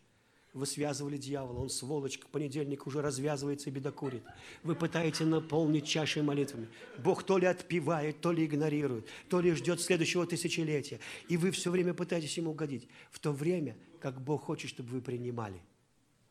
[0.53, 4.23] Вы связывали дьявола, он сволочь, к понедельнику уже развязывается и бедокурит.
[4.63, 6.67] Вы пытаете наполнить чашей молитвами.
[6.97, 10.99] Бог то ли отпивает, то ли игнорирует, то ли ждет следующего тысячелетия.
[11.27, 12.87] И вы все время пытаетесь ему угодить.
[13.11, 15.61] В то время, как Бог хочет, чтобы вы принимали.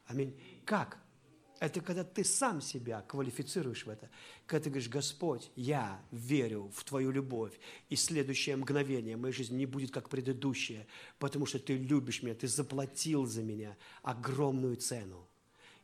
[0.06, 0.34] Аминь.
[0.64, 0.98] Как?
[1.60, 4.08] Это когда ты сам себя квалифицируешь в это.
[4.46, 7.58] Когда ты говоришь, Господь, я верю в Твою любовь,
[7.88, 10.86] и следующее мгновение моей жизни не будет как предыдущее,
[11.18, 15.27] потому что Ты любишь меня, Ты заплатил за меня огромную цену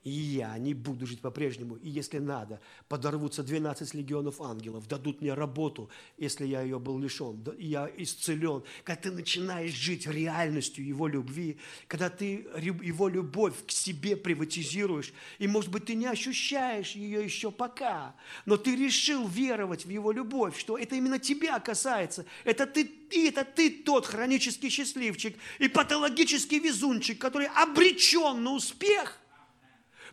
[0.05, 1.77] и я не буду жить по-прежнему.
[1.77, 7.43] И если надо, подорвутся 12 легионов ангелов, дадут мне работу, если я ее был лишен,
[7.59, 8.63] я исцелен.
[8.85, 11.57] Когда ты начинаешь жить реальностью Его любви,
[11.89, 17.51] когда ты Его любовь к себе приватизируешь, и, может быть, ты не ощущаешь ее еще
[17.51, 18.15] пока,
[18.45, 23.29] но ты решил веровать в Его любовь, что это именно тебя касается, это ты и
[23.29, 29.21] это ты тот хронический счастливчик и патологический везунчик, который обречен на успех–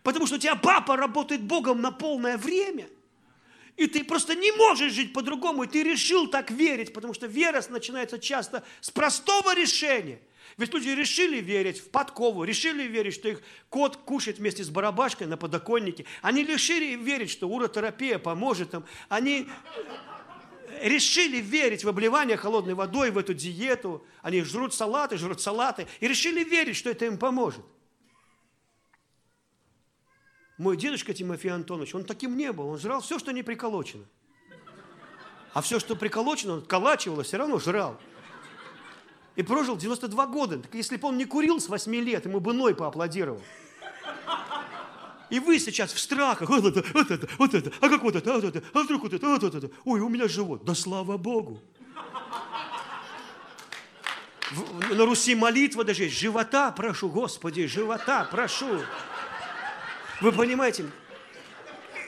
[0.03, 2.87] Потому что у тебя папа работает Богом на полное время.
[3.77, 5.63] И ты просто не можешь жить по-другому.
[5.63, 10.19] И ты решил так верить, потому что вера начинается часто с простого решения.
[10.57, 15.27] Ведь люди решили верить в подкову, решили верить, что их кот кушает вместе с барабашкой
[15.27, 16.05] на подоконнике.
[16.21, 18.83] Они решили верить, что уротерапия поможет им.
[19.07, 19.47] Они
[20.81, 24.05] решили верить в обливание холодной водой, в эту диету.
[24.21, 25.87] Они жрут салаты, жрут салаты.
[25.99, 27.63] И решили верить, что это им поможет.
[30.61, 32.67] Мой дедушка Тимофей Антонович, он таким не был.
[32.67, 34.03] Он жрал все, что не приколочено.
[35.53, 37.99] А все, что приколочено, он колачивало, все равно жрал.
[39.35, 40.59] И прожил 92 года.
[40.59, 43.41] Так если бы он не курил с 8 лет, ему бы Ной поаплодировал.
[45.31, 48.31] И вы сейчас в страхах, вот это, вот это, вот это, а как вот это,
[48.31, 50.63] а вот это, а вдруг вот это, а вот это, ой, у меня живот.
[50.63, 51.59] Да слава Богу.
[54.51, 56.19] В, на Руси молитва даже есть.
[56.19, 58.81] Живота прошу, Господи, живота прошу.
[60.21, 60.85] Вы понимаете,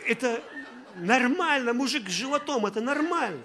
[0.05, 0.43] это
[0.95, 3.41] нормально, мужик с животом, это нормально.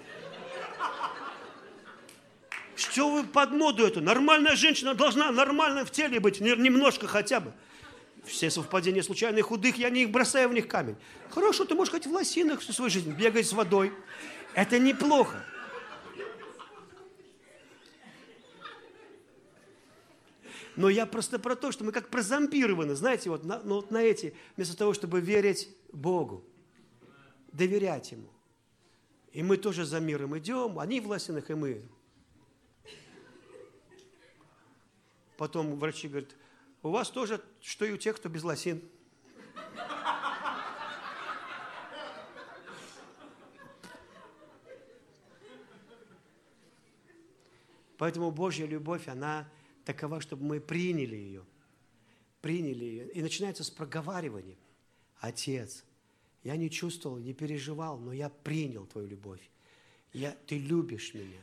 [2.75, 3.99] Что вы под моду эту?
[3.99, 7.51] Нормальная женщина должна нормально в теле быть, немножко хотя бы.
[8.25, 10.95] Все совпадения случайных худых, я не их бросаю в них камень.
[11.31, 13.91] Хорошо, ты можешь хоть в лосинах всю свою жизнь бегать с водой.
[14.53, 15.43] Это неплохо.
[20.79, 24.01] Но я просто про то, что мы как прозомбированы, знаете, вот на, ну, вот на
[24.01, 26.41] эти, вместо того, чтобы верить Богу,
[27.51, 28.29] доверять Ему.
[29.33, 31.85] И мы тоже за миром идем, они в лосинах, и мы.
[35.35, 36.33] Потом врачи говорят,
[36.81, 38.81] у вас тоже, что и у тех, кто без лосин.
[47.97, 49.45] Поэтому Божья любовь, она
[49.93, 51.43] такова, чтобы мы приняли ее.
[52.41, 53.09] Приняли ее.
[53.09, 54.57] И начинается с проговаривания.
[55.19, 55.83] Отец,
[56.43, 59.41] я не чувствовал, не переживал, но я принял Твою любовь.
[60.13, 61.41] Я, ты любишь меня.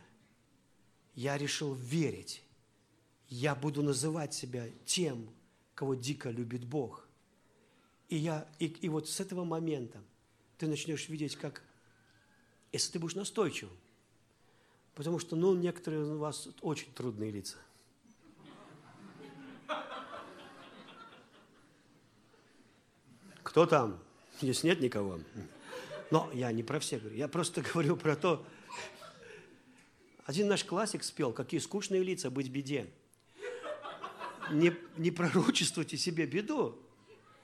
[1.16, 2.44] Я решил верить.
[3.28, 5.28] Я буду называть себя тем,
[5.74, 7.08] кого дико любит Бог.
[8.08, 10.00] И, я, и, и вот с этого момента
[10.56, 11.64] ты начнешь видеть, как,
[12.70, 13.76] если ты будешь настойчивым,
[14.94, 17.58] потому что, ну, некоторые у вас очень трудные лица.
[23.46, 23.98] Кто там?
[24.42, 25.20] Здесь нет никого.
[26.10, 27.16] Но я не про всех говорю.
[27.16, 28.44] Я просто говорю про то,
[30.24, 32.90] один наш классик спел, какие скучные лица быть в беде.
[34.50, 36.76] Не, не пророчествуйте себе беду,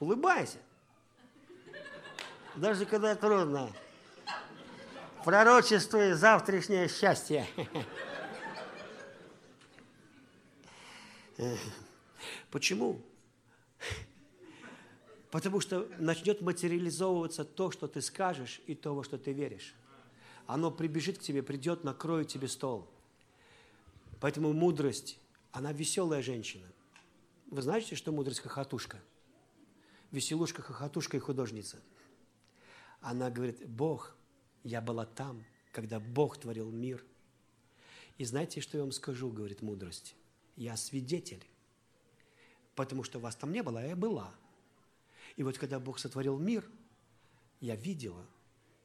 [0.00, 0.58] улыбайся.
[2.56, 3.70] Даже когда трудно.
[5.24, 7.46] Пророчествуй завтрашнее счастье.
[12.50, 13.00] Почему?
[15.32, 19.74] Потому что начнет материализовываться то, что ты скажешь, и то, во что ты веришь
[20.46, 22.88] оно прибежит к тебе, придет, накроет тебе стол.
[24.20, 25.18] Поэтому мудрость,
[25.50, 26.66] она веселая женщина.
[27.50, 29.00] Вы знаете, что мудрость хохотушка?
[30.10, 31.80] Веселушка, хохотушка и художница.
[33.00, 34.14] Она говорит, Бог,
[34.62, 37.04] я была там, когда Бог творил мир.
[38.18, 40.14] И знаете, что я вам скажу, говорит мудрость?
[40.56, 41.44] Я свидетель.
[42.74, 44.34] Потому что вас там не было, а я была.
[45.36, 46.68] И вот когда Бог сотворил мир,
[47.60, 48.26] я видела–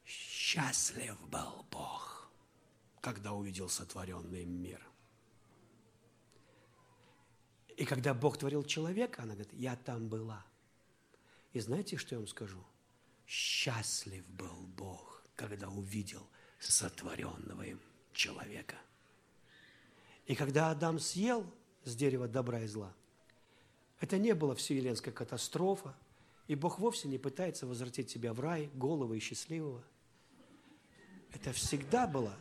[0.08, 2.32] Счастлив был Бог,
[3.02, 4.82] когда увидел сотворенный мир.
[7.76, 10.46] И когда Бог творил человека, она говорит, я там была.
[11.52, 12.64] И знаете, что я вам скажу?
[13.28, 16.26] Счастлив был Бог, когда увидел
[16.60, 17.82] сотворенного им
[18.14, 18.78] человека.
[20.26, 21.46] И когда Адам съел
[21.84, 22.94] с дерева добра и зла,
[24.00, 25.94] это не была вселенская катастрофа,
[26.48, 29.84] и Бог вовсе не пытается возвратить тебя в рай, голого и счастливого–
[31.34, 32.34] это всегда было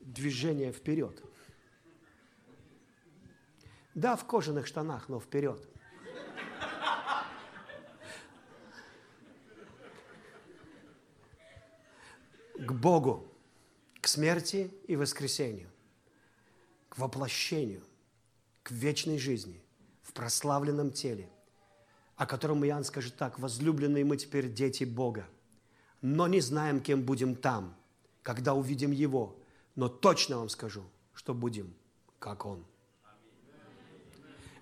[0.00, 1.22] движение вперед.
[3.94, 5.60] Да, в кожаных штанах, но вперед.
[12.58, 13.26] К Богу,
[14.00, 15.70] к смерти и воскресению,
[16.88, 17.82] к воплощению,
[18.62, 19.62] к вечной жизни,
[20.02, 21.30] в прославленном теле,
[22.20, 25.26] о котором Иоанн скажет так, возлюбленные мы теперь дети Бога,
[26.02, 27.74] но не знаем, кем будем там–
[28.22, 29.36] когда увидим Его.
[29.76, 30.84] Но точно вам скажу,
[31.14, 31.74] что будем,
[32.18, 32.64] как Он.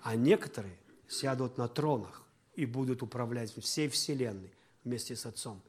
[0.01, 0.77] А некоторые
[1.07, 2.23] сядут на тронах
[2.55, 4.51] и будут управлять всей Вселенной
[4.83, 5.61] вместе с Отцом.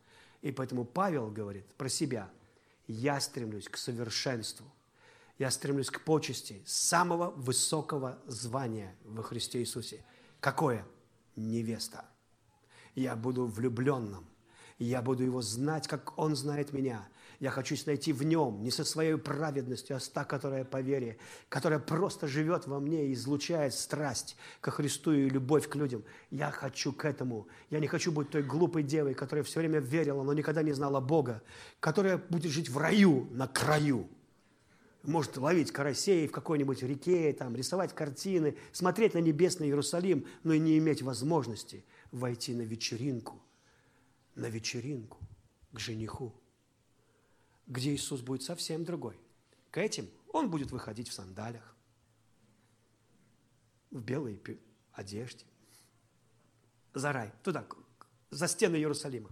[0.43, 2.31] И поэтому Павел говорит про себя,
[2.87, 4.67] я стремлюсь к совершенству,
[5.39, 10.05] я стремлюсь к почести самого высокого звания во Христе Иисусе.
[10.39, 10.87] Какое?
[11.49, 12.05] Невеста.
[12.95, 14.27] Я буду влюбленным,
[14.79, 17.09] я буду его знать, как он знает меня–
[17.41, 21.17] я хочу найти в нем, не со своей праведностью, а с та, которая по вере,
[21.49, 26.05] которая просто живет во мне и излучает страсть ко Христу и любовь к людям.
[26.31, 27.49] Я хочу к этому.
[27.71, 31.01] Я не хочу быть той глупой девой, которая все время верила, но никогда не знала
[31.01, 31.43] Бога,
[31.81, 34.07] которая будет жить в раю, на краю.
[35.03, 40.59] Может ловить карасей в какой-нибудь реке, там, рисовать картины, смотреть на небесный Иерусалим, но и
[40.59, 43.41] не иметь возможности войти на вечеринку,
[44.35, 45.19] на вечеринку
[45.73, 46.35] к жениху
[47.71, 49.19] где Иисус будет совсем другой.
[49.71, 51.77] К этим он будет выходить в сандалях,
[53.93, 54.43] в белой
[54.93, 55.45] одежде,
[56.93, 57.65] за рай, туда,
[58.31, 59.31] за стены Иерусалима.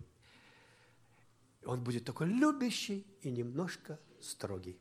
[1.65, 4.79] Он будет такой любящий и немножко строгий.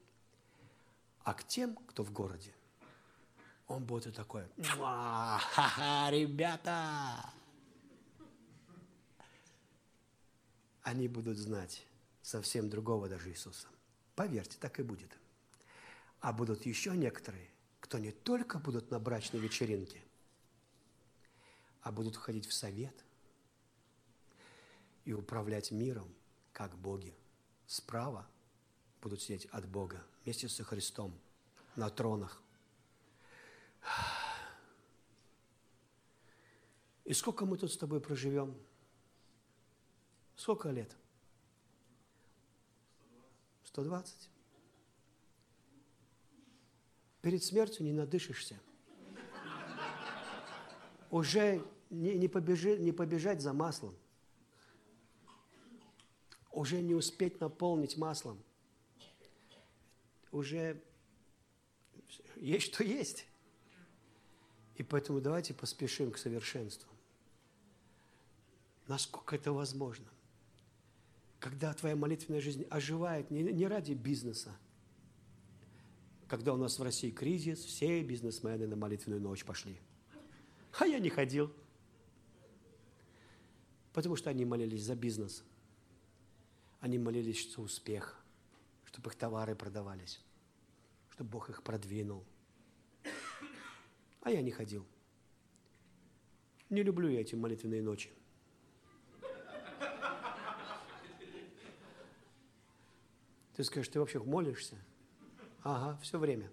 [1.28, 2.54] А к тем, кто в городе,
[3.68, 7.34] он будет такой, ха-ха, ребята,
[10.84, 11.86] они будут знать,
[12.22, 13.68] совсем другого даже Иисуса.
[14.16, 15.18] Поверьте, так и будет.
[16.22, 17.50] А будут еще некоторые,
[17.82, 20.02] кто не только будут на брачной вечеринке,
[21.82, 23.04] а будут ходить в совет
[25.04, 26.08] и управлять миром,
[26.54, 27.14] как боги.
[27.66, 28.26] Справа
[29.02, 31.18] будут сидеть от Бога вместе со Христом
[31.78, 32.44] на тронах.
[37.06, 38.54] И сколько мы тут с тобой проживем?
[40.36, 40.94] Сколько лет?
[43.64, 44.30] 120.
[47.22, 48.60] Перед смертью не надышишься.
[51.10, 53.96] Уже не, не, побежи, не побежать за маслом.
[56.52, 58.44] Уже не успеть наполнить маслом.
[60.38, 60.82] Уже
[62.36, 63.26] есть что есть.
[64.76, 66.90] И поэтому давайте поспешим к совершенству.
[68.88, 70.08] Насколько это возможно
[71.40, 74.58] когда твоя молитвенная жизнь оживает не, не ради бизнеса.
[76.28, 79.80] Когда у нас в России кризис, все бизнесмены на молитвенную ночь пошли.
[80.80, 81.52] А я не ходил.
[83.94, 85.44] Потому что они молились за бизнес.
[86.80, 88.22] Они молились за успех,
[88.86, 90.20] чтобы их товары продавались,
[91.18, 92.24] чтобы Бог их продвинул.
[94.22, 94.86] А я не ходил.
[96.70, 98.12] Не люблю я эти молитвенные ночи.
[103.56, 104.78] Ты скажешь, ты вообще молишься?
[105.64, 106.52] Ага, все время.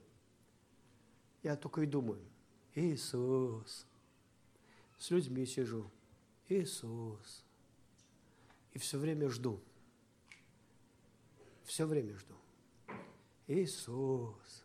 [1.43, 2.25] Я только и думаю,
[2.75, 3.87] Иисус.
[4.97, 5.91] С людьми сижу.
[6.49, 7.45] Иисус.
[8.73, 9.61] И все время жду.
[11.65, 12.35] Все время жду.
[13.47, 14.65] Иисус.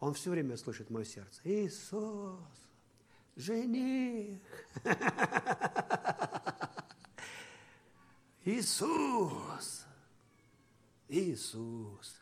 [0.00, 1.40] Он все время слышит мое сердце.
[1.44, 2.38] Иисус,
[3.36, 4.40] жених.
[8.44, 9.84] Иисус.
[11.08, 12.16] Иисус.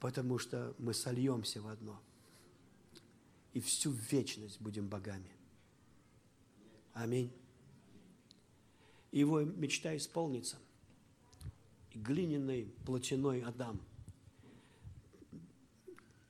[0.00, 2.00] Потому что мы сольемся в одно.
[3.52, 5.30] И всю вечность будем богами.
[6.92, 7.32] Аминь.
[9.12, 10.58] Его мечта исполнится.
[11.92, 13.80] И глиняный плотяной Адам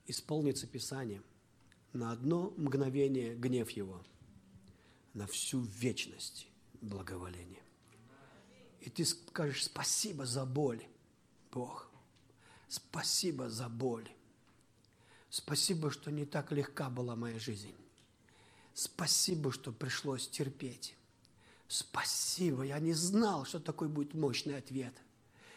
[0.06, 1.22] исполнится Писание.
[1.92, 4.04] На одно мгновение гнев его,
[5.14, 6.48] на всю вечность
[6.80, 7.62] благоволение.
[8.80, 10.84] И ты скажешь спасибо за боль,
[11.50, 11.90] Бог.
[12.68, 14.08] Спасибо за боль.
[15.30, 17.74] Спасибо, что не так легка была моя жизнь.
[18.74, 20.96] Спасибо, что пришлось терпеть.
[21.68, 24.94] Спасибо, я не знал, что такой будет мощный ответ.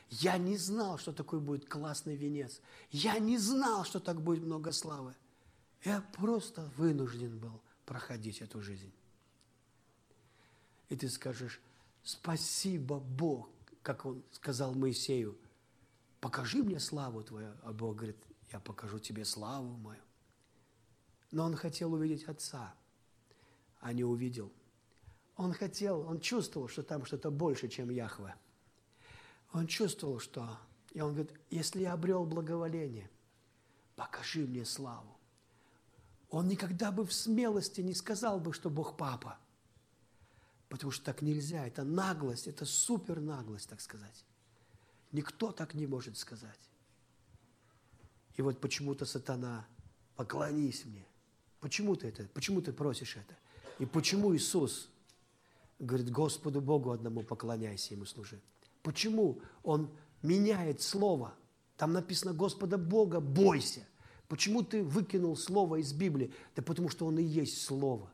[0.10, 2.62] Я не знал, что такой будет классный венец.
[2.90, 5.16] Я не знал, что так будет много славы.
[5.84, 8.92] Я просто вынужден был проходить эту жизнь.
[10.90, 11.62] И ты скажешь,
[12.04, 13.50] спасибо, Бог,
[13.84, 15.38] как он сказал Моисею,
[16.20, 17.54] покажи мне славу твою.
[17.64, 18.18] А Бог говорит,
[18.52, 20.02] я покажу тебе славу мою.
[21.32, 22.74] Но он хотел увидеть Отца,
[23.80, 24.52] а не увидел.
[25.36, 28.36] Он хотел, он чувствовал, что там что-то больше, чем Яхве.
[29.52, 30.58] Он чувствовал, что...
[30.94, 33.10] И он говорит, если я обрел благоволение,
[33.96, 35.18] покажи мне славу.
[36.30, 39.38] Он никогда бы в смелости не сказал бы, что Бог папа.
[40.68, 41.66] Потому что так нельзя.
[41.66, 44.26] Это наглость, это супер наглость, так сказать.
[45.12, 46.60] Никто так не может сказать.
[48.36, 49.68] И вот почему-то сатана,
[50.16, 51.06] поклонись мне.
[51.60, 52.24] Почему ты это?
[52.34, 53.36] Почему ты просишь это?
[53.80, 54.90] И почему Иисус
[55.80, 58.40] говорит, Господу Богу одному поклоняйся, Ему служи?
[58.82, 59.90] Почему Он
[60.22, 61.34] меняет слово?
[61.78, 63.88] Там написано Господа Бога бойся.
[64.28, 66.34] Почему ты выкинул слово из Библии?
[66.56, 68.12] Да потому что Он и есть слово.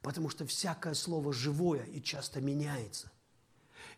[0.00, 3.10] Потому что всякое слово живое и часто меняется.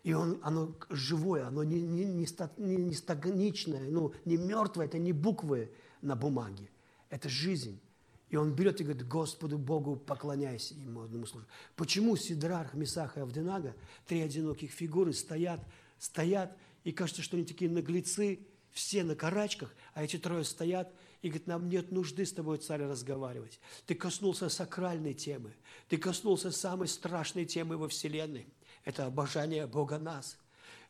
[0.02, 2.26] И он, оно живое, оно не, не, не,
[2.58, 5.72] не, не стагничное, ну, не мертвое, это не буквы
[6.02, 6.68] на бумаге.
[7.08, 7.80] Это жизнь.
[8.28, 11.46] И он берет и говорит, Господу Богу поклоняйся ему одному служи.
[11.76, 13.74] Почему Сидрарх, Месах и Авденага,
[14.06, 15.60] три одиноких фигуры, стоят
[16.04, 16.54] стоят,
[16.84, 18.40] и кажется, что они такие наглецы,
[18.70, 22.82] все на карачках, а эти трое стоят и говорят, нам нет нужды с тобой, царь,
[22.82, 23.58] разговаривать.
[23.86, 25.54] Ты коснулся сакральной темы,
[25.88, 28.46] ты коснулся самой страшной темы во Вселенной.
[28.84, 30.36] Это обожание Бога нас.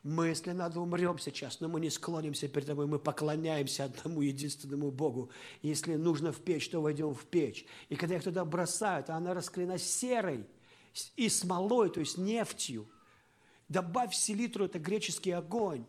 [0.02, 4.90] Мы, если надо, умрем сейчас, но мы не склонимся перед тобой, мы поклоняемся одному единственному
[4.90, 5.30] Богу.
[5.62, 7.64] если нужно в печь, то войдем в печь.
[7.88, 10.44] И когда их туда бросают, а она расклеена серой
[11.16, 12.88] и смолой, то есть нефтью,
[13.68, 15.86] Добавь селитру, это греческий огонь.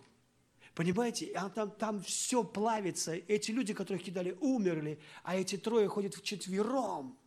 [0.74, 3.14] Понимаете, а там, там все плавится.
[3.14, 7.18] Эти люди, которых кидали, умерли, а эти трое ходят вчетвером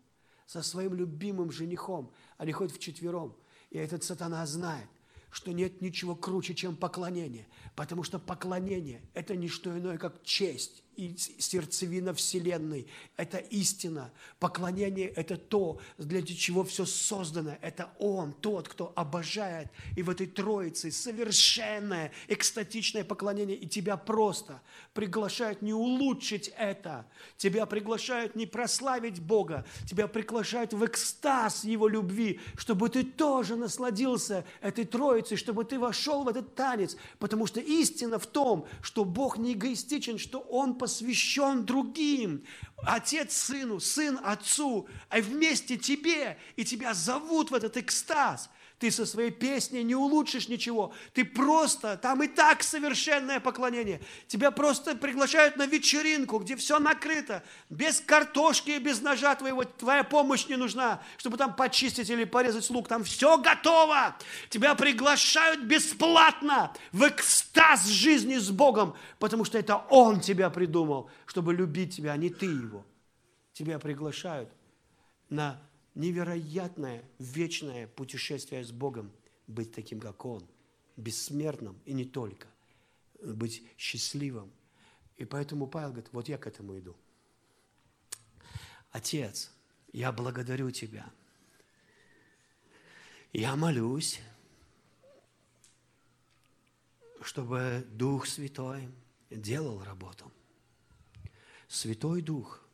[0.47, 2.13] со своим любимым женихом.
[2.37, 3.37] Они ходят вчетвером.
[3.71, 4.89] И этот сатана знает,
[5.31, 7.47] что нет ничего круче, чем поклонение.
[7.75, 12.89] Потому что поклонение– это не что иное, как честь и сердцевина Вселенной.
[13.17, 14.11] Это истина.
[14.41, 17.57] Поклонение– это то, для чего все создано.
[17.63, 19.69] Это Он, тот, кто обожает.
[19.97, 23.57] И в этой Троице совершенное, экстатичное поклонение.
[23.57, 24.61] И тебя просто
[24.93, 27.07] приглашают не улучшить это.
[27.37, 29.65] Тебя приглашают не прославить Бога.
[29.89, 36.25] Тебя приглашают в экстаз Его любви, чтобы ты тоже насладился этой Троицей, чтобы ты вошел
[36.25, 36.97] в этот танец.
[37.21, 42.47] Потому что истина в том, что Бог не эгоистичен, что Он посвящен другим.
[42.79, 48.49] Отец сыну, сын отцу, а вместе тебе, и тебя зовут в этот экстаз.
[48.79, 50.93] Ты со своей песней не улучшишь ничего.
[51.13, 54.01] Ты просто, там и так совершенное поклонение.
[54.29, 57.43] Тебя просто приглашают на вечеринку, где все накрыто.
[57.71, 59.65] Без картошки и без ножа твоего.
[59.65, 62.87] Твоя помощь не нужна, чтобы там почистить или порезать лук.
[62.87, 64.17] Там все готово.
[64.49, 71.53] Тебя приглашают бесплатно в экстаз жизни с Богом, потому что это Он тебя придумал, чтобы
[71.53, 72.87] любить тебя, а не ты Его.
[73.53, 74.49] Тебя приглашают
[75.31, 75.61] на
[75.99, 79.13] невероятное вечное путешествие с Богом
[79.47, 80.47] быть таким, как Он,
[80.97, 82.47] бессмертным и не только,
[83.21, 84.51] быть счастливым.
[85.17, 86.97] И поэтому Павел говорит, вот я к этому иду.
[88.93, 89.51] Отец,
[89.93, 91.11] я благодарю Тебя.
[93.33, 94.21] Я молюсь,
[97.23, 98.89] чтобы Дух Святой
[99.31, 100.31] делал работу.
[101.67, 102.68] Святой Дух,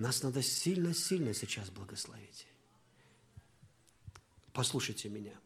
[0.00, 2.46] нас надо сильно-сильно сейчас благословить.
[4.52, 5.38] Послушайте меня.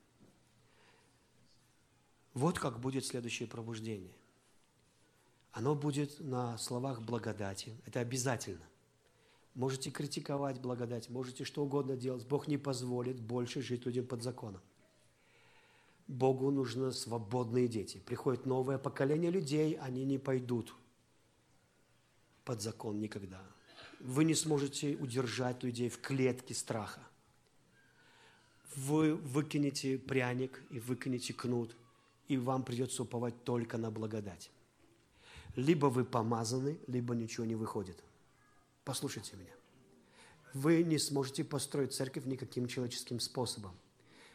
[2.34, 4.14] Вот как будет следующее пробуждение.
[5.50, 7.76] Оно будет на словах благодати.
[7.84, 8.64] Это обязательно.
[9.54, 12.26] Можете критиковать благодать, можете что угодно делать.
[12.26, 14.62] Бог не позволит больше жить людям под законом.
[16.06, 17.98] Богу нужны свободные дети.
[17.98, 20.74] Приходит новое поколение людей, они не пойдут
[22.44, 23.53] под закон никогда.
[24.04, 27.00] Вы не сможете удержать людей в клетке страха.
[28.76, 31.76] Вы выкинете пряник и выкинете кнут,
[32.28, 34.52] и вам придется уповать только на благодать.
[35.56, 38.02] Либо вы помазаны, либо ничего не выходит–
[38.84, 39.52] Послушайте меня.
[40.52, 43.74] Вы не сможете построить церковь никаким человеческим способом.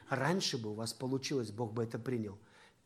[0.10, 2.38] Раньше бы у вас получилось, Бог бы это принял.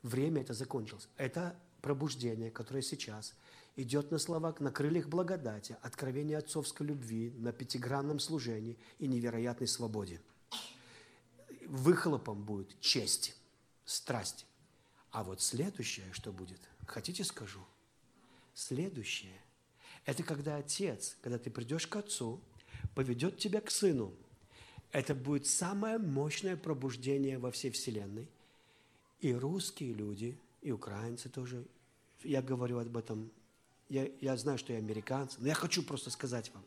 [0.02, 1.08] Время это закончилось.
[1.16, 3.34] Это пробуждение, которое сейчас
[3.76, 10.22] идет на словах, на крыльях благодати, откровения отцовской любви, на пятигранном служении и невероятной свободе.
[11.66, 13.36] Выхлопом будет честь,
[13.86, 14.46] страсть.
[15.12, 17.62] А вот следующее, что будет, хотите скажу?
[18.54, 19.40] Следующее–
[20.06, 22.42] это когда отец, когда ты придешь к отцу,
[22.94, 24.14] поведет тебя к сыну.
[24.92, 28.28] Это будет самое мощное пробуждение во всей вселенной.
[29.22, 31.66] И русские люди, и украинцы тоже.
[32.24, 33.32] Я говорю об этом.
[33.94, 36.66] Я, я знаю, что я американцы, но я хочу просто сказать вам.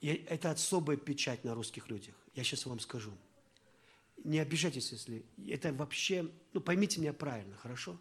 [0.00, 2.14] Я, это особая печать на русских людях.
[2.34, 3.12] Я сейчас вам скажу.
[4.24, 5.26] Не обижайтесь, если...
[5.46, 6.32] Это вообще...
[6.54, 8.00] Ну, поймите меня правильно, хорошо?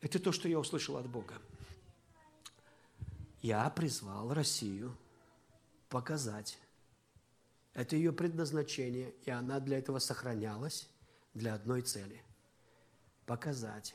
[0.00, 1.34] Это то, что я услышал от Бога.
[3.42, 4.96] Я призвал Россию
[5.90, 6.58] показать.
[7.74, 10.88] Это ее предназначение, и она для этого сохранялась
[11.34, 12.22] для одной цели–
[13.26, 13.94] показать,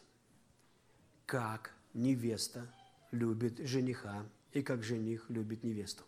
[1.25, 2.71] как невеста
[3.11, 6.03] любит жениха и как жених любит невесту.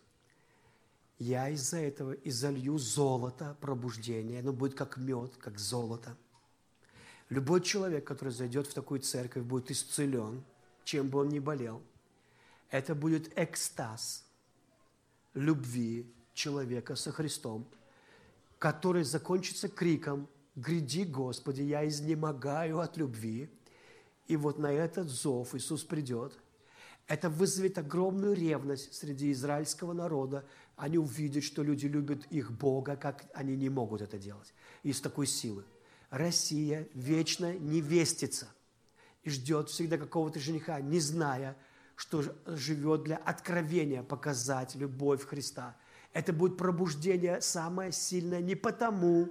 [1.18, 6.16] Я из-за этого изолью золото пробуждения, оно будет как мед, как золото.
[7.28, 10.44] Любой человек, который зайдет в такую церковь, будет исцелен,
[10.86, 11.82] чем бы он ни болел–
[12.70, 14.26] это будет экстаз
[15.34, 17.68] любви человека со Христом,
[18.60, 23.50] который закончится криком «Гряди, Господи, я изнемогаю от любви».
[24.30, 26.38] И вот на этот зов Иисус придет.
[27.08, 30.46] Это вызовет огромную ревность среди израильского народа.
[30.76, 34.54] Они увидят, что люди любят их Бога, как они не могут это делать.
[34.84, 35.66] Из такой силы.
[36.12, 38.48] Россия вечно невестится
[39.24, 41.58] и ждет всегда какого-то жениха, не зная,
[41.96, 45.76] что живет для откровения, показать любовь Христа.
[46.14, 49.30] Это будет пробуждение самое сильное не потому,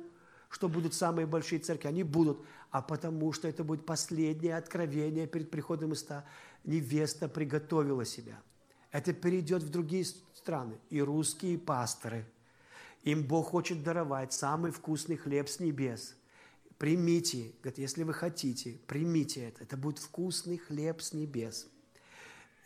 [0.49, 5.51] что будут самые большие церкви, они будут, а потому что это будет последнее откровение перед
[5.51, 6.25] приходом Христа.
[6.65, 8.41] Невеста приготовила себя.
[8.91, 10.79] Это перейдет в другие страны.
[10.91, 12.27] И русские пасторы.
[13.05, 16.16] Им Бог хочет даровать самый вкусный хлеб с небес.
[16.79, 19.65] Примите, говорит, если вы хотите, примите это.
[19.65, 21.66] Это будет вкусный хлеб с небес–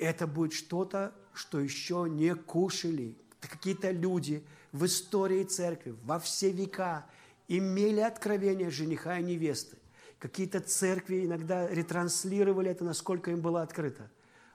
[0.03, 3.17] это будет что-то, что еще не кушали.
[3.41, 7.07] Какие-то люди в истории церкви во все века
[7.49, 9.77] имели откровение жениха и невесты.
[10.19, 14.11] Какие-то церкви иногда ретранслировали это, насколько им было открыто.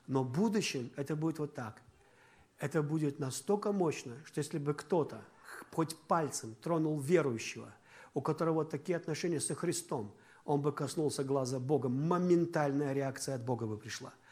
[0.08, 1.82] Но в будущем это будет вот так.
[2.60, 5.22] Это будет настолько мощно, что если бы кто-то
[5.72, 7.74] хоть пальцем тронул верующего,
[8.14, 13.66] у которого такие отношения со Христом, он бы коснулся глаза Бога, моментальная реакция от Бога
[13.68, 14.14] бы пришла–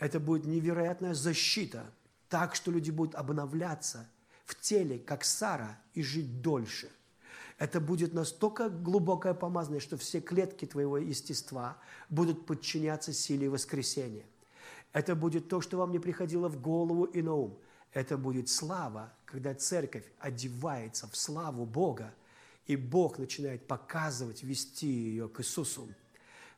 [0.00, 1.84] это будет невероятная защита,
[2.30, 4.08] так что люди будут обновляться
[4.46, 6.90] в теле, как Сара, и жить дольше.
[7.60, 11.76] Это будет настолько глубокое помазание, что все клетки твоего естества
[12.08, 14.24] будут подчиняться силе воскресения.
[14.94, 17.58] Это будет то, что вам не приходило в голову и на ум.
[17.92, 22.14] Это будет слава, когда церковь одевается в славу Бога,
[22.66, 25.86] и Бог начинает показывать, вести ее к Иисусу.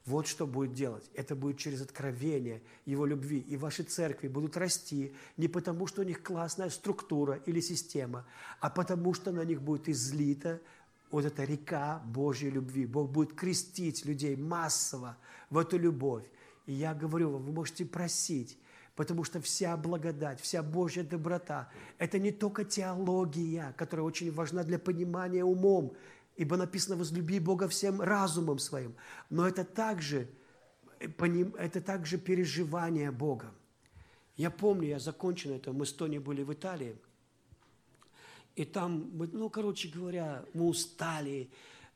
[0.05, 1.11] Вот что будет делать.
[1.15, 3.39] Это будет через откровение Его любви.
[3.39, 8.25] И ваши церкви будут расти не потому, что у них классная структура или система,
[8.61, 10.61] а потому, что на них будет излита
[11.13, 12.87] вот эта река Божьей любви.
[12.87, 15.17] Бог будет крестить людей массово
[15.51, 16.25] в эту любовь.
[16.67, 18.59] И я говорю вам, вы можете просить,
[18.97, 24.79] потому что вся благодать, вся Божья доброта– это не только теология, которая очень важна для
[24.79, 25.95] понимания умом,
[26.37, 28.95] ибо написано, возлюби Бога всем разумом своим.
[29.29, 30.29] Но это также,
[30.99, 33.53] это также переживание Бога.
[34.37, 36.97] Я помню, я закончил это, мы с Тони были в Италии,
[38.57, 41.51] и там, мы, ну, короче говоря, мы устали,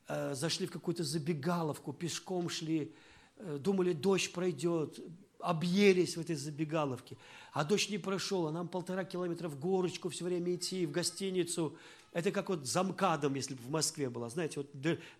[0.07, 2.91] э, зашли в какую-то забегаловку, пешком шли,
[3.37, 4.99] э, думали, дождь пройдет,
[5.39, 7.17] объелись в этой забегаловке.
[7.53, 11.77] А дождь не прошел, а нам полтора километра в горочку все время идти, в гостиницу.
[12.11, 14.71] Это как вот замкадом, если бы в Москве была, знаете, вот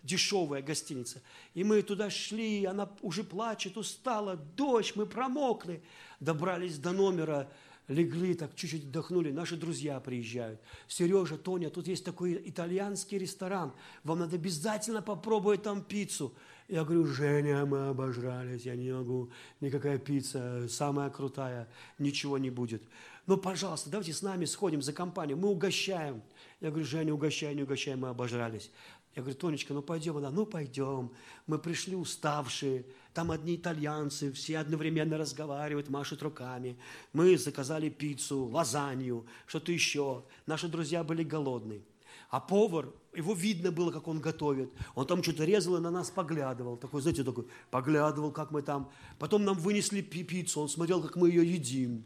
[0.02, 1.22] дешевая гостиница.
[1.54, 5.82] И мы туда шли, она уже плачет, устала, дождь, мы промокли.
[6.18, 7.48] Добрались до номера,
[7.88, 10.60] легли, так чуть-чуть отдохнули, наши друзья приезжают.
[10.86, 13.72] Сережа, Тоня, тут есть такой итальянский ресторан,
[14.04, 16.34] вам надо обязательно попробовать там пиццу.
[16.68, 21.66] Я говорю, Женя, мы обожрались, я не могу, никакая пицца, самая крутая,
[21.98, 22.82] ничего не будет.
[23.26, 26.22] Ну, пожалуйста, давайте с нами сходим за компанию, мы угощаем.
[26.60, 28.70] Я говорю, Женя, угощай, не угощай, мы обожрались.
[29.18, 30.16] Я говорю, Тонечка, ну пойдем.
[30.16, 31.10] Она, ну пойдем.
[31.48, 32.84] Мы пришли уставшие,
[33.18, 36.78] там одни итальянцы, все одновременно разговаривают, машут руками.
[37.12, 40.22] Мы заказали пиццу, лазанью, что-то еще.
[40.46, 41.82] Наши друзья были голодные.
[42.30, 44.70] А повар, его видно было, как он готовит.
[44.94, 46.76] Он там что-то резал и на нас поглядывал.
[46.76, 48.88] Такой, знаете, такой, поглядывал, как мы там.
[49.18, 52.04] Потом нам вынесли пиццу, он смотрел, как мы ее едим.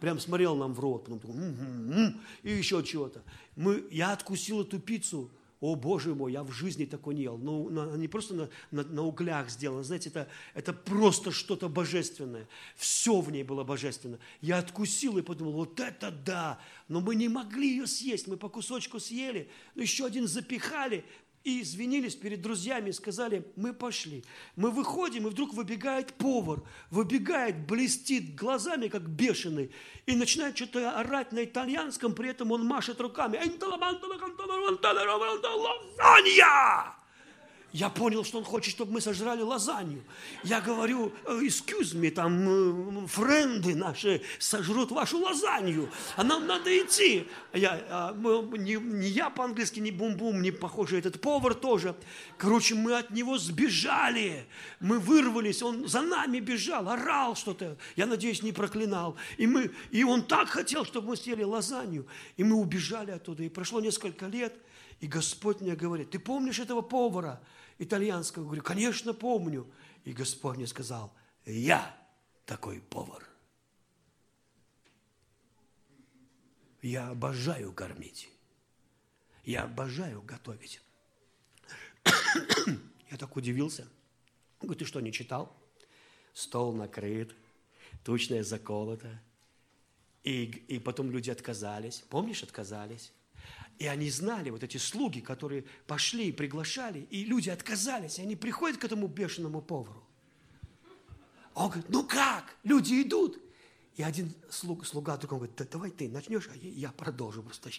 [0.00, 1.04] Прям смотрел нам в рот.
[1.04, 3.22] Потом такой, м-м-м", и еще чего-то.
[3.54, 5.30] Мы, я откусил эту пиццу,
[5.64, 7.38] о, Боже мой, я в жизни такой не ел.
[7.38, 12.46] Ну, не просто на, на, на углях сделано, знаете, это, это просто что-то божественное.
[12.76, 14.18] Все в ней было божественно.
[14.42, 16.60] Я откусил и подумал, вот это да!
[16.88, 21.02] Но мы не могли ее съесть, мы по кусочку съели, еще один запихали,
[21.44, 24.24] и извинились перед друзьями, сказали, мы пошли.
[24.56, 29.70] Мы выходим, и вдруг выбегает повар, выбегает, блестит глазами, как бешеный,
[30.06, 33.38] и начинает что-то орать на итальянском, при этом он машет руками.
[36.00, 37.03] Лазанья!
[37.74, 40.04] Я понял, что он хочет, чтобы мы сожрали лазанью.
[40.44, 46.70] Я говорю, «Э, excuse me, там э, френды наши сожрут вашу лазанью, а нам надо
[46.70, 47.26] идти.
[47.52, 51.96] Я, а, не, не я по-английски, не бум-бум, не похоже, этот повар тоже.
[52.38, 54.46] Короче, мы от него сбежали,
[54.78, 59.16] мы вырвались, он за нами бежал, орал что-то, я надеюсь, не проклинал.
[59.36, 62.06] И, мы, и он так хотел, чтобы мы съели лазанью.
[62.36, 64.54] И мы убежали оттуда, и прошло несколько лет,
[65.00, 67.42] и Господь мне говорит, ты помнишь этого повара?
[67.78, 68.44] Итальянского.
[68.44, 69.70] Говорю, конечно, помню.
[70.04, 71.12] И Господь мне сказал,
[71.44, 71.96] я
[72.46, 73.26] такой повар.
[76.82, 78.28] Я обожаю кормить.
[79.44, 80.80] Я обожаю готовить.
[83.10, 83.88] Я так удивился.
[84.60, 85.54] Говорю, ты что, не читал?
[86.32, 87.34] Стол накрыт,
[88.02, 89.22] тучная заколота.
[90.24, 92.04] И, и потом люди отказались.
[92.08, 93.12] Помнишь, отказались?
[93.78, 98.36] И они знали, вот эти слуги, которые пошли и приглашали, и люди отказались, и они
[98.36, 100.04] приходят к этому бешеному повару.
[101.54, 102.56] Он говорит, ну как?
[102.62, 103.40] Люди идут.
[103.96, 107.70] И один слуга, слуга такой говорит, да, давай ты начнешь, а я продолжу просто.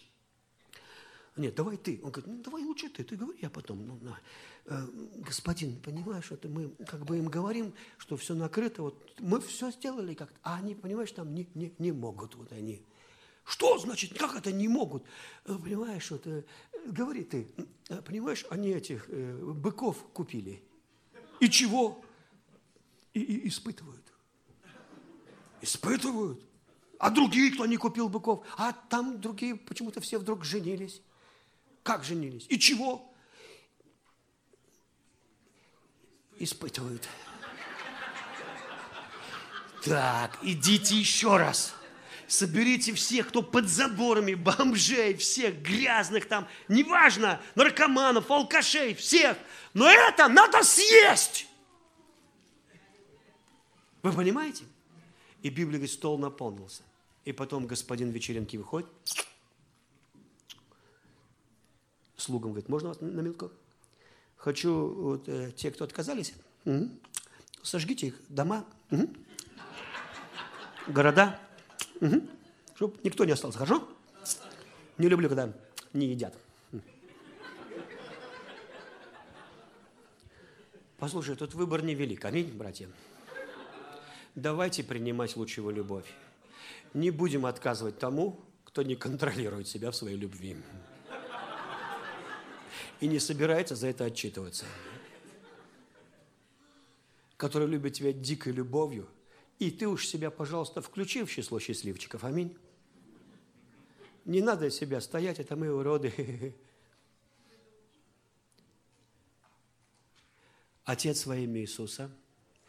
[1.36, 2.00] Нет, давай ты.
[2.02, 3.86] Он говорит, ну давай лучше ты, ты говори, я потом.
[3.86, 4.18] Ну, на.
[4.66, 9.72] Э, господин, понимаешь, это мы как бы им говорим, что все накрыто, вот мы все
[9.72, 12.86] сделали как-то, а они, понимаешь, там не, не, не могут, вот они.
[13.46, 15.06] Что значит, как это не могут?
[15.46, 16.44] Э, понимаешь, вот, э,
[16.88, 17.48] говори ты,
[17.90, 20.64] э, понимаешь, они этих быков купили.
[21.40, 22.04] И чего?
[23.14, 24.04] И, и испытывают.
[25.62, 26.44] Испытывают.
[26.98, 28.44] А другие, кто не купил быков?
[28.58, 31.02] А там другие почему-то все вдруг женились.
[31.84, 32.48] Как женились?
[32.50, 33.14] И чего?
[36.40, 37.08] Испытывают.
[39.84, 41.76] Так, идите еще раз
[42.28, 49.38] соберите всех, кто под заборами, бомжей, всех грязных там, неважно, наркоманов, алкашей, всех.
[49.74, 51.48] Но это надо съесть.
[54.02, 54.66] Вы понимаете?
[55.42, 56.84] И Библия говорит, стол наполнился.
[57.24, 58.88] И потом господин вечеринки выходит,
[62.18, 63.52] слугам говорит, можно вас на минутку?
[64.38, 66.34] Хочу, вот, э, те, кто отказались,
[66.66, 66.90] угу.
[67.64, 69.10] сожгите их дома, угу.
[70.88, 71.40] города,
[72.02, 72.22] Угу.
[72.76, 73.88] Чтобы никто не остался, хорошо?
[74.98, 75.52] Не люблю, когда
[75.94, 76.34] не едят.
[80.98, 82.24] Послушай, тут выбор невелик.
[82.26, 82.90] Аминь, братья.
[84.34, 86.06] Давайте принимать лучше его любовь.
[86.94, 90.58] Не будем отказывать тому, кто не контролирует себя в своей любви.
[93.02, 94.66] И не собирается за это отчитываться.
[97.38, 99.08] Который любит тебя дикой любовью–
[99.60, 102.24] и ты уж себя, пожалуйста, включи в число счастливчиков.
[102.24, 102.58] Аминь.
[104.26, 106.56] Не надо себя стоять, это мы уроды.
[110.84, 112.12] Отец во имя Иисуса,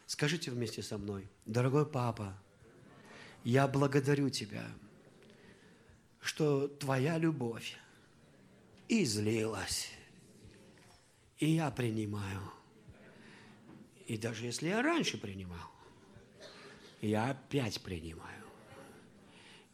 [0.05, 2.35] скажите вместе со мной, дорогой папа,
[3.43, 4.65] я благодарю Тебя,
[6.19, 7.77] что Твоя любовь
[8.87, 9.89] излилась,
[11.37, 12.41] и я принимаю.
[14.07, 15.76] И даже если я раньше принимал,
[17.01, 18.43] я опять принимаю.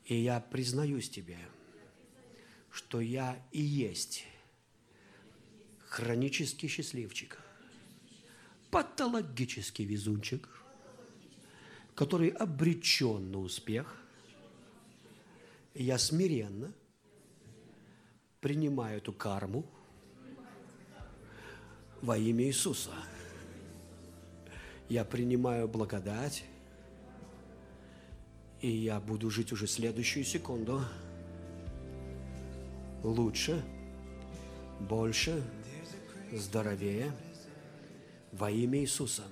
[0.06, 1.40] И я признаюсь Тебе,
[2.70, 4.26] что я и есть
[5.88, 7.40] хронический счастливчик,
[8.72, 10.50] патологический везунчик,
[11.96, 13.96] который обречен на успех.
[15.76, 16.74] И я смиренно
[18.42, 19.66] принимаю эту карму
[22.02, 22.92] во имя Иисуса.
[24.90, 26.44] Я принимаю благодать,
[28.64, 30.82] и я буду жить уже следующую секунду
[33.04, 33.62] лучше,
[34.80, 35.44] больше,
[36.32, 37.12] здоровее
[38.32, 39.24] во имя Иисуса.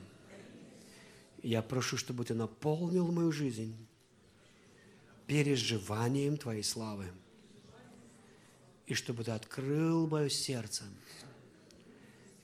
[1.42, 3.74] Я прошу, чтобы Ты наполнил мою жизнь
[5.28, 7.06] переживанием Твоей славы.
[8.86, 10.84] И чтобы Ты открыл мое сердце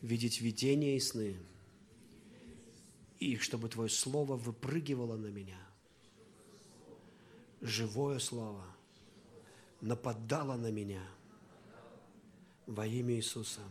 [0.01, 1.35] видеть видения и сны.
[3.19, 5.66] И чтобы Твое Слово выпрыгивало на меня.
[7.61, 8.63] Живое Слово
[9.81, 11.03] нападало на меня
[12.65, 13.61] во имя Иисуса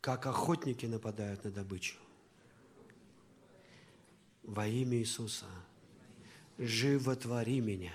[0.00, 1.96] как охотники нападают на добычу.
[4.42, 5.46] Во имя Иисуса
[6.58, 7.94] животвори меня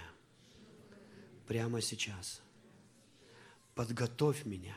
[1.47, 2.41] прямо сейчас.
[3.75, 4.75] Подготовь меня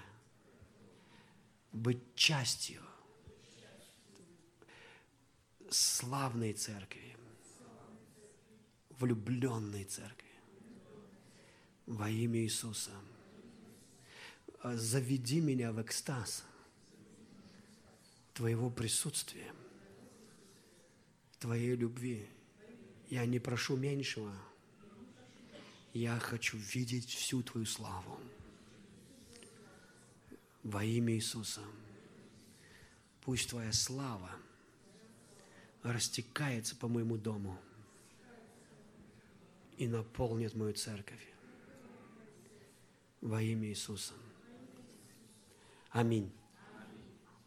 [1.72, 2.82] быть частью
[5.70, 7.16] славной церкви,
[9.00, 10.28] влюбленной церкви
[11.86, 12.92] во имя Иисуса.
[14.62, 16.44] Заведи меня в экстаз–
[18.40, 19.52] Твоего присутствия,
[21.40, 22.26] Твоей любви.
[23.10, 24.34] Я не прошу меньшего.
[25.92, 28.18] Я хочу видеть всю Твою славу.
[30.62, 31.60] Во имя Иисуса.
[33.20, 34.30] Пусть Твоя слава
[35.82, 37.60] растекается по моему дому
[39.80, 41.26] и наполнит мою церковь.
[43.22, 44.12] Во имя Иисуса.
[45.88, 46.30] Аминь.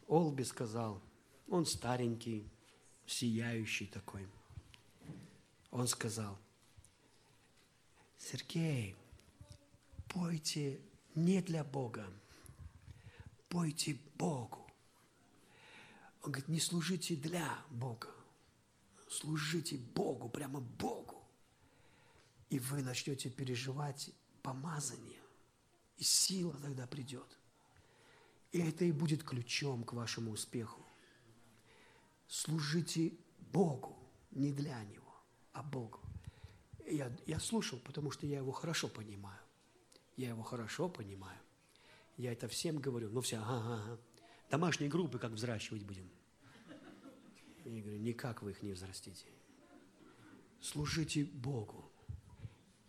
[0.08, 1.00] Олби сказал,
[1.48, 2.50] он старенький,
[3.06, 4.28] сияющий такой.
[5.70, 6.40] Он сказал,
[8.18, 8.96] Сергей,
[10.10, 10.82] пойте
[11.14, 12.08] не для Бога,
[13.48, 14.66] пойте Богу.
[16.24, 18.10] Он говорит, не служите для Бога,
[19.08, 21.13] служите Богу, прямо Богу.
[22.54, 24.12] И вы начнете переживать
[24.42, 25.22] помазание,
[25.98, 27.38] и сила тогда придет–
[28.54, 30.86] и это и будет ключом к вашему успеху.
[32.28, 33.14] Служите
[33.52, 33.98] Богу,
[34.32, 35.14] не для Него,
[35.54, 36.00] а Богу.
[36.86, 39.40] Я, я слушал, потому что я его хорошо понимаю.
[40.18, 41.40] Я его хорошо понимаю.
[42.16, 43.10] Я это всем говорю.
[43.10, 44.00] Ну все, ага, ага.
[44.52, 46.08] Домашние группы как взращивать будем?
[47.66, 49.26] Я говорю, никак вы их не взрастите.
[50.62, 51.92] Служите Богу.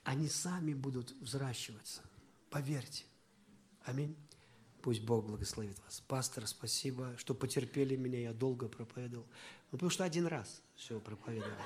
[0.04, 2.02] Они сами будут взращиваться.
[2.50, 3.04] Поверьте.
[3.84, 4.16] Аминь.
[4.82, 6.02] Пусть Бог благословит вас.
[6.06, 9.26] Пастор, спасибо, что потерпели меня, я долго проповедовал.
[9.72, 11.56] Ну, потому что один раз все проповедовал.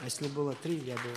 [0.00, 1.14] А если было три, я бы